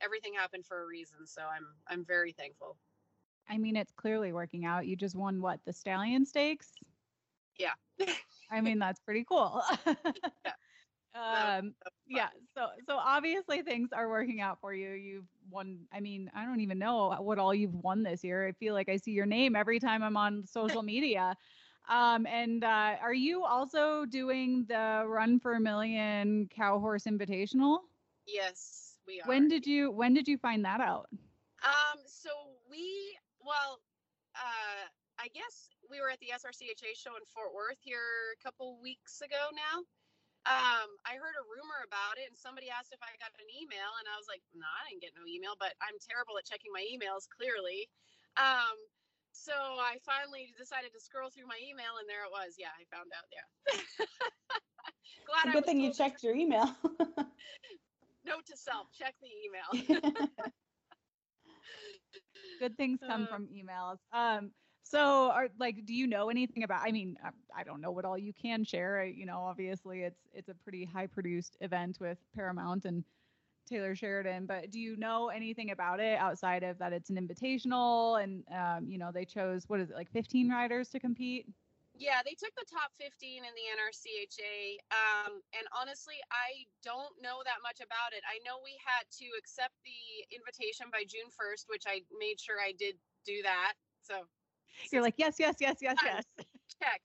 everything 0.01 0.34
happened 0.34 0.66
for 0.66 0.84
a 0.84 0.86
reason 0.86 1.26
so 1.26 1.41
i'm 1.41 1.66
i'm 1.89 2.05
very 2.05 2.32
thankful 2.34 2.78
I 3.49 3.58
mean, 3.58 3.78
it's 3.78 3.93
clearly 3.93 4.34
working 4.34 4.66
out. 4.66 4.88
You 4.88 4.97
just 4.97 5.16
won 5.16 5.41
what 5.41 5.62
the 5.66 5.72
Stallion 5.72 6.26
Stakes. 6.26 6.74
yeah 7.58 7.72
I 8.51 8.60
mean, 8.62 8.78
that's 8.78 8.99
pretty 8.99 9.24
cool. 9.24 9.62
That- 9.86 10.58
um, 11.18 11.74
yeah. 12.07 12.30
So, 12.55 12.68
so 12.88 12.97
obviously 12.97 13.61
things 13.61 13.89
are 13.93 14.09
working 14.09 14.41
out 14.41 14.59
for 14.61 14.74
you. 14.74 14.91
You've 14.91 15.26
won. 15.49 15.80
I 15.93 15.99
mean, 15.99 16.30
I 16.36 16.45
don't 16.45 16.59
even 16.61 16.80
know 16.80 17.15
what 17.20 17.39
all 17.39 17.53
you've 17.53 17.76
won 17.76 18.03
this 18.03 18.24
year. 18.24 18.47
I 18.47 18.51
feel 18.53 18.74
like 18.74 18.89
I 18.89 18.97
see 18.97 19.11
your 19.11 19.26
name 19.26 19.55
every 19.55 19.80
time 19.80 20.03
I'm 20.03 20.18
on 20.18 20.45
social 20.45 20.84
media. 20.84 21.36
Um, 21.89 22.26
and 22.26 22.63
uh, 22.63 22.95
are 23.01 23.13
you 23.13 23.45
also 23.45 24.05
doing 24.05 24.65
the 24.68 25.05
Run 25.07 25.39
for 25.39 25.53
a 25.53 25.59
Million 25.59 26.49
Cow 26.53 26.80
Horse 26.80 27.05
Invitational? 27.05 27.80
yes 28.28 28.97
we 29.07 29.22
are 29.22 29.28
When 29.28 29.47
did 29.47 29.65
you 29.65 29.89
When 29.89 30.13
did 30.13 30.28
you 30.28 30.38
find 30.38 30.63
that 30.65 30.82
out? 30.82 31.07
Um, 31.63 31.99
so 32.05 32.30
we, 32.70 33.18
well, 33.41 33.80
uh, 34.36 34.86
I 35.18 35.28
guess 35.34 35.70
we 35.89 35.99
were 35.99 36.09
at 36.11 36.20
the 36.20 36.28
SRCHA 36.36 36.93
show 36.93 37.15
in 37.18 37.26
Fort 37.34 37.49
Worth 37.55 37.82
here 37.82 38.36
a 38.38 38.43
couple 38.43 38.78
weeks 38.82 39.22
ago 39.22 39.49
now. 39.51 39.82
Um, 40.45 40.89
I 41.03 41.17
heard 41.19 41.35
a 41.35 41.43
rumor 41.49 41.83
about 41.83 42.15
it 42.21 42.29
and 42.31 42.38
somebody 42.38 42.71
asked 42.71 42.93
if 42.95 43.01
I 43.03 43.11
got 43.19 43.33
an 43.35 43.49
email 43.51 43.91
and 43.99 44.07
I 44.07 44.15
was 44.15 44.29
like, 44.31 44.39
no, 44.55 44.63
nah, 44.63 44.75
I 44.85 44.93
didn't 44.93 45.03
get 45.03 45.11
no 45.17 45.25
email, 45.27 45.57
but 45.59 45.75
I'm 45.83 45.97
terrible 45.99 46.38
at 46.39 46.47
checking 46.47 46.71
my 46.71 46.85
emails 46.88 47.27
clearly. 47.27 47.89
Um, 48.39 48.77
so 49.35 49.51
I 49.53 49.99
finally 50.07 50.55
decided 50.55 50.95
to 50.95 51.01
scroll 51.03 51.27
through 51.29 51.51
my 51.51 51.59
email 51.59 51.99
and 51.99 52.07
there 52.07 52.23
it 52.23 52.31
was. 52.31 52.55
Yeah, 52.55 52.71
I 52.71 52.88
found 52.88 53.11
out. 53.11 53.27
Yeah. 53.27 53.43
Glad 55.27 55.49
I 55.49 55.51
Good 55.51 55.63
was 55.63 55.67
thing 55.67 55.79
you 55.83 55.91
told 55.91 55.97
to 55.99 56.03
checked 56.03 56.23
your 56.23 56.35
email. 56.35 56.71
Note 58.25 58.45
to 58.47 58.55
self, 58.57 58.88
check 58.95 59.15
the 59.19 59.31
email. 59.43 59.67
Good 62.59 62.77
things 62.77 62.99
come 63.05 63.23
Uh. 63.23 63.27
from 63.27 63.47
emails. 63.47 63.97
Um, 64.11 64.51
so 64.89 65.31
are 65.31 65.49
like, 65.59 65.85
do 65.85 65.93
you 65.93 66.07
know 66.07 66.29
anything 66.29 66.63
about? 66.63 66.81
I 66.85 66.91
mean, 66.91 67.17
I, 67.23 67.29
I 67.61 67.63
don't 67.63 67.81
know 67.81 67.91
what 67.91 68.05
all 68.05 68.17
you 68.17 68.33
can 68.33 68.63
share. 68.63 69.01
I, 69.01 69.05
you 69.05 69.25
know, 69.25 69.39
obviously 69.39 70.03
it's 70.03 70.21
it's 70.33 70.49
a 70.49 70.53
pretty 70.53 70.85
high 70.85 71.07
produced 71.07 71.57
event 71.61 71.97
with 71.99 72.17
Paramount 72.35 72.85
and 72.85 73.03
Taylor 73.67 73.95
Sheridan. 73.95 74.45
But 74.45 74.71
do 74.71 74.79
you 74.79 74.95
know 74.95 75.27
anything 75.27 75.71
about 75.71 75.99
it 75.99 76.17
outside 76.17 76.63
of 76.63 76.79
that 76.79 76.93
it's 76.93 77.09
an 77.09 77.17
invitational 77.17 78.23
and 78.23 78.43
um, 78.55 78.89
you 78.89 78.97
know 78.97 79.11
they 79.11 79.25
chose 79.25 79.65
what 79.67 79.79
is 79.79 79.89
it 79.89 79.95
like 79.95 80.11
15 80.11 80.49
riders 80.49 80.89
to 80.89 80.99
compete? 80.99 81.47
Yeah, 81.97 82.21
they 82.21 82.38
took 82.38 82.53
the 82.53 82.69
top 82.69 82.93
15 83.01 83.41
in 83.41 83.53
the 83.57 83.67
NRCHA. 83.73 84.77
Um, 84.93 85.41
and 85.57 85.65
honestly, 85.73 86.21
I 86.29 86.69
don't 86.85 87.09
know 87.17 87.41
that 87.41 87.65
much 87.65 87.81
about 87.81 88.13
it. 88.13 88.21
I 88.29 88.38
know 88.45 88.61
we 88.61 88.77
had 88.85 89.09
to 89.17 89.27
accept 89.33 89.73
the 89.81 90.29
invitation 90.29 90.93
by 90.93 91.09
June 91.09 91.33
1st, 91.33 91.65
which 91.73 91.89
I 91.89 92.05
made 92.13 92.38
sure 92.38 92.61
I 92.61 92.77
did 92.77 93.01
do 93.25 93.41
that. 93.41 93.73
So 94.05 94.29
You're 94.91 95.01
like 95.01 95.15
yes, 95.17 95.36
yes, 95.39 95.55
yes, 95.59 95.78
yes, 95.82 95.97
yes. 96.03 96.23
check. 96.82 97.01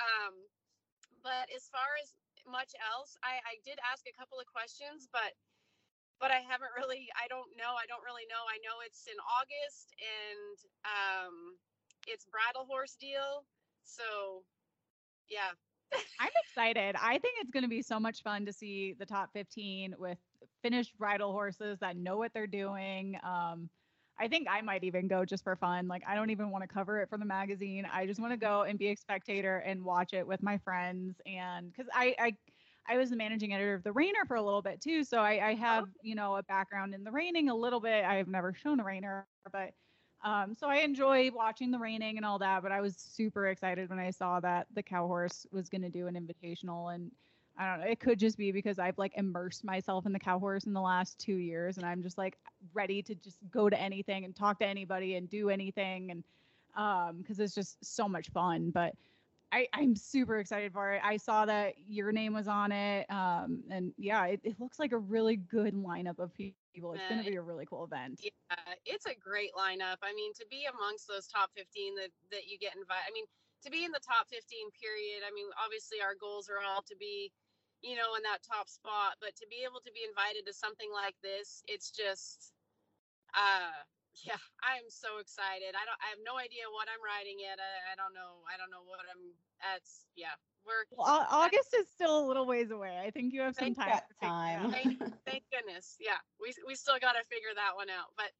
Um, 0.00 0.34
but 1.22 1.46
as 1.54 1.70
far 1.70 1.94
as 2.02 2.14
much 2.48 2.74
else, 2.82 3.14
I, 3.22 3.38
I 3.46 3.54
did 3.62 3.78
ask 3.86 4.02
a 4.10 4.14
couple 4.18 4.42
of 4.42 4.46
questions, 4.50 5.06
but 5.12 5.38
but 6.18 6.30
I 6.30 6.38
haven't 6.42 6.70
really. 6.78 7.10
I 7.18 7.26
don't 7.26 7.50
know. 7.58 7.74
I 7.74 7.86
don't 7.90 8.02
really 8.06 8.26
know. 8.30 8.42
I 8.46 8.58
know 8.62 8.78
it's 8.86 9.06
in 9.10 9.18
August 9.26 9.90
and 9.98 10.56
um, 10.86 11.34
it's 12.06 12.26
bridle 12.30 12.66
horse 12.66 12.94
deal. 12.98 13.42
So 13.82 14.46
yeah, 15.28 15.50
I'm 16.20 16.34
excited. 16.46 16.96
I 17.00 17.18
think 17.18 17.34
it's 17.40 17.50
going 17.50 17.64
to 17.64 17.68
be 17.68 17.82
so 17.82 17.98
much 17.98 18.22
fun 18.22 18.46
to 18.46 18.52
see 18.52 18.94
the 18.98 19.06
top 19.06 19.30
15 19.32 19.94
with 19.98 20.18
finished 20.62 20.96
bridle 20.98 21.32
horses 21.32 21.78
that 21.80 21.96
know 21.96 22.16
what 22.16 22.32
they're 22.32 22.46
doing. 22.46 23.16
Um, 23.24 23.68
I 24.18 24.28
think 24.28 24.46
I 24.50 24.60
might 24.60 24.84
even 24.84 25.08
go 25.08 25.24
just 25.24 25.42
for 25.42 25.56
fun. 25.56 25.88
Like, 25.88 26.02
I 26.06 26.14
don't 26.14 26.30
even 26.30 26.50
want 26.50 26.62
to 26.62 26.68
cover 26.68 27.00
it 27.00 27.08
for 27.08 27.18
the 27.18 27.24
magazine. 27.24 27.86
I 27.90 28.06
just 28.06 28.20
want 28.20 28.32
to 28.32 28.36
go 28.36 28.62
and 28.62 28.78
be 28.78 28.88
a 28.88 28.96
spectator 28.96 29.58
and 29.58 29.82
watch 29.82 30.12
it 30.12 30.26
with 30.26 30.42
my 30.42 30.58
friends. 30.58 31.20
And 31.26 31.72
because 31.72 31.90
I, 31.94 32.14
I, 32.18 32.36
I 32.88 32.98
was 32.98 33.10
the 33.10 33.16
managing 33.16 33.52
editor 33.54 33.74
of 33.74 33.82
the 33.82 33.90
Reiner 33.90 34.26
for 34.26 34.36
a 34.36 34.42
little 34.42 34.62
bit 34.62 34.80
too, 34.80 35.04
so 35.04 35.18
I, 35.18 35.48
I 35.48 35.54
have 35.54 35.84
you 36.02 36.14
know 36.14 36.36
a 36.36 36.42
background 36.42 36.94
in 36.94 37.04
the 37.04 37.10
reining 37.12 37.48
a 37.48 37.54
little 37.54 37.80
bit. 37.80 38.04
I 38.04 38.16
have 38.16 38.28
never 38.28 38.52
shown 38.54 38.80
a 38.80 38.84
reiner, 38.84 39.24
but 39.52 39.72
um, 40.24 40.54
so 40.54 40.68
I 40.68 40.76
enjoy 40.76 41.30
watching 41.32 41.70
the 41.70 41.78
reining 41.78 42.16
and 42.16 42.24
all 42.24 42.38
that, 42.38 42.62
but 42.62 42.70
I 42.70 42.80
was 42.80 42.96
super 42.96 43.48
excited 43.48 43.88
when 43.88 43.98
I 43.98 44.10
saw 44.10 44.38
that 44.40 44.66
the 44.74 44.82
cow 44.82 45.06
horse 45.06 45.46
was 45.50 45.68
going 45.68 45.82
to 45.82 45.90
do 45.90 46.06
an 46.06 46.14
invitational. 46.14 46.94
And 46.94 47.10
I 47.58 47.70
don't 47.70 47.80
know, 47.84 47.90
it 47.90 48.00
could 48.00 48.18
just 48.18 48.38
be 48.38 48.50
because 48.50 48.78
I've 48.78 48.98
like 48.98 49.12
immersed 49.16 49.64
myself 49.64 50.06
in 50.06 50.12
the 50.12 50.18
cow 50.18 50.38
horse 50.38 50.64
in 50.64 50.72
the 50.72 50.80
last 50.80 51.18
two 51.18 51.36
years 51.36 51.76
and 51.76 51.86
I'm 51.86 52.02
just 52.02 52.16
like 52.16 52.38
ready 52.72 53.02
to 53.02 53.14
just 53.14 53.38
go 53.50 53.68
to 53.68 53.78
anything 53.78 54.24
and 54.24 54.34
talk 54.34 54.58
to 54.60 54.66
anybody 54.66 55.16
and 55.16 55.28
do 55.28 55.50
anything. 55.50 56.10
And 56.10 56.24
um, 56.74 57.18
because 57.18 57.38
it's 57.38 57.54
just 57.54 57.84
so 57.84 58.08
much 58.08 58.30
fun. 58.30 58.70
But 58.70 58.94
I, 59.52 59.68
I'm 59.74 59.94
super 59.94 60.38
excited 60.38 60.72
for 60.72 60.94
it. 60.94 61.02
I 61.04 61.18
saw 61.18 61.44
that 61.44 61.74
your 61.86 62.10
name 62.10 62.32
was 62.32 62.48
on 62.48 62.72
it. 62.72 63.10
Um, 63.10 63.62
and 63.70 63.92
yeah, 63.98 64.24
it, 64.24 64.40
it 64.44 64.58
looks 64.58 64.78
like 64.78 64.92
a 64.92 64.98
really 64.98 65.36
good 65.36 65.74
lineup 65.74 66.18
of 66.18 66.32
people. 66.34 66.94
It's 66.94 67.04
going 67.06 67.22
to 67.22 67.30
be 67.30 67.36
a 67.36 67.42
really 67.42 67.66
cool 67.66 67.84
event. 67.84 68.20
yeah, 68.22 68.56
it's 68.86 69.04
a 69.04 69.12
great 69.12 69.52
lineup. 69.52 70.00
I 70.02 70.14
mean, 70.16 70.32
to 70.40 70.46
be 70.48 70.64
amongst 70.72 71.06
those 71.06 71.26
top 71.26 71.50
15 71.54 71.96
that 71.96 72.08
that 72.30 72.48
you 72.48 72.56
get 72.56 72.72
invited. 72.74 73.04
I 73.04 73.12
mean, 73.12 73.26
to 73.62 73.70
be 73.70 73.84
in 73.84 73.92
the 73.92 74.02
top 74.02 74.26
15 74.32 74.40
period. 74.74 75.22
I 75.22 75.30
mean, 75.30 75.46
obviously 75.60 76.02
our 76.02 76.18
goals 76.18 76.50
are 76.50 76.64
all 76.64 76.82
to 76.82 76.96
be, 76.98 77.30
you 77.82 77.98
know, 77.98 78.14
in 78.14 78.22
that 78.22 78.46
top 78.46 78.70
spot, 78.70 79.18
but 79.18 79.34
to 79.36 79.46
be 79.50 79.66
able 79.66 79.82
to 79.82 79.92
be 79.92 80.06
invited 80.06 80.46
to 80.46 80.54
something 80.54 80.88
like 80.94 81.18
this, 81.22 81.62
it's 81.66 81.90
just 81.90 82.54
uh 83.34 83.74
yeah, 84.28 84.36
I 84.60 84.76
am 84.76 84.92
so 84.92 85.18
excited. 85.18 85.72
I 85.72 85.82
don't 85.88 85.98
I 85.98 86.12
have 86.12 86.22
no 86.22 86.36
idea 86.38 86.68
what 86.70 86.86
I'm 86.86 87.00
riding 87.02 87.40
yet. 87.40 87.58
I, 87.58 87.92
I 87.92 87.94
don't 87.96 88.12
know. 88.12 88.44
I 88.46 88.60
don't 88.60 88.70
know 88.70 88.84
what 88.84 89.02
I'm 89.08 89.34
that's 89.60 90.06
yeah. 90.14 90.36
We're 90.62 90.86
Well, 90.94 91.08
Au- 91.10 91.42
August 91.42 91.74
is 91.74 91.90
still 91.90 92.22
a 92.22 92.24
little 92.26 92.46
ways 92.46 92.70
away. 92.70 92.94
I 93.02 93.10
think 93.10 93.32
you 93.34 93.42
have 93.42 93.56
some 93.56 93.74
time. 93.74 93.98
Time. 94.22 94.70
thank, 94.70 94.98
thank 95.26 95.42
goodness. 95.50 95.98
Yeah, 95.98 96.22
we 96.38 96.54
we 96.66 96.76
still 96.76 97.00
got 97.02 97.18
to 97.18 97.24
figure 97.26 97.50
that 97.56 97.74
one 97.74 97.90
out. 97.90 98.14
But 98.14 98.30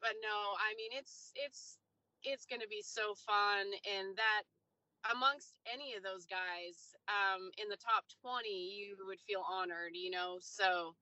but 0.00 0.14
no, 0.22 0.36
I 0.62 0.76
mean 0.78 0.94
it's 0.94 1.32
it's 1.34 1.78
it's 2.22 2.46
going 2.46 2.60
to 2.62 2.70
be 2.70 2.82
so 2.84 3.14
fun, 3.18 3.66
and 3.82 4.14
that 4.14 4.42
amongst 5.10 5.58
any 5.66 5.94
of 5.94 6.02
those 6.02 6.26
guys 6.26 6.94
um, 7.08 7.50
in 7.58 7.68
the 7.68 7.80
top 7.80 8.04
twenty, 8.22 8.70
you 8.70 8.94
would 9.06 9.20
feel 9.20 9.42
honored. 9.42 9.94
You 9.94 10.10
know, 10.10 10.38
so 10.40 10.94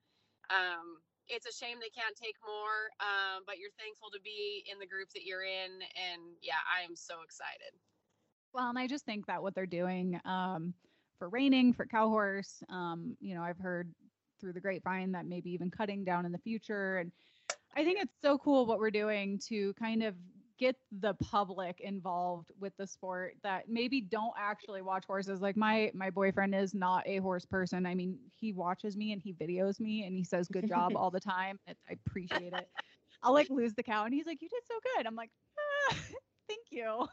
um, 0.49 1.03
it's 1.29 1.47
a 1.47 1.53
shame 1.53 1.79
they 1.81 1.93
can't 1.93 2.17
take 2.17 2.37
more, 2.43 2.91
um, 2.99 3.45
but 3.47 3.59
you're 3.59 3.75
thankful 3.79 4.11
to 4.11 4.21
be 4.23 4.65
in 4.71 4.79
the 4.79 4.87
group 4.87 5.11
that 5.15 5.25
you're 5.25 5.45
in, 5.45 5.85
and 5.95 6.23
yeah, 6.43 6.63
I 6.67 6.85
am 6.85 6.97
so 6.97 7.23
excited. 7.25 7.77
Well, 8.53 8.69
and 8.69 8.79
I 8.79 8.89
just 8.89 9.05
think 9.05 9.27
that 9.27 9.43
what 9.43 9.55
they're 9.55 9.67
doing 9.67 10.21
um, 10.25 10.75
for 11.19 11.29
reining, 11.29 11.73
for 11.73 11.87
cow 11.87 12.09
horse, 12.09 12.63
um, 12.69 13.17
you 13.21 13.35
know, 13.35 13.43
I've 13.43 13.59
heard 13.59 13.95
through 14.41 14.55
the 14.55 14.61
grapevine 14.61 15.13
that 15.13 15.27
maybe 15.27 15.51
even 15.51 15.71
cutting 15.71 16.03
down 16.03 16.27
in 16.27 16.33
the 16.33 16.39
future. 16.39 16.97
And 16.97 17.13
I 17.77 17.85
think 17.85 18.01
it's 18.01 18.15
so 18.21 18.39
cool 18.39 18.67
what 18.67 18.81
we're 18.81 18.91
doing 18.91 19.39
to 19.49 19.73
kind 19.75 20.03
of 20.03 20.17
get 20.61 20.77
the 21.01 21.15
public 21.15 21.81
involved 21.81 22.53
with 22.61 22.77
the 22.77 22.87
sport 22.87 23.35
that 23.43 23.65
maybe 23.67 24.03
don't 24.03 24.35
actually 24.39 24.83
watch 24.83 25.05
horses. 25.07 25.41
Like 25.41 25.57
my 25.57 25.91
my 25.95 26.11
boyfriend 26.11 26.55
is 26.55 26.75
not 26.75 27.03
a 27.07 27.17
horse 27.17 27.47
person. 27.47 27.87
I 27.87 27.95
mean, 27.95 28.19
he 28.37 28.53
watches 28.53 28.95
me 28.97 29.13
and 29.13 29.23
he 29.23 29.33
videos 29.33 29.81
me 29.81 30.05
and 30.05 30.15
he 30.15 30.23
says 30.23 30.49
good 30.49 30.69
job 30.69 30.93
all 30.95 31.11
the 31.11 31.19
time. 31.19 31.59
I 31.67 31.97
appreciate 32.07 32.53
it. 32.53 32.69
I'll 33.23 33.33
like 33.33 33.49
lose 33.49 33.75
the 33.75 33.83
cow 33.83 34.05
and 34.05 34.15
he's 34.15 34.27
like, 34.27 34.43
"You 34.43 34.49
did 34.49 34.63
so 34.71 34.79
good." 34.95 35.07
I'm 35.07 35.17
like, 35.17 35.31
ah, 35.59 35.97
"Thank 36.49 36.67
you." 36.71 37.09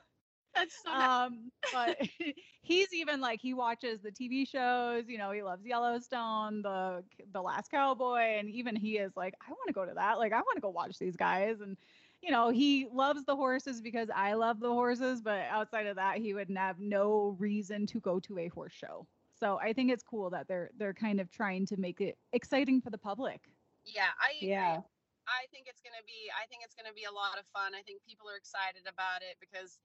That's 0.57 0.75
so 0.83 0.91
um 0.91 1.51
but 1.71 1.97
he's 2.61 2.93
even 2.93 3.21
like 3.21 3.39
he 3.41 3.53
watches 3.53 4.01
the 4.01 4.11
tv 4.11 4.47
shows 4.47 5.03
you 5.07 5.17
know 5.19 5.31
he 5.31 5.43
loves 5.43 5.63
yellowstone 5.63 6.63
the 6.63 7.03
the 7.31 7.41
last 7.41 7.69
cowboy 7.69 8.37
and 8.39 8.49
even 8.49 8.75
he 8.75 8.97
is 8.97 9.11
like 9.15 9.35
i 9.47 9.51
want 9.51 9.67
to 9.67 9.73
go 9.73 9.85
to 9.85 9.93
that 9.93 10.17
like 10.17 10.33
i 10.33 10.37
want 10.37 10.55
to 10.55 10.61
go 10.61 10.69
watch 10.69 10.97
these 10.97 11.15
guys 11.15 11.61
and 11.61 11.77
you 12.21 12.31
know, 12.31 12.49
he 12.49 12.87
loves 12.91 13.23
the 13.25 13.35
horses 13.35 13.81
because 13.81 14.09
I 14.13 14.33
love 14.33 14.59
the 14.59 14.71
horses, 14.71 15.21
but 15.21 15.41
outside 15.49 15.87
of 15.87 15.95
that, 15.97 16.17
he 16.17 16.33
would 16.33 16.49
have 16.55 16.79
no 16.79 17.35
reason 17.39 17.85
to 17.87 17.99
go 17.99 18.19
to 18.21 18.39
a 18.39 18.47
horse 18.49 18.73
show. 18.73 19.07
So 19.39 19.59
I 19.61 19.73
think 19.73 19.91
it's 19.91 20.03
cool 20.03 20.29
that 20.31 20.47
they're 20.47 20.71
they're 20.77 20.95
kind 20.95 21.21
of 21.21 21.29
trying 21.29 21.65
to 21.67 21.77
make 21.77 22.01
it 22.01 22.17
exciting 22.33 22.81
for 22.81 22.89
the 22.89 22.97
public. 22.97 23.41
Yeah, 23.85 24.09
I. 24.19 24.33
Yeah. 24.41 24.81
I 25.27 25.43
think 25.51 25.67
it's 25.67 25.83
gonna 25.83 26.03
be 26.07 26.31
I 26.31 26.47
think 26.47 26.63
it's 26.63 26.73
gonna 26.73 26.95
be 26.95 27.03
a 27.03 27.11
lot 27.11 27.35
of 27.35 27.43
fun. 27.51 27.75
I 27.75 27.83
think 27.83 27.99
people 28.07 28.31
are 28.31 28.39
excited 28.39 28.87
about 28.87 29.19
it 29.21 29.35
because 29.43 29.79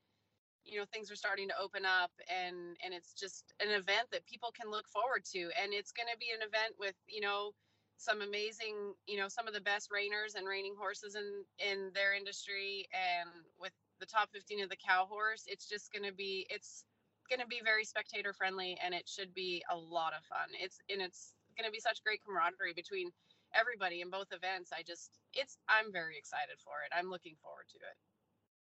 you 0.63 0.79
know 0.79 0.87
things 0.95 1.11
are 1.11 1.19
starting 1.19 1.51
to 1.51 1.59
open 1.59 1.83
up 1.83 2.15
and 2.31 2.79
and 2.79 2.95
it's 2.95 3.13
just 3.13 3.53
an 3.59 3.75
event 3.75 4.07
that 4.15 4.25
people 4.25 4.55
can 4.55 4.71
look 4.71 4.87
forward 4.87 5.27
to 5.35 5.51
and 5.59 5.75
it's 5.75 5.91
gonna 5.91 6.15
be 6.23 6.31
an 6.31 6.47
event 6.47 6.79
with 6.79 6.95
you 7.11 7.21
know 7.21 7.51
some 7.97 8.21
amazing 8.21 8.95
you 9.07 9.17
know 9.17 9.29
some 9.29 9.47
of 9.47 9.55
the 9.55 9.61
best 9.61 9.91
reiners 9.91 10.35
and 10.37 10.47
reining 10.47 10.75
horses 10.79 11.15
in 11.15 11.45
in 11.59 11.91
their 11.95 12.15
industry 12.15 12.89
and 12.93 13.31
with 13.61 13.73
the 14.01 14.07
top 14.07 14.29
15 14.33 14.65
of 14.65 14.71
the 14.71 14.77
cow 14.77 15.07
horse 15.09 15.45
it's 15.47 15.69
just 15.69 15.93
gonna 15.93 16.13
be 16.13 16.47
it's 16.51 16.85
gonna 17.31 17.47
be 17.47 17.61
very 17.65 17.85
spectator 17.85 18.33
friendly 18.33 18.77
and 18.85 18.95
it 18.95 19.09
should 19.09 19.33
be 19.35 19.63
a 19.71 19.77
lot 19.77 20.13
of 20.13 20.25
fun 20.25 20.49
it's 20.59 20.79
and 20.91 21.01
it's 21.01 21.35
gonna 21.57 21.71
be 21.71 21.81
such 21.81 22.03
great 22.03 22.21
camaraderie 22.25 22.75
between 22.75 23.11
everybody 23.55 24.01
in 24.01 24.11
both 24.11 24.33
events. 24.33 24.73
I 24.73 24.83
just 24.83 25.19
it's 25.33 25.57
I'm 25.69 25.93
very 25.93 26.17
excited 26.17 26.57
for 26.65 26.83
it. 26.85 26.93
I'm 26.97 27.11
looking 27.11 27.37
forward 27.43 27.69
to 27.73 27.79
it. 27.79 27.97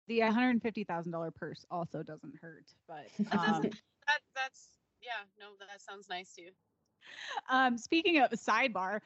The 0.07 0.21
$150,000 0.23 1.35
purse 1.35 1.65
also 1.69 2.03
doesn't 2.03 2.35
hurt, 2.41 2.67
but 2.87 3.07
That 3.19 3.39
um, 3.39 3.47
doesn't 3.47 3.83
that 4.07 4.21
that's 4.35 4.79
yeah, 5.03 5.27
no, 5.39 5.55
that 5.59 5.83
sounds 5.83 6.09
nice 6.09 6.33
too. 6.33 6.51
Um, 7.49 7.77
speaking 7.79 8.19
of 8.19 8.31
sidebar, 8.31 9.01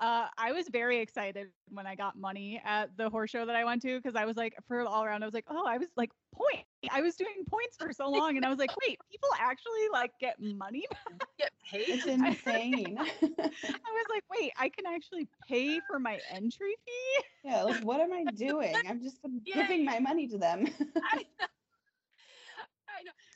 uh, 0.00 0.28
I 0.38 0.52
was 0.52 0.68
very 0.68 0.98
excited 0.98 1.48
when 1.68 1.86
I 1.86 1.94
got 1.96 2.16
money 2.16 2.60
at 2.64 2.96
the 2.96 3.10
horse 3.10 3.30
show 3.30 3.46
that 3.46 3.56
I 3.56 3.64
went 3.64 3.82
to 3.82 3.98
because 3.98 4.14
I 4.14 4.24
was 4.24 4.36
like, 4.36 4.54
for 4.66 4.82
all 4.82 5.04
around, 5.04 5.22
I 5.22 5.26
was 5.26 5.34
like, 5.34 5.46
oh, 5.48 5.66
I 5.66 5.78
was 5.78 5.88
like 5.96 6.10
point. 6.34 6.64
I 6.90 7.00
was 7.02 7.16
doing 7.16 7.44
points 7.48 7.76
for 7.76 7.92
so 7.92 8.08
long, 8.10 8.36
and 8.36 8.44
I 8.46 8.48
was 8.48 8.58
like, 8.58 8.72
wait, 8.86 8.98
people 9.10 9.28
actually 9.38 9.88
like 9.92 10.12
get 10.20 10.36
money. 10.40 10.84
Get 11.38 11.52
paid. 11.64 11.88
It's 11.88 12.06
insane. 12.06 12.98
I 13.84 13.90
was 13.92 14.06
like, 14.08 14.24
wait, 14.30 14.52
I 14.56 14.68
can 14.68 14.86
actually 14.86 15.28
pay 15.48 15.80
for 15.80 15.98
my 15.98 16.20
entry 16.28 16.74
fee. 16.84 17.24
yeah, 17.44 17.62
like 17.62 17.80
what 17.82 18.00
am 18.00 18.12
I 18.12 18.24
doing? 18.24 18.86
I've 18.88 19.00
just 19.00 19.22
been 19.22 19.40
Yeah, 19.44 19.54
giving 19.54 19.84
my 19.84 19.98
money 20.00 20.26
to 20.28 20.38
them. 20.38 20.66
I. 21.02 21.18
I 21.18 21.22
know. 21.40 21.46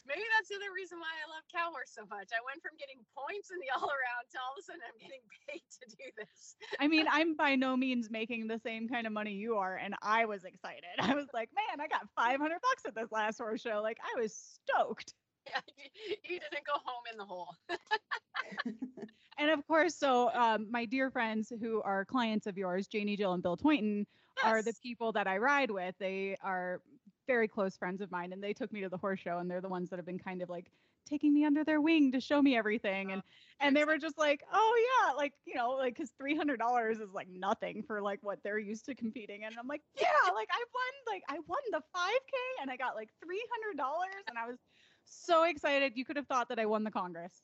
Maybe 0.07 0.23
that's 0.35 0.51
the 0.51 0.59
other 0.59 0.75
reason 0.75 0.99
why 0.99 1.11
I 1.11 1.25
love 1.31 1.47
cow 1.51 1.71
horse 1.71 1.95
so 1.95 2.03
much. 2.11 2.35
I 2.35 2.43
went 2.43 2.59
from 2.59 2.75
getting 2.75 2.99
points 3.15 3.55
in 3.55 3.59
the 3.63 3.71
all 3.79 3.87
around 3.87 4.25
to 4.35 4.37
all 4.43 4.53
of 4.55 4.61
a 4.61 4.65
sudden 4.67 4.83
I'm 4.83 4.99
getting 4.99 5.23
paid 5.47 5.63
to 5.63 5.85
do 5.95 6.07
this. 6.19 6.57
I 6.83 6.89
mean, 6.89 7.07
I'm 7.09 7.37
by 7.37 7.55
no 7.55 7.77
means 7.77 8.11
making 8.11 8.49
the 8.49 8.59
same 8.59 8.89
kind 8.89 9.07
of 9.07 9.13
money 9.13 9.33
you 9.33 9.57
are, 9.57 9.77
and 9.77 9.95
I 10.03 10.27
was 10.27 10.45
excited. 10.45 10.99
I 10.99 11.15
was 11.15 11.29
like, 11.33 11.51
man, 11.55 11.81
I 11.81 11.87
got 11.87 12.09
500 12.17 12.39
bucks 12.41 12.85
at 12.87 12.95
this 12.95 13.13
last 13.13 13.39
horse 13.39 13.63
show. 13.63 13.81
Like, 13.83 13.99
I 14.03 14.21
was 14.21 14.35
stoked. 14.35 15.15
Yeah, 15.47 15.61
you, 16.29 16.39
didn't 16.39 16.67
go 16.67 16.79
home 16.85 17.05
in 17.11 17.19
the 17.19 17.25
hole. 17.25 17.55
And 19.39 19.51
of 19.51 19.67
course, 19.67 19.97
so 19.97 20.31
um, 20.33 20.69
my 20.71 20.85
dear 20.85 21.11
friends 21.11 21.53
who 21.61 21.83
are 21.83 22.05
clients 22.05 22.47
of 22.47 22.57
yours, 22.57 22.87
Janie 22.87 23.17
Jill 23.17 23.33
and 23.33 23.43
Bill 23.43 23.57
Toynton, 23.57 24.07
are 24.45 24.63
the 24.63 24.75
people 24.83 25.13
that 25.13 25.27
I 25.27 25.39
ride 25.39 25.71
with. 25.71 25.95
They 25.99 26.37
are 26.43 26.81
very 27.27 27.49
close 27.49 27.77
friends 27.77 28.01
of 28.01 28.11
mine, 28.11 28.33
and 28.33 28.43
they 28.43 28.53
took 28.53 28.73
me 28.73 28.81
to 28.83 28.89
the 28.89 28.97
horse 28.97 29.21
show, 29.21 29.39
and 29.39 29.51
they're 29.51 29.61
the 29.61 29.69
ones 29.69 29.91
that 29.91 29.99
have 29.99 30.07
been 30.07 30.19
kind 30.19 30.43
of 30.43 30.49
like 30.49 30.71
taking 31.09 31.35
me 31.35 31.45
under 31.45 31.65
their 31.65 31.81
wing 31.81 32.13
to 32.13 32.21
show 32.21 32.41
me 32.41 32.57
everything. 32.57 33.11
Oh, 33.11 33.15
and 33.15 33.23
and 33.61 33.77
they 33.77 33.85
were 33.85 33.99
just 33.99 34.19
like, 34.19 34.43
oh 34.53 34.89
yeah, 35.09 35.15
like 35.15 35.33
you 35.45 35.55
know, 35.55 35.71
like 35.71 35.95
because 35.95 36.11
three 36.19 36.37
hundred 36.37 36.59
dollars 36.59 36.99
is 36.99 37.13
like 37.13 37.29
nothing 37.29 37.83
for 37.83 38.01
like 38.01 38.21
what 38.23 38.39
they're 38.43 38.59
used 38.59 38.87
to 38.87 38.95
competing. 38.95 39.45
And 39.45 39.55
I'm 39.59 39.69
like, 39.69 39.83
yeah, 40.01 40.33
like 40.35 40.49
I 40.51 40.65
won, 40.75 41.15
like 41.15 41.23
I 41.29 41.39
won 41.47 41.61
the 41.71 41.83
five 41.93 42.21
k, 42.31 42.37
and 42.61 42.71
I 42.71 42.77
got 42.77 42.95
like 42.95 43.11
three 43.23 43.43
hundred 43.53 43.77
dollars, 43.79 44.25
and 44.29 44.39
I 44.39 44.47
was 44.47 44.59
so 45.05 45.45
excited. 45.45 45.93
You 45.97 46.05
could 46.05 46.17
have 46.17 46.27
thought 46.27 46.49
that 46.49 46.59
I 46.59 46.67
won 46.67 46.85
the 46.85 46.91
Congress. 46.91 47.43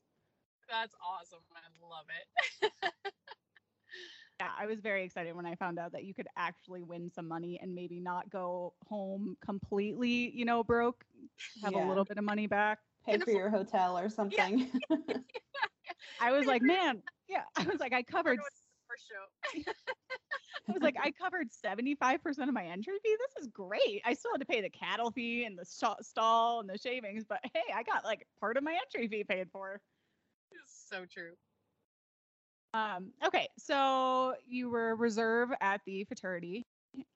That's 0.68 0.94
awesome. 1.02 1.40
I 1.54 1.60
love 1.88 2.04
it. 2.10 2.72
Yeah, 4.40 4.50
I 4.56 4.66
was 4.66 4.80
very 4.80 5.04
excited 5.04 5.34
when 5.34 5.46
I 5.46 5.56
found 5.56 5.78
out 5.80 5.92
that 5.92 6.04
you 6.04 6.14
could 6.14 6.28
actually 6.36 6.82
win 6.82 7.10
some 7.10 7.26
money 7.26 7.58
and 7.60 7.74
maybe 7.74 7.98
not 7.98 8.30
go 8.30 8.72
home 8.88 9.36
completely, 9.44 10.30
you 10.30 10.44
know, 10.44 10.62
broke, 10.62 11.04
have 11.62 11.74
a 11.74 11.78
little 11.78 12.04
bit 12.04 12.18
of 12.18 12.24
money 12.24 12.46
back. 12.46 12.78
Pay 13.04 13.18
for 13.18 13.30
your 13.30 13.50
hotel 13.50 13.98
or 13.98 14.08
something. 14.08 14.70
I 16.20 16.30
was 16.30 16.46
like, 16.46 16.62
man, 16.62 17.02
yeah, 17.28 17.44
I 17.56 17.64
was 17.64 17.80
like, 17.80 17.92
I 17.92 18.02
covered, 18.02 18.38
First 18.88 19.08
show. 19.08 19.72
I 20.68 20.72
was 20.72 20.82
like, 20.82 20.96
I 21.00 21.10
covered 21.10 21.48
75% 21.52 22.48
of 22.48 22.52
my 22.54 22.64
entry 22.64 22.94
fee. 23.02 23.16
This 23.18 23.42
is 23.42 23.48
great. 23.48 24.02
I 24.04 24.14
still 24.14 24.32
had 24.32 24.40
to 24.40 24.46
pay 24.46 24.60
the 24.60 24.70
cattle 24.70 25.10
fee 25.10 25.44
and 25.44 25.58
the 25.58 25.64
sh- 25.64 26.06
stall 26.06 26.60
and 26.60 26.68
the 26.68 26.78
shavings, 26.78 27.24
but 27.28 27.40
hey, 27.54 27.72
I 27.74 27.82
got 27.82 28.04
like 28.04 28.26
part 28.40 28.56
of 28.56 28.62
my 28.62 28.72
entry 28.72 29.08
fee 29.08 29.24
paid 29.24 29.50
for. 29.50 29.80
It's 30.52 30.86
so 30.88 31.04
true. 31.06 31.32
Um, 32.74 33.12
okay, 33.24 33.48
so 33.58 34.34
you 34.46 34.70
were 34.70 34.94
reserve 34.96 35.50
at 35.60 35.80
the 35.86 36.04
futurity. 36.04 36.66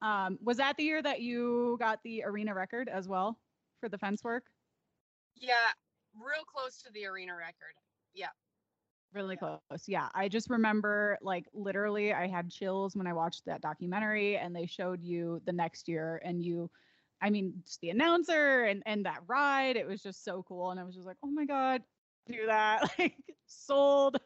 Um, 0.01 0.39
was 0.43 0.59
that 0.59 0.77
the 0.77 0.85
year 0.85 1.03
that 1.03 1.21
you 1.21 1.77
got 1.79 2.01
the 2.05 2.25
arena 2.25 2.55
record 2.55 2.89
as 2.89 3.09
well 3.09 3.39
for 3.81 3.89
the 3.89 3.99
fence 3.99 4.23
work? 4.25 4.45
Yeah, 5.37 5.73
real 6.15 6.45
close 6.45 6.83
to 6.83 6.93
the 6.93 7.07
arena 7.07 7.35
record. 7.35 7.75
Yeah. 8.15 8.29
Really 9.13 9.37
close. 9.37 9.61
Yeah. 9.87 10.09
I 10.15 10.29
just 10.29 10.49
remember 10.49 11.19
like 11.21 11.47
literally 11.53 12.15
I 12.15 12.29
had 12.29 12.51
chills 12.51 12.97
when 12.97 13.07
I 13.07 13.13
watched 13.13 13.45
that 13.45 13.61
documentary 13.61 14.39
and 14.39 14.57
they 14.57 14.67
showed 14.67 15.03
you 15.03 15.43
the 15.45 15.53
next 15.53 15.87
year 15.87 16.21
and 16.25 16.43
you 16.43 16.71
I 17.21 17.29
mean 17.31 17.63
just 17.67 17.81
the 17.83 17.91
announcer 17.91 18.65
and 18.65 18.83
and 18.87 19.05
that 19.05 19.23
ride 19.27 19.77
it 19.77 19.87
was 19.87 20.03
just 20.03 20.25
so 20.25 20.43
cool 20.45 20.71
and 20.71 20.81
I 20.81 20.85
was 20.85 20.95
just 20.95 21.07
like, 21.07 21.19
"Oh 21.23 21.29
my 21.29 21.45
god, 21.45 21.83
do 22.27 22.47
that." 22.47 22.91
Like 22.99 23.17
sold 23.47 24.17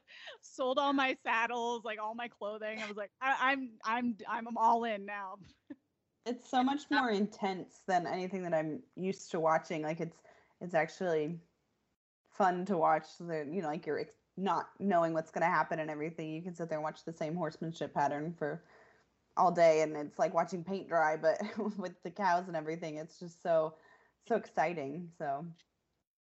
sold 0.40 0.78
all 0.78 0.92
my 0.92 1.16
saddles, 1.24 1.84
like 1.84 1.98
all 2.00 2.14
my 2.14 2.28
clothing. 2.28 2.82
I 2.82 2.86
was 2.86 2.96
like, 2.96 3.10
I, 3.20 3.52
I'm 3.52 3.70
I'm 3.84 4.16
I'm 4.28 4.56
all 4.56 4.84
in 4.84 5.04
now. 5.06 5.38
it's 6.26 6.48
so 6.48 6.62
much 6.62 6.82
more 6.90 7.10
intense 7.10 7.82
than 7.86 8.06
anything 8.06 8.42
that 8.42 8.54
I'm 8.54 8.82
used 8.96 9.30
to 9.32 9.40
watching. 9.40 9.82
Like 9.82 10.00
it's 10.00 10.22
it's 10.60 10.74
actually 10.74 11.38
fun 12.30 12.64
to 12.66 12.76
watch. 12.76 13.06
The 13.18 13.46
you 13.50 13.62
know 13.62 13.68
like 13.68 13.86
you're 13.86 14.00
ex- 14.00 14.12
not 14.36 14.68
knowing 14.78 15.12
what's 15.14 15.30
going 15.30 15.42
to 15.42 15.46
happen 15.48 15.78
and 15.80 15.90
everything. 15.90 16.30
You 16.32 16.42
can 16.42 16.54
sit 16.54 16.68
there 16.68 16.78
and 16.78 16.84
watch 16.84 17.04
the 17.04 17.12
same 17.12 17.34
horsemanship 17.34 17.94
pattern 17.94 18.34
for 18.38 18.62
all 19.36 19.50
day, 19.52 19.82
and 19.82 19.96
it's 19.96 20.18
like 20.18 20.34
watching 20.34 20.64
paint 20.64 20.88
dry, 20.88 21.16
but 21.16 21.40
with 21.78 22.02
the 22.02 22.10
cows 22.10 22.48
and 22.48 22.56
everything. 22.56 22.96
It's 22.96 23.18
just 23.18 23.42
so 23.42 23.74
so 24.26 24.36
exciting. 24.36 25.10
So 25.18 25.46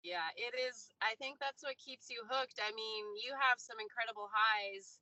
Yeah, 0.03 0.33
it 0.37 0.57
is. 0.57 0.89
I 1.03 1.15
think 1.21 1.39
that's 1.41 1.63
what 1.63 1.77
keeps 1.77 2.09
you 2.09 2.25
hooked. 2.29 2.61
I 2.63 2.73
mean, 2.73 3.05
you 3.21 3.37
have 3.37 3.61
some 3.61 3.77
incredible 3.81 4.29
highs 4.33 5.01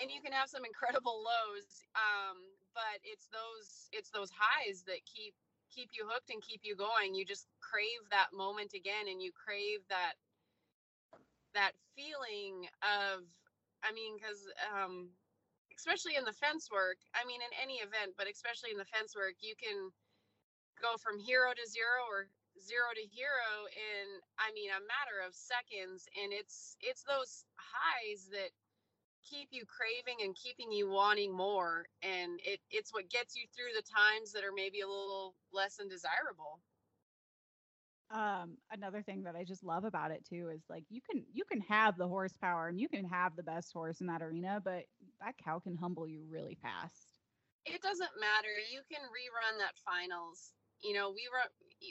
and 0.00 0.10
you 0.10 0.20
can 0.22 0.32
have 0.32 0.48
some 0.50 0.64
incredible 0.64 1.22
lows. 1.24 1.84
Um, 1.96 2.38
but 2.74 3.00
it's 3.04 3.28
those 3.32 3.88
it's 3.92 4.10
those 4.10 4.30
highs 4.34 4.84
that 4.86 5.04
keep 5.08 5.34
keep 5.72 5.90
you 5.96 6.06
hooked 6.08 6.30
and 6.30 6.42
keep 6.42 6.62
you 6.64 6.76
going. 6.76 7.14
You 7.14 7.24
just 7.24 7.48
crave 7.60 8.04
that 8.10 8.32
moment 8.34 8.74
again 8.74 9.08
and 9.08 9.22
you 9.22 9.32
crave 9.32 9.80
that 9.90 10.14
that 11.54 11.72
feeling 11.94 12.66
of 12.82 13.24
I 13.84 13.92
mean, 13.92 14.16
because 14.18 14.48
um 14.74 15.10
especially 15.76 16.16
in 16.16 16.24
the 16.24 16.32
fence 16.36 16.68
work, 16.72 16.98
I 17.14 17.24
mean 17.26 17.40
in 17.42 17.52
any 17.62 17.78
event, 17.84 18.16
but 18.18 18.28
especially 18.30 18.72
in 18.72 18.78
the 18.78 18.88
fence 18.88 19.14
work, 19.16 19.36
you 19.40 19.54
can 19.56 19.90
go 20.80 20.96
from 21.00 21.18
hero 21.20 21.52
to 21.52 21.64
zero 21.68 22.04
or 22.10 22.28
zero 22.60 22.88
to 22.94 23.04
hero 23.08 23.68
in 23.72 24.20
i 24.38 24.52
mean 24.52 24.70
a 24.70 24.80
matter 24.84 25.20
of 25.26 25.34
seconds 25.34 26.08
and 26.22 26.32
it's 26.32 26.76
it's 26.80 27.04
those 27.04 27.44
highs 27.56 28.28
that 28.30 28.50
keep 29.24 29.48
you 29.50 29.64
craving 29.66 30.22
and 30.24 30.36
keeping 30.36 30.70
you 30.70 30.88
wanting 30.88 31.34
more 31.34 31.86
and 32.02 32.40
it 32.44 32.60
it's 32.70 32.92
what 32.92 33.10
gets 33.10 33.34
you 33.36 33.42
through 33.54 33.74
the 33.74 33.82
times 33.82 34.32
that 34.32 34.44
are 34.44 34.54
maybe 34.54 34.80
a 34.80 34.86
little 34.86 35.34
less 35.52 35.76
than 35.76 35.88
desirable 35.88 36.60
um 38.12 38.56
another 38.70 39.02
thing 39.02 39.24
that 39.24 39.34
i 39.34 39.42
just 39.42 39.64
love 39.64 39.84
about 39.84 40.12
it 40.12 40.24
too 40.24 40.48
is 40.54 40.62
like 40.70 40.84
you 40.88 41.00
can 41.02 41.24
you 41.32 41.44
can 41.44 41.60
have 41.60 41.98
the 41.98 42.06
horsepower 42.06 42.68
and 42.68 42.78
you 42.78 42.88
can 42.88 43.04
have 43.04 43.34
the 43.34 43.42
best 43.42 43.72
horse 43.72 44.00
in 44.00 44.06
that 44.06 44.22
arena 44.22 44.60
but 44.62 44.84
that 45.20 45.34
cow 45.42 45.58
can 45.58 45.76
humble 45.76 46.06
you 46.06 46.22
really 46.30 46.56
fast. 46.62 47.18
It 47.64 47.82
doesn't 47.82 48.14
matter. 48.20 48.54
You 48.70 48.80
can 48.86 49.02
rerun 49.10 49.58
that 49.58 49.74
finals. 49.82 50.52
You 50.82 50.94
know 50.94 51.10
we 51.10 51.26
run 51.32 51.48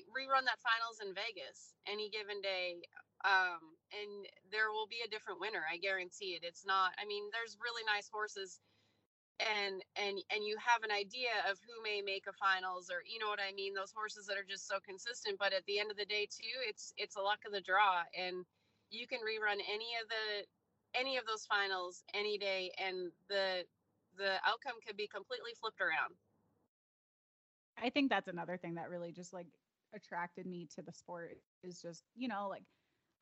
rerun 0.09 0.45
that 0.45 0.61
finals 0.61 0.99
in 1.03 1.13
vegas 1.13 1.73
any 1.85 2.09
given 2.09 2.41
day 2.41 2.81
um 3.23 3.61
and 3.93 4.25
there 4.51 4.73
will 4.73 4.89
be 4.89 5.05
a 5.05 5.09
different 5.09 5.39
winner 5.39 5.63
i 5.69 5.77
guarantee 5.77 6.33
it. 6.37 6.43
It's 6.43 6.65
not 6.65 6.93
i 6.97 7.05
mean 7.05 7.29
there's 7.31 7.57
really 7.61 7.85
nice 7.85 8.09
horses 8.09 8.59
and 9.39 9.83
and 9.99 10.15
and 10.31 10.41
you 10.47 10.55
have 10.57 10.83
an 10.83 10.91
idea 10.91 11.43
of 11.49 11.59
who 11.67 11.75
may 11.83 11.99
make 12.01 12.25
a 12.25 12.33
finals 12.33 12.87
or 12.89 13.03
you 13.05 13.19
know 13.19 13.27
what 13.27 13.43
i 13.43 13.51
mean? 13.53 13.73
Those 13.75 13.93
horses 13.93 14.25
that 14.27 14.37
are 14.39 14.47
just 14.47 14.67
so 14.67 14.79
consistent 14.81 15.37
but 15.37 15.53
at 15.53 15.65
the 15.65 15.79
end 15.79 15.91
of 15.91 15.97
the 15.97 16.07
day 16.07 16.25
too 16.25 16.57
it's 16.67 16.93
it's 16.97 17.15
a 17.15 17.21
luck 17.21 17.43
of 17.45 17.51
the 17.53 17.61
draw 17.61 18.03
and 18.17 18.45
you 18.89 19.07
can 19.07 19.19
rerun 19.19 19.59
any 19.67 19.97
of 20.01 20.07
the 20.09 20.45
any 20.97 21.17
of 21.17 21.25
those 21.25 21.45
finals 21.45 22.03
any 22.13 22.37
day 22.37 22.71
and 22.79 23.11
the 23.27 23.65
the 24.17 24.39
outcome 24.47 24.79
could 24.85 24.95
be 24.97 25.07
completely 25.07 25.51
flipped 25.59 25.81
around. 25.81 26.15
I 27.77 27.89
think 27.89 28.09
that's 28.09 28.27
another 28.29 28.57
thing 28.57 28.75
that 28.75 28.89
really 28.89 29.11
just 29.11 29.33
like 29.33 29.47
attracted 29.95 30.45
me 30.45 30.67
to 30.75 30.81
the 30.81 30.91
sport 30.91 31.37
is 31.63 31.81
just, 31.81 32.03
you 32.15 32.27
know, 32.27 32.47
like 32.49 32.63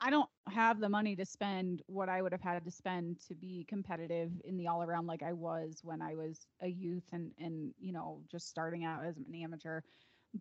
I 0.02 0.10
don't 0.10 0.30
have 0.50 0.82
the 0.82 0.90
money 0.90 1.16
to 1.16 1.26
spend 1.26 1.82
what 1.88 2.10
I 2.10 2.22
would 2.22 2.34
have 2.34 2.42
had 2.42 2.66
to 2.66 2.72
spend 2.72 3.22
to 3.28 3.36
be 3.36 3.66
competitive 3.70 4.32
in 4.44 4.58
the 4.58 4.68
all 4.68 4.84
around 4.84 5.08
like 5.08 5.24
I 5.24 5.32
was 5.32 5.80
when 5.82 6.02
I 6.02 6.16
was 6.16 6.46
a 6.62 6.68
youth 6.68 7.06
and 7.14 7.32
and 7.40 7.74
you 7.80 7.94
know 7.94 8.22
just 8.30 8.50
starting 8.50 8.84
out 8.84 9.06
as 9.06 9.16
an 9.18 9.26
amateur. 9.34 9.80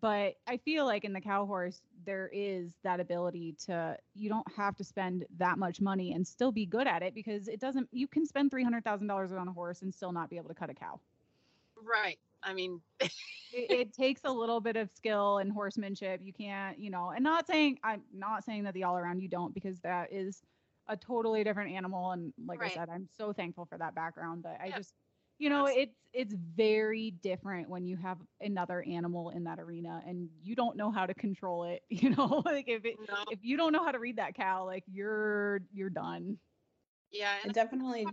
But 0.01 0.33
I 0.47 0.57
feel 0.57 0.85
like 0.85 1.05
in 1.05 1.13
the 1.13 1.21
cow 1.21 1.45
horse 1.45 1.81
there 2.05 2.29
is 2.33 2.73
that 2.83 2.99
ability 2.99 3.55
to 3.67 3.95
you 4.13 4.27
don't 4.27 4.51
have 4.53 4.75
to 4.77 4.83
spend 4.83 5.25
that 5.37 5.57
much 5.57 5.79
money 5.79 6.11
and 6.11 6.27
still 6.27 6.51
be 6.51 6.65
good 6.65 6.87
at 6.87 7.01
it 7.01 7.13
because 7.15 7.47
it 7.47 7.61
doesn't 7.61 7.87
you 7.93 8.07
can 8.07 8.25
spend 8.25 8.51
three 8.51 8.63
hundred 8.65 8.83
thousand 8.83 9.07
dollars 9.07 9.31
on 9.31 9.47
a 9.47 9.53
horse 9.53 9.81
and 9.81 9.93
still 9.93 10.11
not 10.11 10.29
be 10.29 10.35
able 10.37 10.49
to 10.49 10.55
cut 10.55 10.69
a 10.69 10.73
cow. 10.73 10.99
Right. 11.81 12.19
I 12.43 12.53
mean, 12.53 12.81
it, 13.53 13.71
it, 13.71 13.93
takes 13.93 14.21
a 14.23 14.31
little 14.31 14.59
bit 14.59 14.75
of 14.75 14.89
skill 14.95 15.37
and 15.37 15.51
horsemanship. 15.51 16.21
You 16.23 16.33
can't, 16.33 16.79
you 16.79 16.89
know, 16.89 17.09
and 17.09 17.23
not 17.23 17.47
saying 17.47 17.79
I'm 17.83 18.01
not 18.13 18.43
saying 18.43 18.63
that 18.63 18.73
the 18.73 18.83
all 18.83 18.97
around 18.97 19.21
you 19.21 19.27
don't 19.27 19.53
because 19.53 19.79
that 19.81 20.11
is 20.11 20.41
a 20.87 20.97
totally 20.97 21.43
different 21.43 21.73
animal. 21.73 22.11
And 22.11 22.33
like 22.45 22.61
right. 22.61 22.71
I 22.71 22.75
said, 22.75 22.89
I'm 22.89 23.07
so 23.17 23.33
thankful 23.33 23.65
for 23.65 23.77
that 23.77 23.95
background. 23.95 24.43
But 24.43 24.57
I 24.61 24.71
just, 24.71 24.93
you 25.39 25.49
know, 25.49 25.65
it's 25.65 25.95
it's 26.13 26.33
very 26.55 27.11
different 27.23 27.69
when 27.69 27.85
you 27.85 27.97
have 27.97 28.17
another 28.41 28.83
animal 28.83 29.29
in 29.31 29.43
that 29.45 29.59
arena 29.59 30.01
and 30.07 30.29
you 30.41 30.55
don't 30.55 30.77
know 30.77 30.91
how 30.91 31.05
to 31.05 31.13
control 31.13 31.65
it. 31.65 31.81
You 31.89 32.09
know, 32.09 32.41
like 32.45 32.67
if 32.67 32.85
it 32.85 32.95
no. 33.07 33.15
if 33.31 33.39
you 33.41 33.57
don't 33.57 33.71
know 33.71 33.83
how 33.83 33.91
to 33.91 33.99
read 33.99 34.17
that 34.17 34.35
cow, 34.35 34.65
like 34.65 34.83
you're 34.91 35.61
you're 35.71 35.89
done. 35.89 36.37
Yeah, 37.11 37.33
and 37.43 37.53
definitely 37.53 38.07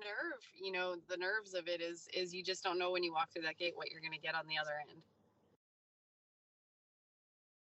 nerve 0.00 0.42
you 0.60 0.72
know 0.72 0.96
the 1.08 1.16
nerves 1.16 1.54
of 1.54 1.68
it 1.68 1.80
is 1.80 2.08
is 2.14 2.34
you 2.34 2.42
just 2.42 2.62
don't 2.62 2.78
know 2.78 2.90
when 2.90 3.02
you 3.02 3.12
walk 3.12 3.32
through 3.32 3.42
that 3.42 3.58
gate 3.58 3.72
what 3.76 3.90
you're 3.90 4.00
going 4.00 4.12
to 4.12 4.18
get 4.18 4.34
on 4.34 4.46
the 4.46 4.58
other 4.58 4.72
end. 4.90 5.00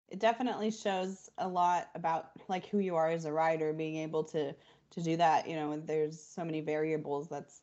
It 0.10 0.20
definitely 0.20 0.70
shows 0.70 1.30
a 1.40 1.48
lot 1.48 1.90
about 1.96 2.32
like 2.48 2.68
who 2.68 2.80
you 2.80 2.96
are 2.96 3.10
as 3.10 3.26
a 3.26 3.32
rider 3.32 3.74
being 3.74 3.98
able 3.98 4.24
to 4.26 4.54
to 4.92 5.02
do 5.02 5.18
that 5.18 5.48
you 5.48 5.56
know 5.56 5.72
and 5.72 5.88
there's 5.88 6.22
so 6.22 6.46
many 6.46 6.62
variables 6.62 7.28
that's 7.28 7.62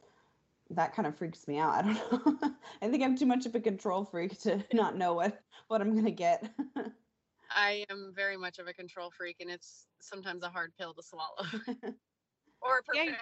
that 0.70 0.94
kind 0.94 1.06
of 1.08 1.16
freaks 1.16 1.48
me 1.48 1.58
out. 1.58 1.74
I 1.84 1.92
don't 1.92 2.42
know. 2.42 2.52
I 2.82 2.88
think 2.88 3.02
i'm 3.02 3.16
too 3.16 3.26
much 3.26 3.46
of 3.46 3.54
a 3.54 3.60
control 3.60 4.04
freak 4.04 4.38
to 4.42 4.64
not 4.72 4.96
know 4.96 5.14
what 5.14 5.40
what 5.68 5.80
i'm 5.80 5.92
going 5.92 6.04
to 6.04 6.10
get. 6.10 6.48
I 7.52 7.84
am 7.90 8.12
very 8.14 8.36
much 8.36 8.60
of 8.60 8.68
a 8.68 8.72
control 8.72 9.10
freak 9.10 9.38
and 9.40 9.50
it's 9.50 9.86
sometimes 10.00 10.44
a 10.44 10.48
hard 10.48 10.72
pill 10.78 10.94
to 10.94 11.02
swallow. 11.02 11.44
Or 12.62 12.82
perfection 12.82 13.16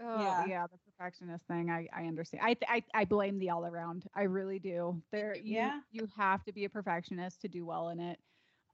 Oh 0.00 0.20
yeah. 0.20 0.46
yeah, 0.46 0.66
the 0.66 0.78
perfectionist 0.78 1.46
thing. 1.46 1.70
I 1.70 1.88
I 1.92 2.06
understand. 2.06 2.42
I 2.44 2.56
I 2.68 2.82
I 2.94 3.04
blame 3.04 3.38
the 3.38 3.50
all 3.50 3.64
around. 3.64 4.04
I 4.14 4.22
really 4.22 4.58
do. 4.58 5.02
There 5.12 5.36
you 5.36 5.54
yeah. 5.54 5.80
you 5.92 6.08
have 6.16 6.44
to 6.44 6.52
be 6.52 6.64
a 6.64 6.68
perfectionist 6.68 7.40
to 7.42 7.48
do 7.48 7.64
well 7.64 7.88
in 7.90 8.00
it. 8.00 8.18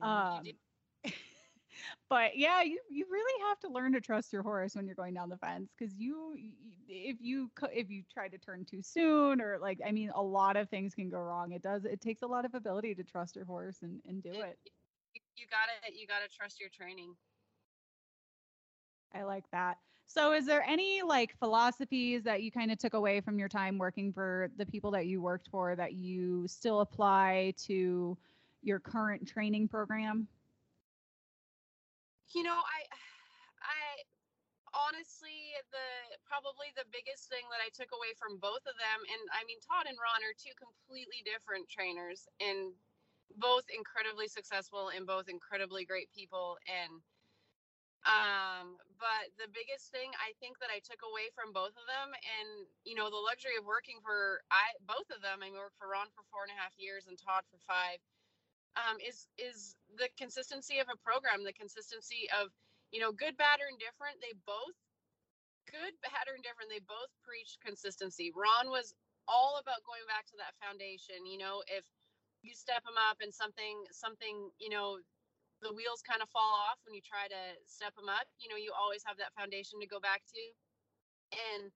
Um 0.00 0.44
but 2.08 2.36
yeah, 2.36 2.62
you 2.62 2.80
you 2.90 3.06
really 3.10 3.48
have 3.48 3.58
to 3.60 3.68
learn 3.68 3.92
to 3.92 4.00
trust 4.00 4.32
your 4.32 4.42
horse 4.42 4.74
when 4.74 4.86
you're 4.86 4.94
going 4.94 5.14
down 5.14 5.28
the 5.28 5.36
fence 5.38 5.74
cuz 5.78 5.94
you 5.94 6.34
if 6.88 7.18
you 7.20 7.50
if 7.70 7.90
you 7.90 8.02
try 8.10 8.28
to 8.28 8.38
turn 8.38 8.64
too 8.64 8.82
soon 8.82 9.40
or 9.40 9.58
like 9.58 9.80
I 9.84 9.92
mean 9.92 10.10
a 10.14 10.22
lot 10.22 10.56
of 10.56 10.70
things 10.70 10.94
can 10.94 11.10
go 11.10 11.18
wrong. 11.18 11.52
It 11.52 11.62
does 11.62 11.84
it 11.84 12.00
takes 12.00 12.22
a 12.22 12.26
lot 12.26 12.44
of 12.46 12.54
ability 12.54 12.94
to 12.94 13.04
trust 13.04 13.36
your 13.36 13.44
horse 13.44 13.82
and 13.82 14.00
and 14.06 14.22
do 14.22 14.40
it. 14.40 14.58
You 15.36 15.46
got 15.46 15.66
to 15.86 15.92
you 15.92 16.06
got 16.06 16.20
to 16.20 16.28
trust 16.28 16.60
your 16.60 16.70
training. 16.70 17.16
I 19.14 19.24
like 19.24 19.50
that. 19.50 19.78
So, 20.10 20.34
is 20.34 20.42
there 20.44 20.66
any 20.66 21.02
like 21.06 21.38
philosophies 21.38 22.24
that 22.24 22.42
you 22.42 22.50
kind 22.50 22.72
of 22.72 22.78
took 22.82 22.94
away 22.94 23.20
from 23.20 23.38
your 23.38 23.46
time 23.46 23.78
working 23.78 24.12
for 24.12 24.50
the 24.58 24.66
people 24.66 24.90
that 24.90 25.06
you 25.06 25.22
worked 25.22 25.46
for 25.46 25.76
that 25.76 25.92
you 25.92 26.48
still 26.48 26.80
apply 26.80 27.54
to 27.70 28.18
your 28.60 28.80
current 28.80 29.22
training 29.22 29.68
program? 29.68 30.26
You 32.34 32.42
know, 32.42 32.58
I, 32.58 32.80
I 33.62 34.02
honestly, 34.74 35.54
the 35.70 36.18
probably 36.26 36.74
the 36.74 36.90
biggest 36.90 37.30
thing 37.30 37.46
that 37.54 37.62
I 37.62 37.70
took 37.70 37.94
away 37.94 38.10
from 38.18 38.42
both 38.42 38.66
of 38.66 38.74
them, 38.82 38.98
and 39.06 39.22
I 39.30 39.46
mean, 39.46 39.62
Todd 39.62 39.86
and 39.86 39.94
Ron 39.94 40.26
are 40.26 40.34
two 40.34 40.58
completely 40.58 41.22
different 41.22 41.70
trainers, 41.70 42.26
and 42.42 42.74
both 43.38 43.62
incredibly 43.70 44.26
successful 44.26 44.90
and 44.90 45.06
both 45.06 45.30
incredibly 45.30 45.86
great 45.86 46.10
people, 46.10 46.58
and 46.66 46.98
um, 48.08 48.80
but 48.96 49.28
the 49.36 49.50
biggest 49.52 49.92
thing 49.92 50.12
I 50.16 50.32
think 50.40 50.56
that 50.64 50.72
I 50.72 50.80
took 50.80 51.04
away 51.04 51.28
from 51.36 51.52
both 51.52 51.76
of 51.76 51.84
them, 51.84 52.16
and 52.16 52.64
you 52.84 52.96
know, 52.96 53.12
the 53.12 53.20
luxury 53.20 53.60
of 53.60 53.68
working 53.68 54.00
for 54.00 54.40
I 54.48 54.72
both 54.88 55.08
of 55.12 55.20
them. 55.20 55.44
I 55.44 55.52
mean, 55.52 55.58
worked 55.58 55.76
for 55.76 55.92
Ron 55.92 56.08
for 56.16 56.24
four 56.32 56.44
and 56.48 56.52
a 56.52 56.58
half 56.58 56.72
years 56.80 57.04
and 57.08 57.20
Todd 57.20 57.44
for 57.52 57.60
five. 57.64 58.00
Um, 58.78 58.96
is 59.02 59.26
is 59.36 59.76
the 59.98 60.08
consistency 60.16 60.78
of 60.78 60.88
a 60.88 60.96
program, 60.96 61.44
the 61.44 61.52
consistency 61.56 62.30
of 62.32 62.48
you 62.90 62.98
know, 62.98 63.12
good, 63.14 63.38
bad, 63.38 63.62
or 63.62 63.70
indifferent. 63.70 64.18
They 64.18 64.34
both 64.46 64.74
good, 65.70 65.94
bad, 66.02 66.26
or 66.26 66.34
indifferent. 66.34 66.70
They 66.70 66.82
both 66.82 67.10
preached 67.22 67.62
consistency. 67.62 68.34
Ron 68.34 68.70
was 68.70 68.94
all 69.30 69.62
about 69.62 69.86
going 69.86 70.02
back 70.10 70.26
to 70.34 70.38
that 70.42 70.58
foundation. 70.58 71.22
You 71.26 71.38
know, 71.38 71.62
if 71.70 71.86
you 72.42 72.54
step 72.54 72.82
them 72.82 72.98
up 72.98 73.22
and 73.22 73.32
something 73.32 73.84
something 73.92 74.50
you 74.58 74.70
know 74.70 74.98
the 75.60 75.72
wheels 75.72 76.00
kind 76.00 76.24
of 76.24 76.28
fall 76.32 76.56
off 76.68 76.80
when 76.84 76.96
you 76.96 77.04
try 77.04 77.28
to 77.28 77.42
step 77.68 77.92
them 77.96 78.08
up. 78.08 78.26
You 78.40 78.48
know, 78.48 78.56
you 78.56 78.72
always 78.72 79.04
have 79.04 79.20
that 79.20 79.36
foundation 79.36 79.80
to 79.80 79.88
go 79.88 80.00
back 80.00 80.24
to. 80.32 80.42
And 81.30 81.70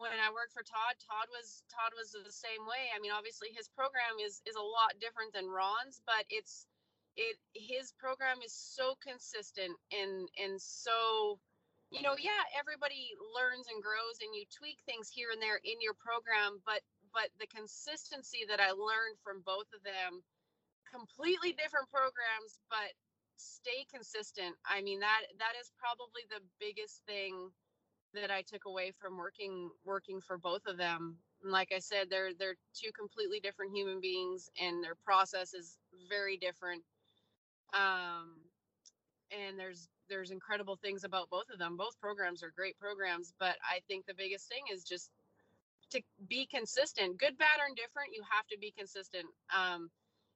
when 0.00 0.16
I 0.16 0.32
worked 0.32 0.56
for 0.56 0.64
Todd, 0.64 0.96
Todd 1.00 1.28
was 1.30 1.62
Todd 1.68 1.92
was 1.92 2.12
the 2.12 2.32
same 2.32 2.64
way. 2.64 2.88
I 2.92 2.98
mean, 2.98 3.12
obviously 3.12 3.52
his 3.52 3.68
program 3.68 4.18
is 4.18 4.40
is 4.48 4.56
a 4.56 4.64
lot 4.64 4.96
different 4.98 5.36
than 5.36 5.48
Ron's, 5.48 6.00
but 6.08 6.24
it's 6.28 6.66
it 7.16 7.36
his 7.52 7.92
program 8.00 8.40
is 8.40 8.52
so 8.56 8.96
consistent 9.04 9.76
and 9.92 10.28
and 10.40 10.56
so 10.60 11.38
you 11.90 12.06
know, 12.06 12.14
yeah, 12.14 12.46
everybody 12.54 13.10
learns 13.34 13.66
and 13.66 13.82
grows 13.82 14.22
and 14.22 14.30
you 14.30 14.46
tweak 14.54 14.78
things 14.86 15.10
here 15.10 15.34
and 15.34 15.42
there 15.42 15.58
in 15.66 15.82
your 15.82 15.94
program, 15.98 16.62
but 16.64 16.80
but 17.12 17.28
the 17.42 17.50
consistency 17.50 18.46
that 18.46 18.62
I 18.62 18.70
learned 18.70 19.18
from 19.26 19.42
both 19.42 19.66
of 19.74 19.82
them 19.82 20.22
completely 20.92 21.52
different 21.52 21.88
programs, 21.88 22.60
but 22.68 22.92
stay 23.36 23.86
consistent. 23.92 24.54
I 24.66 24.82
mean 24.82 25.00
that 25.00 25.22
that 25.38 25.54
is 25.60 25.72
probably 25.80 26.22
the 26.28 26.42
biggest 26.60 27.02
thing 27.06 27.50
that 28.14 28.30
I 28.30 28.42
took 28.42 28.66
away 28.66 28.92
from 28.92 29.16
working 29.16 29.70
working 29.84 30.20
for 30.20 30.36
both 30.38 30.66
of 30.66 30.76
them. 30.76 31.16
And 31.42 31.52
like 31.52 31.72
I 31.74 31.78
said, 31.78 32.10
they're 32.10 32.34
they're 32.34 32.56
two 32.74 32.90
completely 32.92 33.40
different 33.40 33.74
human 33.74 34.00
beings, 34.00 34.50
and 34.60 34.82
their 34.82 34.94
process 34.94 35.54
is 35.54 35.78
very 36.08 36.36
different. 36.36 36.82
Um, 37.72 38.36
and 39.30 39.58
there's 39.58 39.88
there's 40.08 40.32
incredible 40.32 40.76
things 40.76 41.04
about 41.04 41.30
both 41.30 41.48
of 41.52 41.58
them. 41.58 41.76
Both 41.76 42.00
programs 42.00 42.42
are 42.42 42.52
great 42.54 42.78
programs, 42.78 43.32
but 43.38 43.56
I 43.62 43.80
think 43.86 44.06
the 44.06 44.14
biggest 44.14 44.48
thing 44.48 44.64
is 44.72 44.82
just 44.82 45.10
to 45.90 46.02
be 46.28 46.46
consistent. 46.46 47.18
Good, 47.18 47.38
bad, 47.38 47.58
or 47.60 47.68
indifferent, 47.68 48.10
you 48.14 48.22
have 48.30 48.46
to 48.48 48.58
be 48.58 48.72
consistent. 48.76 49.26
Um, 49.56 49.90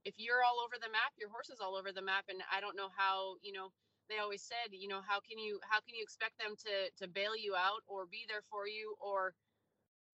if 0.04 0.14
you're 0.16 0.44
all 0.44 0.60
over 0.60 0.76
the 0.80 0.92
map, 0.92 1.12
your 1.18 1.30
horse 1.30 1.48
is 1.48 1.60
all 1.60 1.76
over 1.76 1.92
the 1.92 2.04
map. 2.04 2.24
And 2.28 2.40
I 2.52 2.60
don't 2.60 2.76
know 2.76 2.88
how, 2.94 3.36
you 3.42 3.52
know, 3.52 3.72
they 4.08 4.18
always 4.20 4.42
said, 4.44 4.72
you 4.72 4.88
know, 4.88 5.00
how 5.00 5.20
can 5.20 5.38
you 5.38 5.58
how 5.64 5.80
can 5.80 5.96
you 5.96 6.04
expect 6.04 6.38
them 6.38 6.54
to 6.68 6.74
to 7.00 7.08
bail 7.08 7.32
you 7.36 7.56
out 7.56 7.80
or 7.88 8.06
be 8.06 8.24
there 8.28 8.44
for 8.50 8.68
you 8.68 8.94
or 9.00 9.34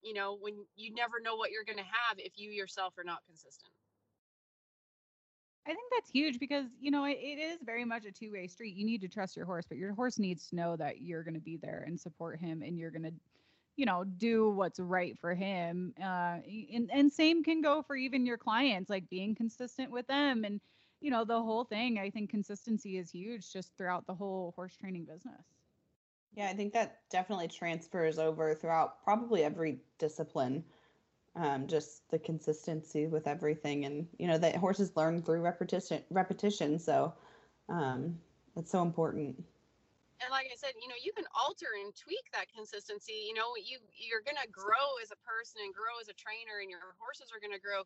you 0.03 0.15
know, 0.15 0.37
when 0.41 0.55
you 0.77 0.95
never 0.95 1.21
know 1.23 1.37
what 1.37 1.51
you're 1.51 1.65
going 1.65 1.79
to 1.79 1.85
have 1.85 2.19
if 2.19 2.33
you 2.37 2.51
yourself 2.51 2.95
are 2.97 3.05
not 3.05 3.19
consistent. 3.27 3.73
I 5.67 5.71
think 5.71 5.93
that's 5.93 6.11
huge 6.11 6.39
because 6.41 6.67
you 6.81 6.91
know 6.91 7.05
it, 7.05 7.19
it 7.21 7.39
is 7.39 7.59
very 7.65 7.85
much 7.85 8.07
a 8.07 8.11
two-way 8.11 8.47
street. 8.47 8.75
You 8.75 8.87
need 8.87 9.03
to 9.03 9.09
trust 9.09 9.37
your 9.37 9.45
horse, 9.45 9.67
but 9.69 9.77
your 9.77 9.93
horse 9.93 10.19
needs 10.19 10.49
to 10.49 10.57
know 10.57 10.75
that 10.77 11.03
you're 11.03 11.23
going 11.23 11.35
to 11.35 11.41
be 11.41 11.59
there 11.59 11.85
and 11.87 12.01
support 12.01 12.41
him, 12.41 12.63
and 12.63 12.79
you're 12.79 12.91
going 12.91 13.03
to 13.03 13.13
you 13.81 13.87
know 13.87 14.05
do 14.05 14.51
what's 14.51 14.79
right 14.79 15.19
for 15.19 15.35
him 15.35 15.95
uh 16.03 16.37
and, 16.75 16.91
and 16.93 17.11
same 17.11 17.43
can 17.43 17.63
go 17.63 17.81
for 17.81 17.97
even 17.97 18.27
your 18.27 18.37
clients 18.37 18.91
like 18.91 19.09
being 19.09 19.35
consistent 19.35 19.91
with 19.91 20.07
them 20.07 20.45
and 20.45 20.61
you 21.01 21.11
know 21.11 21.25
the 21.25 21.43
whole 21.43 21.65
thing 21.65 21.99
i 21.99 22.11
think 22.11 22.29
consistency 22.29 22.99
is 22.99 23.11
huge 23.11 23.51
just 23.51 23.75
throughout 23.79 24.07
the 24.07 24.15
whole 24.15 24.53
horse 24.55 24.77
training 24.77 25.07
business. 25.07 25.47
Yeah 26.35 26.51
i 26.51 26.53
think 26.53 26.75
that 26.75 26.99
definitely 27.11 27.49
transfers 27.49 28.19
over 28.19 28.55
throughout 28.55 29.03
probably 29.03 29.45
every 29.45 29.79
discipline 29.99 30.63
um, 31.37 31.67
just 31.67 32.03
the 32.11 32.19
consistency 32.19 33.07
with 33.07 33.27
everything 33.27 33.87
and 33.87 34.07
you 34.19 34.27
know 34.27 34.37
that 34.37 34.57
horses 34.57 34.93
learn 34.95 35.23
through 35.23 35.41
repetition 35.41 36.03
repetition 36.11 36.79
so 36.79 37.15
um, 37.71 38.19
it's 38.57 38.71
so 38.73 38.83
important 38.83 39.43
and 40.21 40.31
like 40.31 40.49
I 40.53 40.57
said, 40.57 40.77
you 40.81 40.89
know, 40.89 41.01
you 41.01 41.13
can 41.17 41.27
alter 41.33 41.73
and 41.81 41.93
tweak 41.97 42.25
that 42.33 42.53
consistency. 42.53 43.27
You 43.29 43.35
know, 43.35 43.57
you 43.57 43.81
you're 43.97 44.25
gonna 44.25 44.49
grow 44.53 45.01
as 45.01 45.11
a 45.13 45.21
person 45.25 45.65
and 45.65 45.73
grow 45.73 45.97
as 46.01 46.09
a 46.13 46.17
trainer, 46.17 46.61
and 46.61 46.69
your 46.71 46.97
horses 47.01 47.33
are 47.33 47.41
gonna 47.43 47.61
grow. 47.61 47.85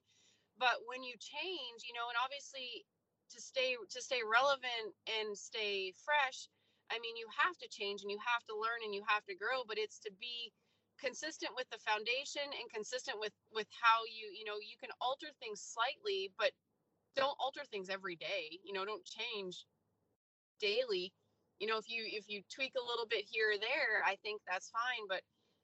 But 0.59 0.83
when 0.87 1.03
you 1.03 1.15
change, 1.19 1.87
you 1.87 1.95
know, 1.95 2.11
and 2.11 2.19
obviously 2.19 2.87
to 3.31 3.39
stay 3.41 3.77
to 3.79 4.01
stay 4.03 4.23
relevant 4.27 4.95
and 5.07 5.37
stay 5.39 5.95
fresh, 6.03 6.51
I 6.91 6.99
mean, 6.99 7.17
you 7.17 7.27
have 7.39 7.57
to 7.63 7.69
change 7.71 8.03
and 8.03 8.11
you 8.11 8.21
have 8.23 8.45
to 8.51 8.55
learn 8.59 8.83
and 8.85 8.95
you 8.95 9.03
have 9.07 9.25
to 9.27 9.39
grow. 9.39 9.63
But 9.67 9.79
it's 9.79 9.99
to 10.07 10.13
be 10.19 10.53
consistent 10.99 11.53
with 11.57 11.69
the 11.71 11.79
foundation 11.83 12.45
and 12.45 12.67
consistent 12.73 13.19
with 13.21 13.33
with 13.53 13.67
how 13.83 14.03
you 14.07 14.31
you 14.31 14.45
know 14.45 14.59
you 14.63 14.77
can 14.81 14.91
alter 15.01 15.27
things 15.41 15.61
slightly 15.61 16.31
but 16.39 16.53
don't 17.17 17.37
alter 17.41 17.63
things 17.71 17.91
every 17.91 18.17
day 18.17 18.59
you 18.65 18.73
know 18.73 18.85
don't 18.85 19.05
change 19.05 19.67
daily 20.61 21.13
you 21.65 21.71
know 21.71 21.79
if 21.79 21.89
you 21.89 22.05
if 22.07 22.29
you 22.29 22.43
tweak 22.55 22.75
a 22.77 22.87
little 22.87 23.07
bit 23.07 23.25
here 23.25 23.53
or 23.53 23.59
there 23.59 24.05
i 24.05 24.17
think 24.23 24.43
that's 24.47 24.69
fine 24.69 25.09
but 25.09 25.23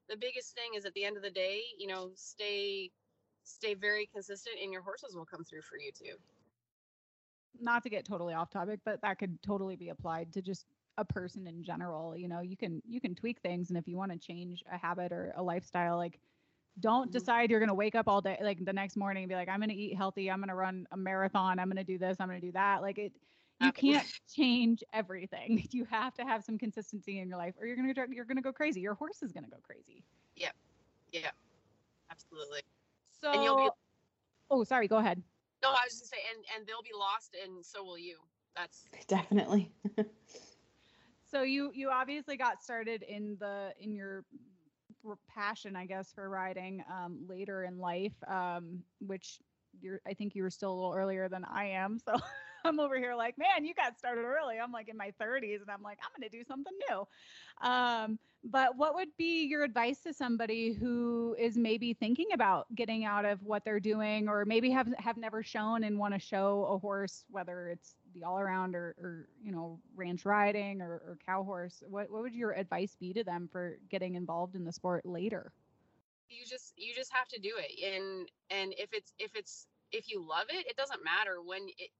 the 0.09 0.17
biggest 0.17 0.55
thing 0.55 0.73
is 0.75 0.87
at 0.87 0.95
the 0.95 1.05
end 1.05 1.19
of 1.19 1.23
the 1.23 1.31
day 1.31 1.61
you 1.79 1.87
know 1.87 2.11
stay 2.15 2.91
stay 3.45 3.75
very 3.75 4.07
consistent 4.07 4.57
and 4.63 4.73
your 4.73 4.81
horses 4.83 5.15
will 5.15 5.27
come 5.27 5.45
through 5.45 5.61
for 5.61 5.77
you 5.79 5.93
too 5.93 6.17
not 7.59 7.83
to 7.83 7.91
get 7.91 8.05
totally 8.05 8.35
off 8.35 8.51
topic, 8.51 8.81
but 8.85 9.01
that 9.03 9.19
could 9.19 9.43
totally 9.43 9.77
be 9.77 9.91
applied 9.91 10.33
to 10.33 10.43
just 10.43 10.67
a 10.99 11.05
person 11.05 11.47
in 11.47 11.63
general. 11.63 12.17
You 12.17 12.29
know, 12.29 12.41
you 12.41 12.57
can 12.57 12.83
you 12.89 13.01
can 13.01 13.15
tweak 13.15 13.41
things 13.41 13.71
and 13.71 13.79
if 13.79 13.89
you 13.89 13.97
want 13.97 14.13
to 14.13 14.19
change 14.19 14.63
a 14.71 14.79
habit 14.79 15.13
or 15.13 15.33
a 15.37 15.43
lifestyle, 15.43 15.97
like 15.97 16.21
don't 16.81 17.11
Mhm. 17.11 17.13
decide 17.13 17.51
you're 17.51 17.61
gonna 17.61 17.75
wake 17.75 17.95
up 17.95 18.09
all 18.09 18.21
day 18.21 18.39
like 18.43 18.65
the 18.65 18.73
next 18.73 18.97
morning 18.97 19.25
and 19.25 19.29
be 19.29 19.35
like, 19.35 19.49
I'm 19.49 19.61
gonna 19.61 19.75
eat 19.75 19.97
healthy, 19.97 20.31
I'm 20.31 20.41
gonna 20.41 20.55
run 20.57 20.87
a 20.93 20.97
marathon, 20.97 21.59
I'm 21.59 21.69
gonna 21.69 21.85
do 21.85 21.99
this, 21.99 22.19
I'm 22.21 22.29
gonna 22.29 22.41
do 22.41 22.53
that. 22.53 22.83
Like 22.83 22.99
it 22.99 23.13
you 23.61 23.73
can't 23.73 24.07
change 24.29 24.83
everything. 24.93 25.63
You 25.73 25.85
have 25.85 26.15
to 26.15 26.25
have 26.25 26.45
some 26.45 26.59
consistency 26.59 27.19
in 27.21 27.29
your 27.29 27.39
life 27.39 27.55
or 27.61 27.67
you're 27.67 27.77
gonna 27.77 27.95
dr- 27.95 28.13
you're 28.13 28.25
gonna 28.25 28.43
go 28.43 28.53
crazy. 28.53 28.81
Your 28.81 28.95
horse 28.95 29.23
is 29.23 29.33
gonna 29.33 29.49
go 29.49 29.59
crazy. 29.63 30.05
Yeah, 30.37 30.51
yeah, 31.13 31.31
absolutely 32.11 32.61
So 33.21 33.33
And 33.33 33.43
you'll 33.43 33.57
be- 33.57 33.69
Oh, 34.51 34.65
sorry, 34.65 34.89
go 34.89 34.97
ahead. 34.99 35.23
no 35.63 35.69
i 35.71 35.85
was 35.85 35.99
just 35.99 36.11
saying 36.11 36.23
and 36.35 36.45
and 36.57 36.67
they'll 36.67 36.83
be 36.83 36.97
lost 36.97 37.37
and 37.45 37.65
so 37.65 37.83
will 37.85 37.99
you 37.99 38.19
that's 38.57 38.87
Definitely. 39.09 39.73
so 41.25 41.43
you 41.43 41.71
you 41.75 41.91
obviously 41.91 42.37
got 42.37 42.63
started 42.63 43.03
in 43.03 43.37
the 43.39 43.73
in 43.79 43.95
your 43.95 44.25
passion 45.29 45.77
i 45.77 45.87
guess 45.87 46.13
for 46.13 46.29
riding 46.29 46.83
um 46.93 47.19
later 47.29 47.65
in 47.65 47.79
life 47.79 48.15
um 48.29 48.83
which 49.01 49.41
you're 49.81 50.01
i 50.07 50.13
think 50.13 50.35
you 50.35 50.43
were 50.43 50.51
still 50.51 50.73
a 50.73 50.75
little 50.75 50.95
earlier 50.95 51.29
than 51.29 51.45
i 51.45 51.65
am 51.65 51.99
so 51.99 52.15
i'm 52.65 52.81
over 52.81 52.99
here 52.99 53.15
like 53.15 53.37
man 53.39 53.65
you 53.65 53.75
got 53.75 53.99
started 53.99 54.25
early. 54.25 54.59
I'm 54.59 54.73
like 54.73 54.89
in 54.89 54.97
my 54.97 55.13
30s 55.21 55.61
and 55.61 55.71
i'm 55.71 55.83
like 55.83 55.99
i'm 56.03 56.21
going 56.21 56.29
to 56.31 56.37
do 56.37 56.45
something 56.45 56.73
new. 56.89 57.69
Um 57.69 58.19
but 58.43 58.77
what 58.77 58.95
would 58.95 59.15
be 59.19 59.45
your 59.45 59.65
advice 59.65 60.01
to 60.01 60.15
somebody 60.15 60.73
who 60.73 61.37
is 61.39 61.59
maybe 61.59 61.93
thinking 61.93 62.29
about 62.33 62.75
getting 62.75 63.05
out 63.05 63.27
of 63.27 63.43
what 63.43 63.65
they're 63.65 63.81
doing 63.81 64.29
or 64.29 64.45
maybe 64.47 64.71
have 64.71 64.89
have 64.99 65.19
never 65.19 65.43
shown 65.43 65.85
and 65.85 65.99
want 65.99 66.15
to 66.15 66.21
show 66.21 66.65
a 66.71 66.79
horse 66.79 67.25
whether 67.31 67.69
it's 67.69 67.97
the 68.15 68.25
all 68.25 68.39
around 68.39 68.75
or, 68.75 68.95
or 68.99 69.29
you 69.43 69.53
know 69.53 69.79
ranch 69.95 70.25
riding 70.25 70.81
or, 70.81 70.93
or 70.93 71.19
cow 71.25 71.43
horse? 71.43 71.83
What, 71.87 72.11
what 72.11 72.23
would 72.23 72.35
your 72.35 72.53
advice 72.53 72.97
be 72.99 73.13
to 73.13 73.25
them 73.25 73.49
for 73.53 73.79
getting 73.91 74.15
involved 74.15 74.57
in 74.57 74.65
the 74.65 74.73
sport 74.73 75.05
later? 75.05 75.53
You 76.29 76.45
just 76.47 76.73
you 76.77 76.95
just 76.95 77.13
have 77.13 77.29
to 77.29 77.41
do 77.41 77.53
it 77.59 77.95
and 77.95 78.29
and 78.51 78.73
if 78.79 78.91
it's 78.93 79.13
if 79.19 79.33
it's 79.35 79.67
if 79.93 80.11
you 80.11 80.27
love 80.27 80.47
it 80.49 80.67
it 80.67 80.77
doesn't 80.77 81.05
matter 81.05 81.43
when 81.45 81.63
it 81.77 81.91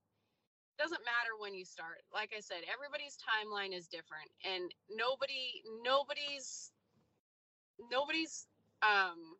doesn't 0.81 1.05
matter 1.05 1.37
when 1.37 1.53
you 1.53 1.61
start. 1.61 2.01
Like 2.09 2.33
i 2.33 2.41
said 2.41 2.65
everybody's 2.65 3.21
timeline 3.21 3.77
is 3.77 3.85
different 3.85 4.29
and 4.41 4.73
nobody 4.89 5.61
nobody's 5.85 6.73
nobody's 7.93 8.49
um 8.81 9.37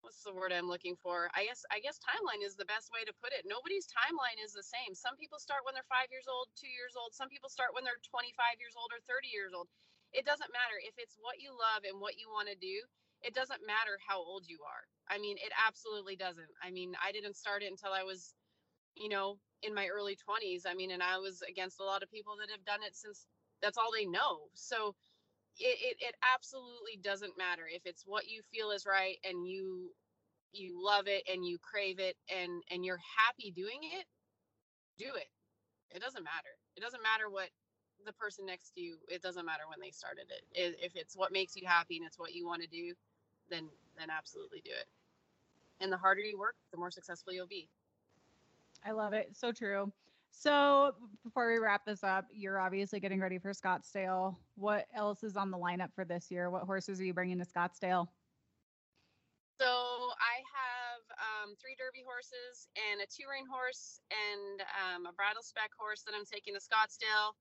what's 0.00 0.24
the 0.24 0.32
word 0.32 0.50
i'm 0.50 0.72
looking 0.72 0.96
for? 0.96 1.28
I 1.36 1.44
guess 1.44 1.62
i 1.68 1.78
guess 1.84 2.00
timeline 2.00 2.40
is 2.40 2.56
the 2.56 2.68
best 2.68 2.88
way 2.96 3.04
to 3.04 3.12
put 3.20 3.36
it. 3.36 3.44
Nobody's 3.44 3.86
timeline 3.92 4.40
is 4.40 4.56
the 4.56 4.64
same. 4.64 4.96
Some 4.96 5.20
people 5.20 5.36
start 5.36 5.68
when 5.68 5.76
they're 5.76 5.92
five 5.92 6.08
years 6.08 6.26
old 6.26 6.48
two 6.56 6.72
years 6.72 6.96
old. 6.96 7.12
Some 7.12 7.28
people 7.28 7.52
start 7.52 7.76
when 7.76 7.84
they're 7.84 8.00
25 8.08 8.32
years 8.56 8.72
old 8.72 8.88
or 8.88 9.04
30 9.04 9.28
years 9.28 9.52
old. 9.52 9.68
It 10.16 10.24
doesn't 10.24 10.52
matter. 10.52 10.76
If 10.80 10.96
it's 10.96 11.16
what 11.20 11.40
you 11.40 11.52
love 11.52 11.84
and 11.84 12.00
what 12.00 12.16
you 12.16 12.32
want 12.32 12.48
to 12.48 12.56
do 12.56 12.84
it 13.22 13.34
doesn't 13.34 13.62
matter 13.66 13.98
how 14.06 14.18
old 14.18 14.44
you 14.46 14.58
are. 14.66 14.84
I 15.08 15.18
mean, 15.18 15.36
it 15.38 15.52
absolutely 15.54 16.16
doesn't. 16.16 16.50
I 16.62 16.70
mean, 16.70 16.94
I 16.98 17.12
didn't 17.12 17.36
start 17.36 17.62
it 17.62 17.70
until 17.70 17.92
I 17.94 18.02
was, 18.02 18.34
you 18.96 19.08
know, 19.08 19.38
in 19.62 19.74
my 19.74 19.88
early 19.88 20.16
20s. 20.16 20.62
I 20.66 20.74
mean, 20.74 20.90
and 20.90 21.02
I 21.02 21.18
was 21.18 21.42
against 21.48 21.80
a 21.80 21.84
lot 21.84 22.02
of 22.02 22.10
people 22.10 22.34
that 22.40 22.50
have 22.50 22.64
done 22.64 22.80
it 22.86 22.96
since 22.96 23.26
that's 23.62 23.78
all 23.78 23.90
they 23.94 24.06
know. 24.06 24.48
So 24.54 24.94
it, 25.58 25.78
it, 25.80 25.96
it 26.00 26.14
absolutely 26.34 26.98
doesn't 27.02 27.36
matter 27.38 27.62
if 27.72 27.82
it's 27.84 28.04
what 28.06 28.28
you 28.28 28.42
feel 28.52 28.70
is 28.70 28.86
right 28.86 29.16
and 29.24 29.46
you 29.46 29.92
you 30.52 30.82
love 30.82 31.06
it 31.06 31.22
and 31.32 31.44
you 31.44 31.58
crave 31.58 31.98
it 31.98 32.16
and 32.34 32.62
and 32.70 32.84
you're 32.84 33.00
happy 33.18 33.50
doing 33.50 33.80
it 33.82 34.06
do 34.98 35.14
it 35.16 35.28
it 35.94 36.00
doesn't 36.00 36.24
matter 36.24 36.56
it 36.76 36.80
doesn't 36.80 37.02
matter 37.02 37.30
what 37.30 37.48
the 38.04 38.12
person 38.14 38.46
next 38.46 38.72
to 38.74 38.80
you 38.80 38.96
it 39.08 39.22
doesn't 39.22 39.46
matter 39.46 39.64
when 39.68 39.80
they 39.80 39.90
started 39.90 40.24
it 40.30 40.76
if 40.82 40.92
it's 40.96 41.16
what 41.16 41.32
makes 41.32 41.56
you 41.56 41.66
happy 41.66 41.96
and 41.96 42.06
it's 42.06 42.18
what 42.18 42.34
you 42.34 42.46
want 42.46 42.62
to 42.62 42.68
do 42.68 42.94
then 43.50 43.68
then 43.98 44.08
absolutely 44.10 44.60
do 44.64 44.70
it 44.70 44.86
and 45.80 45.92
the 45.92 45.96
harder 45.96 46.20
you 46.20 46.38
work 46.38 46.56
the 46.72 46.78
more 46.78 46.90
successful 46.90 47.32
you'll 47.32 47.46
be 47.46 47.68
i 48.84 48.92
love 48.92 49.12
it. 49.12 49.30
So 49.32 49.52
true. 49.52 49.92
So 50.30 50.94
before 51.22 51.52
we 51.52 51.58
wrap 51.58 51.84
this 51.84 52.02
up 52.02 52.26
you're 52.32 52.58
obviously 52.58 53.00
getting 53.00 53.20
ready 53.20 53.38
for 53.38 53.52
scottsdale. 53.52 54.36
What 54.56 54.86
else 54.94 55.22
is 55.22 55.36
on 55.36 55.50
the 55.50 55.58
lineup 55.58 55.94
for 55.94 56.04
this 56.04 56.30
year? 56.30 56.50
What 56.50 56.64
horses 56.64 57.00
are 57.00 57.04
you 57.04 57.14
bringing 57.14 57.38
to 57.38 57.46
scottsdale? 57.46 58.08
So 59.60 59.68
i 59.68 60.42
have 60.42 61.04
um, 61.20 61.54
three 61.60 61.76
derby 61.78 62.02
horses 62.02 62.66
and 62.74 62.98
a 62.98 63.06
two 63.06 63.28
rein 63.30 63.46
horse 63.46 64.00
and 64.10 64.64
um, 64.80 65.06
a 65.06 65.12
bridle 65.12 65.44
spec 65.44 65.70
horse 65.78 66.02
that 66.02 66.16
i'm 66.16 66.26
taking 66.26 66.54
to 66.56 66.62
scottsdale. 66.62 67.36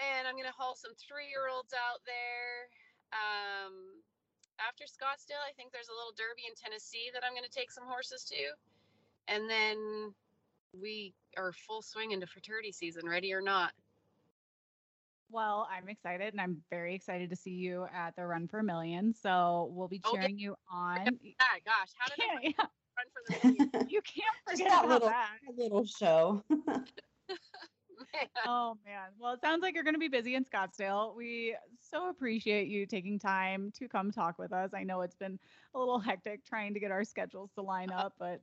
And 0.00 0.24
i'm 0.24 0.38
going 0.38 0.48
to 0.48 0.56
haul 0.56 0.78
some 0.78 0.94
three 0.96 1.28
year 1.28 1.50
olds 1.50 1.74
out 1.76 2.00
there. 2.06 2.70
Um, 3.12 4.02
after 4.62 4.88
scottsdale 4.88 5.44
i 5.44 5.52
think 5.52 5.68
there's 5.68 5.92
a 5.92 5.96
little 5.96 6.16
derby 6.16 6.48
in 6.48 6.56
tennessee 6.56 7.12
that 7.12 7.20
i'm 7.20 7.36
going 7.36 7.44
to 7.44 7.52
take 7.52 7.68
some 7.68 7.84
horses 7.84 8.24
to. 8.24 8.56
And 9.28 9.50
then 9.50 10.14
we 10.80 11.14
are 11.36 11.52
full 11.52 11.82
swing 11.82 12.12
into 12.12 12.26
futurity 12.26 12.72
season 12.72 13.08
ready 13.08 13.32
or 13.32 13.40
not 13.40 13.72
Well, 15.30 15.68
I'm 15.70 15.88
excited 15.88 16.32
and 16.34 16.40
I'm 16.40 16.62
very 16.70 16.94
excited 16.94 17.30
to 17.30 17.36
see 17.36 17.50
you 17.50 17.86
at 17.94 18.14
the 18.16 18.24
Run 18.24 18.46
for 18.48 18.60
a 18.60 18.64
Million. 18.64 19.12
So 19.14 19.68
we'll 19.72 19.88
be 19.88 20.00
Oh, 20.04 20.12
yeah. 20.14 20.20
cheering 20.20 20.38
you 20.38 20.54
on. 20.70 21.18
ah 21.40 21.56
gosh 21.64 21.90
how 21.98 22.08
did 22.14 22.24
i 22.30 22.40
yeah, 22.42 22.66
run 22.96 23.06
for 23.12 23.22
the 23.48 23.48
million 23.72 23.88
you 23.90 24.00
can't 24.02 24.36
Just 24.48 24.62
forget 24.62 24.68
that 24.70 24.84
about 24.84 24.88
little- 24.92 25.08
that. 25.08 25.30
A 25.48 25.52
little 25.60 25.84
show. 25.86 26.42
Oh 28.46 28.76
man. 28.86 29.08
Well, 29.18 29.34
it 29.34 29.40
sounds 29.42 29.62
like 29.62 29.74
you're 29.74 29.82
going 29.84 29.94
to 29.94 30.00
be 30.00 30.08
busy 30.08 30.36
in 30.36 30.44
Scottsdale. 30.44 31.14
We 31.16 31.54
so 31.80 32.08
appreciate 32.08 32.68
you 32.68 32.86
taking 32.86 33.18
time 33.18 33.72
to 33.78 33.88
come 33.88 34.10
talk 34.10 34.38
with 34.38 34.52
us. 34.52 34.70
I 34.74 34.84
know 34.84 35.00
it's 35.02 35.14
been 35.16 35.38
a 35.74 35.78
little 35.78 35.98
hectic 35.98 36.44
trying 36.46 36.72
to 36.74 36.80
get 36.80 36.90
our 36.90 37.04
schedules 37.04 37.50
to 37.56 37.62
line 37.62 37.90
up, 37.90 38.14
but 38.18 38.40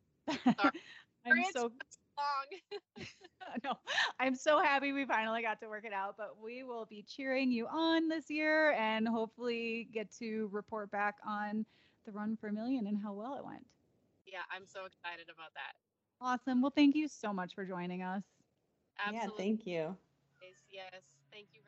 I'm 1.25 1.43
so 1.53 1.71
long 2.17 2.59
no, 3.63 3.73
I'm 4.19 4.35
so 4.35 4.59
happy 4.61 4.93
we 4.93 5.05
finally 5.05 5.41
got 5.41 5.59
to 5.61 5.67
work 5.67 5.85
it 5.85 5.93
out. 5.93 6.15
But 6.17 6.41
we 6.41 6.63
will 6.63 6.85
be 6.85 7.03
cheering 7.07 7.51
you 7.51 7.67
on 7.67 8.07
this 8.07 8.29
year 8.29 8.71
and 8.73 9.07
hopefully 9.07 9.89
get 9.93 10.11
to 10.19 10.49
report 10.51 10.91
back 10.91 11.15
on 11.27 11.65
the 12.05 12.11
run 12.11 12.37
for 12.39 12.49
a 12.49 12.53
million 12.53 12.87
and 12.87 12.97
how 13.01 13.13
well 13.13 13.35
it 13.35 13.45
went. 13.45 13.65
yeah 14.25 14.43
i'm 14.51 14.65
so 14.65 14.85
excited 14.85 15.27
about 15.33 15.53
that 15.55 15.73
Awesome. 16.21 16.61
Well, 16.61 16.71
thank 16.73 16.95
you 16.95 17.09
so 17.09 17.33
much 17.33 17.53
for 17.53 17.65
joining 17.65 18.01
us. 18.01 18.23
yeah, 19.11 19.27
thank 19.35 19.67
you. 19.67 19.97
yes, 20.41 20.63
yes 20.71 21.01
thank 21.31 21.47
you 21.53 21.59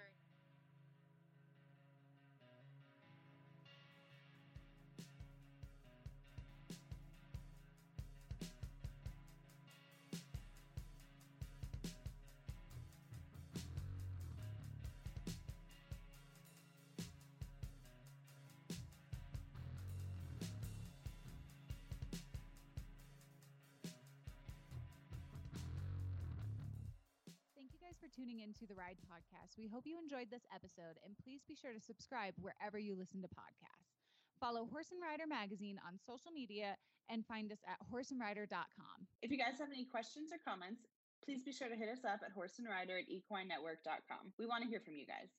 guys 28.45 28.53
for 28.53 28.53
tuning 28.53 28.53
in 28.53 28.53
to 28.53 28.67
the 28.67 28.77
Ride 28.77 28.97
Podcast. 29.09 29.57
We 29.57 29.67
hope 29.67 29.85
you 29.85 29.97
enjoyed 29.97 30.29
this 30.29 30.45
episode, 30.53 30.97
and 31.03 31.17
please 31.23 31.41
be 31.47 31.55
sure 31.55 31.73
to 31.73 31.79
subscribe 31.79 32.33
wherever 32.41 32.77
you 32.77 32.95
listen 32.95 33.21
to 33.21 33.27
podcasts. 33.27 33.97
Follow 34.39 34.67
Horse 34.71 34.91
and 34.91 35.01
Rider 35.01 35.25
Magazine 35.27 35.79
on 35.87 35.97
social 35.97 36.31
media 36.31 36.75
and 37.09 37.25
find 37.25 37.51
us 37.51 37.59
at 37.65 37.79
horseandrider.com. 37.89 39.07
If 39.21 39.31
you 39.31 39.37
guys 39.37 39.57
have 39.59 39.69
any 39.71 39.85
questions 39.85 40.31
or 40.31 40.39
comments, 40.43 40.85
please 41.23 41.41
be 41.41 41.53
sure 41.53 41.69
to 41.69 41.75
hit 41.75 41.89
us 41.89 42.05
up 42.05 42.21
at 42.25 42.33
horse 42.33 42.59
and 42.59 42.67
rider 42.67 42.97
at 42.97 43.09
equinenetwork.com. 43.09 44.33
We 44.37 44.45
want 44.45 44.63
to 44.63 44.69
hear 44.69 44.81
from 44.81 44.95
you 44.95 45.05
guys. 45.05 45.33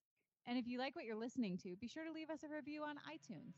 And 0.47 0.59
if 0.59 0.67
you 0.67 0.79
like 0.79 0.97
what 0.97 1.05
you're 1.05 1.19
listening 1.19 1.59
to, 1.63 1.77
be 1.77 1.89
sure 1.89 2.05
to 2.05 2.13
leave 2.13 2.31
us 2.31 2.43
a 2.43 2.51
review 2.51 2.83
on 2.83 2.97
iTunes. 3.07 3.55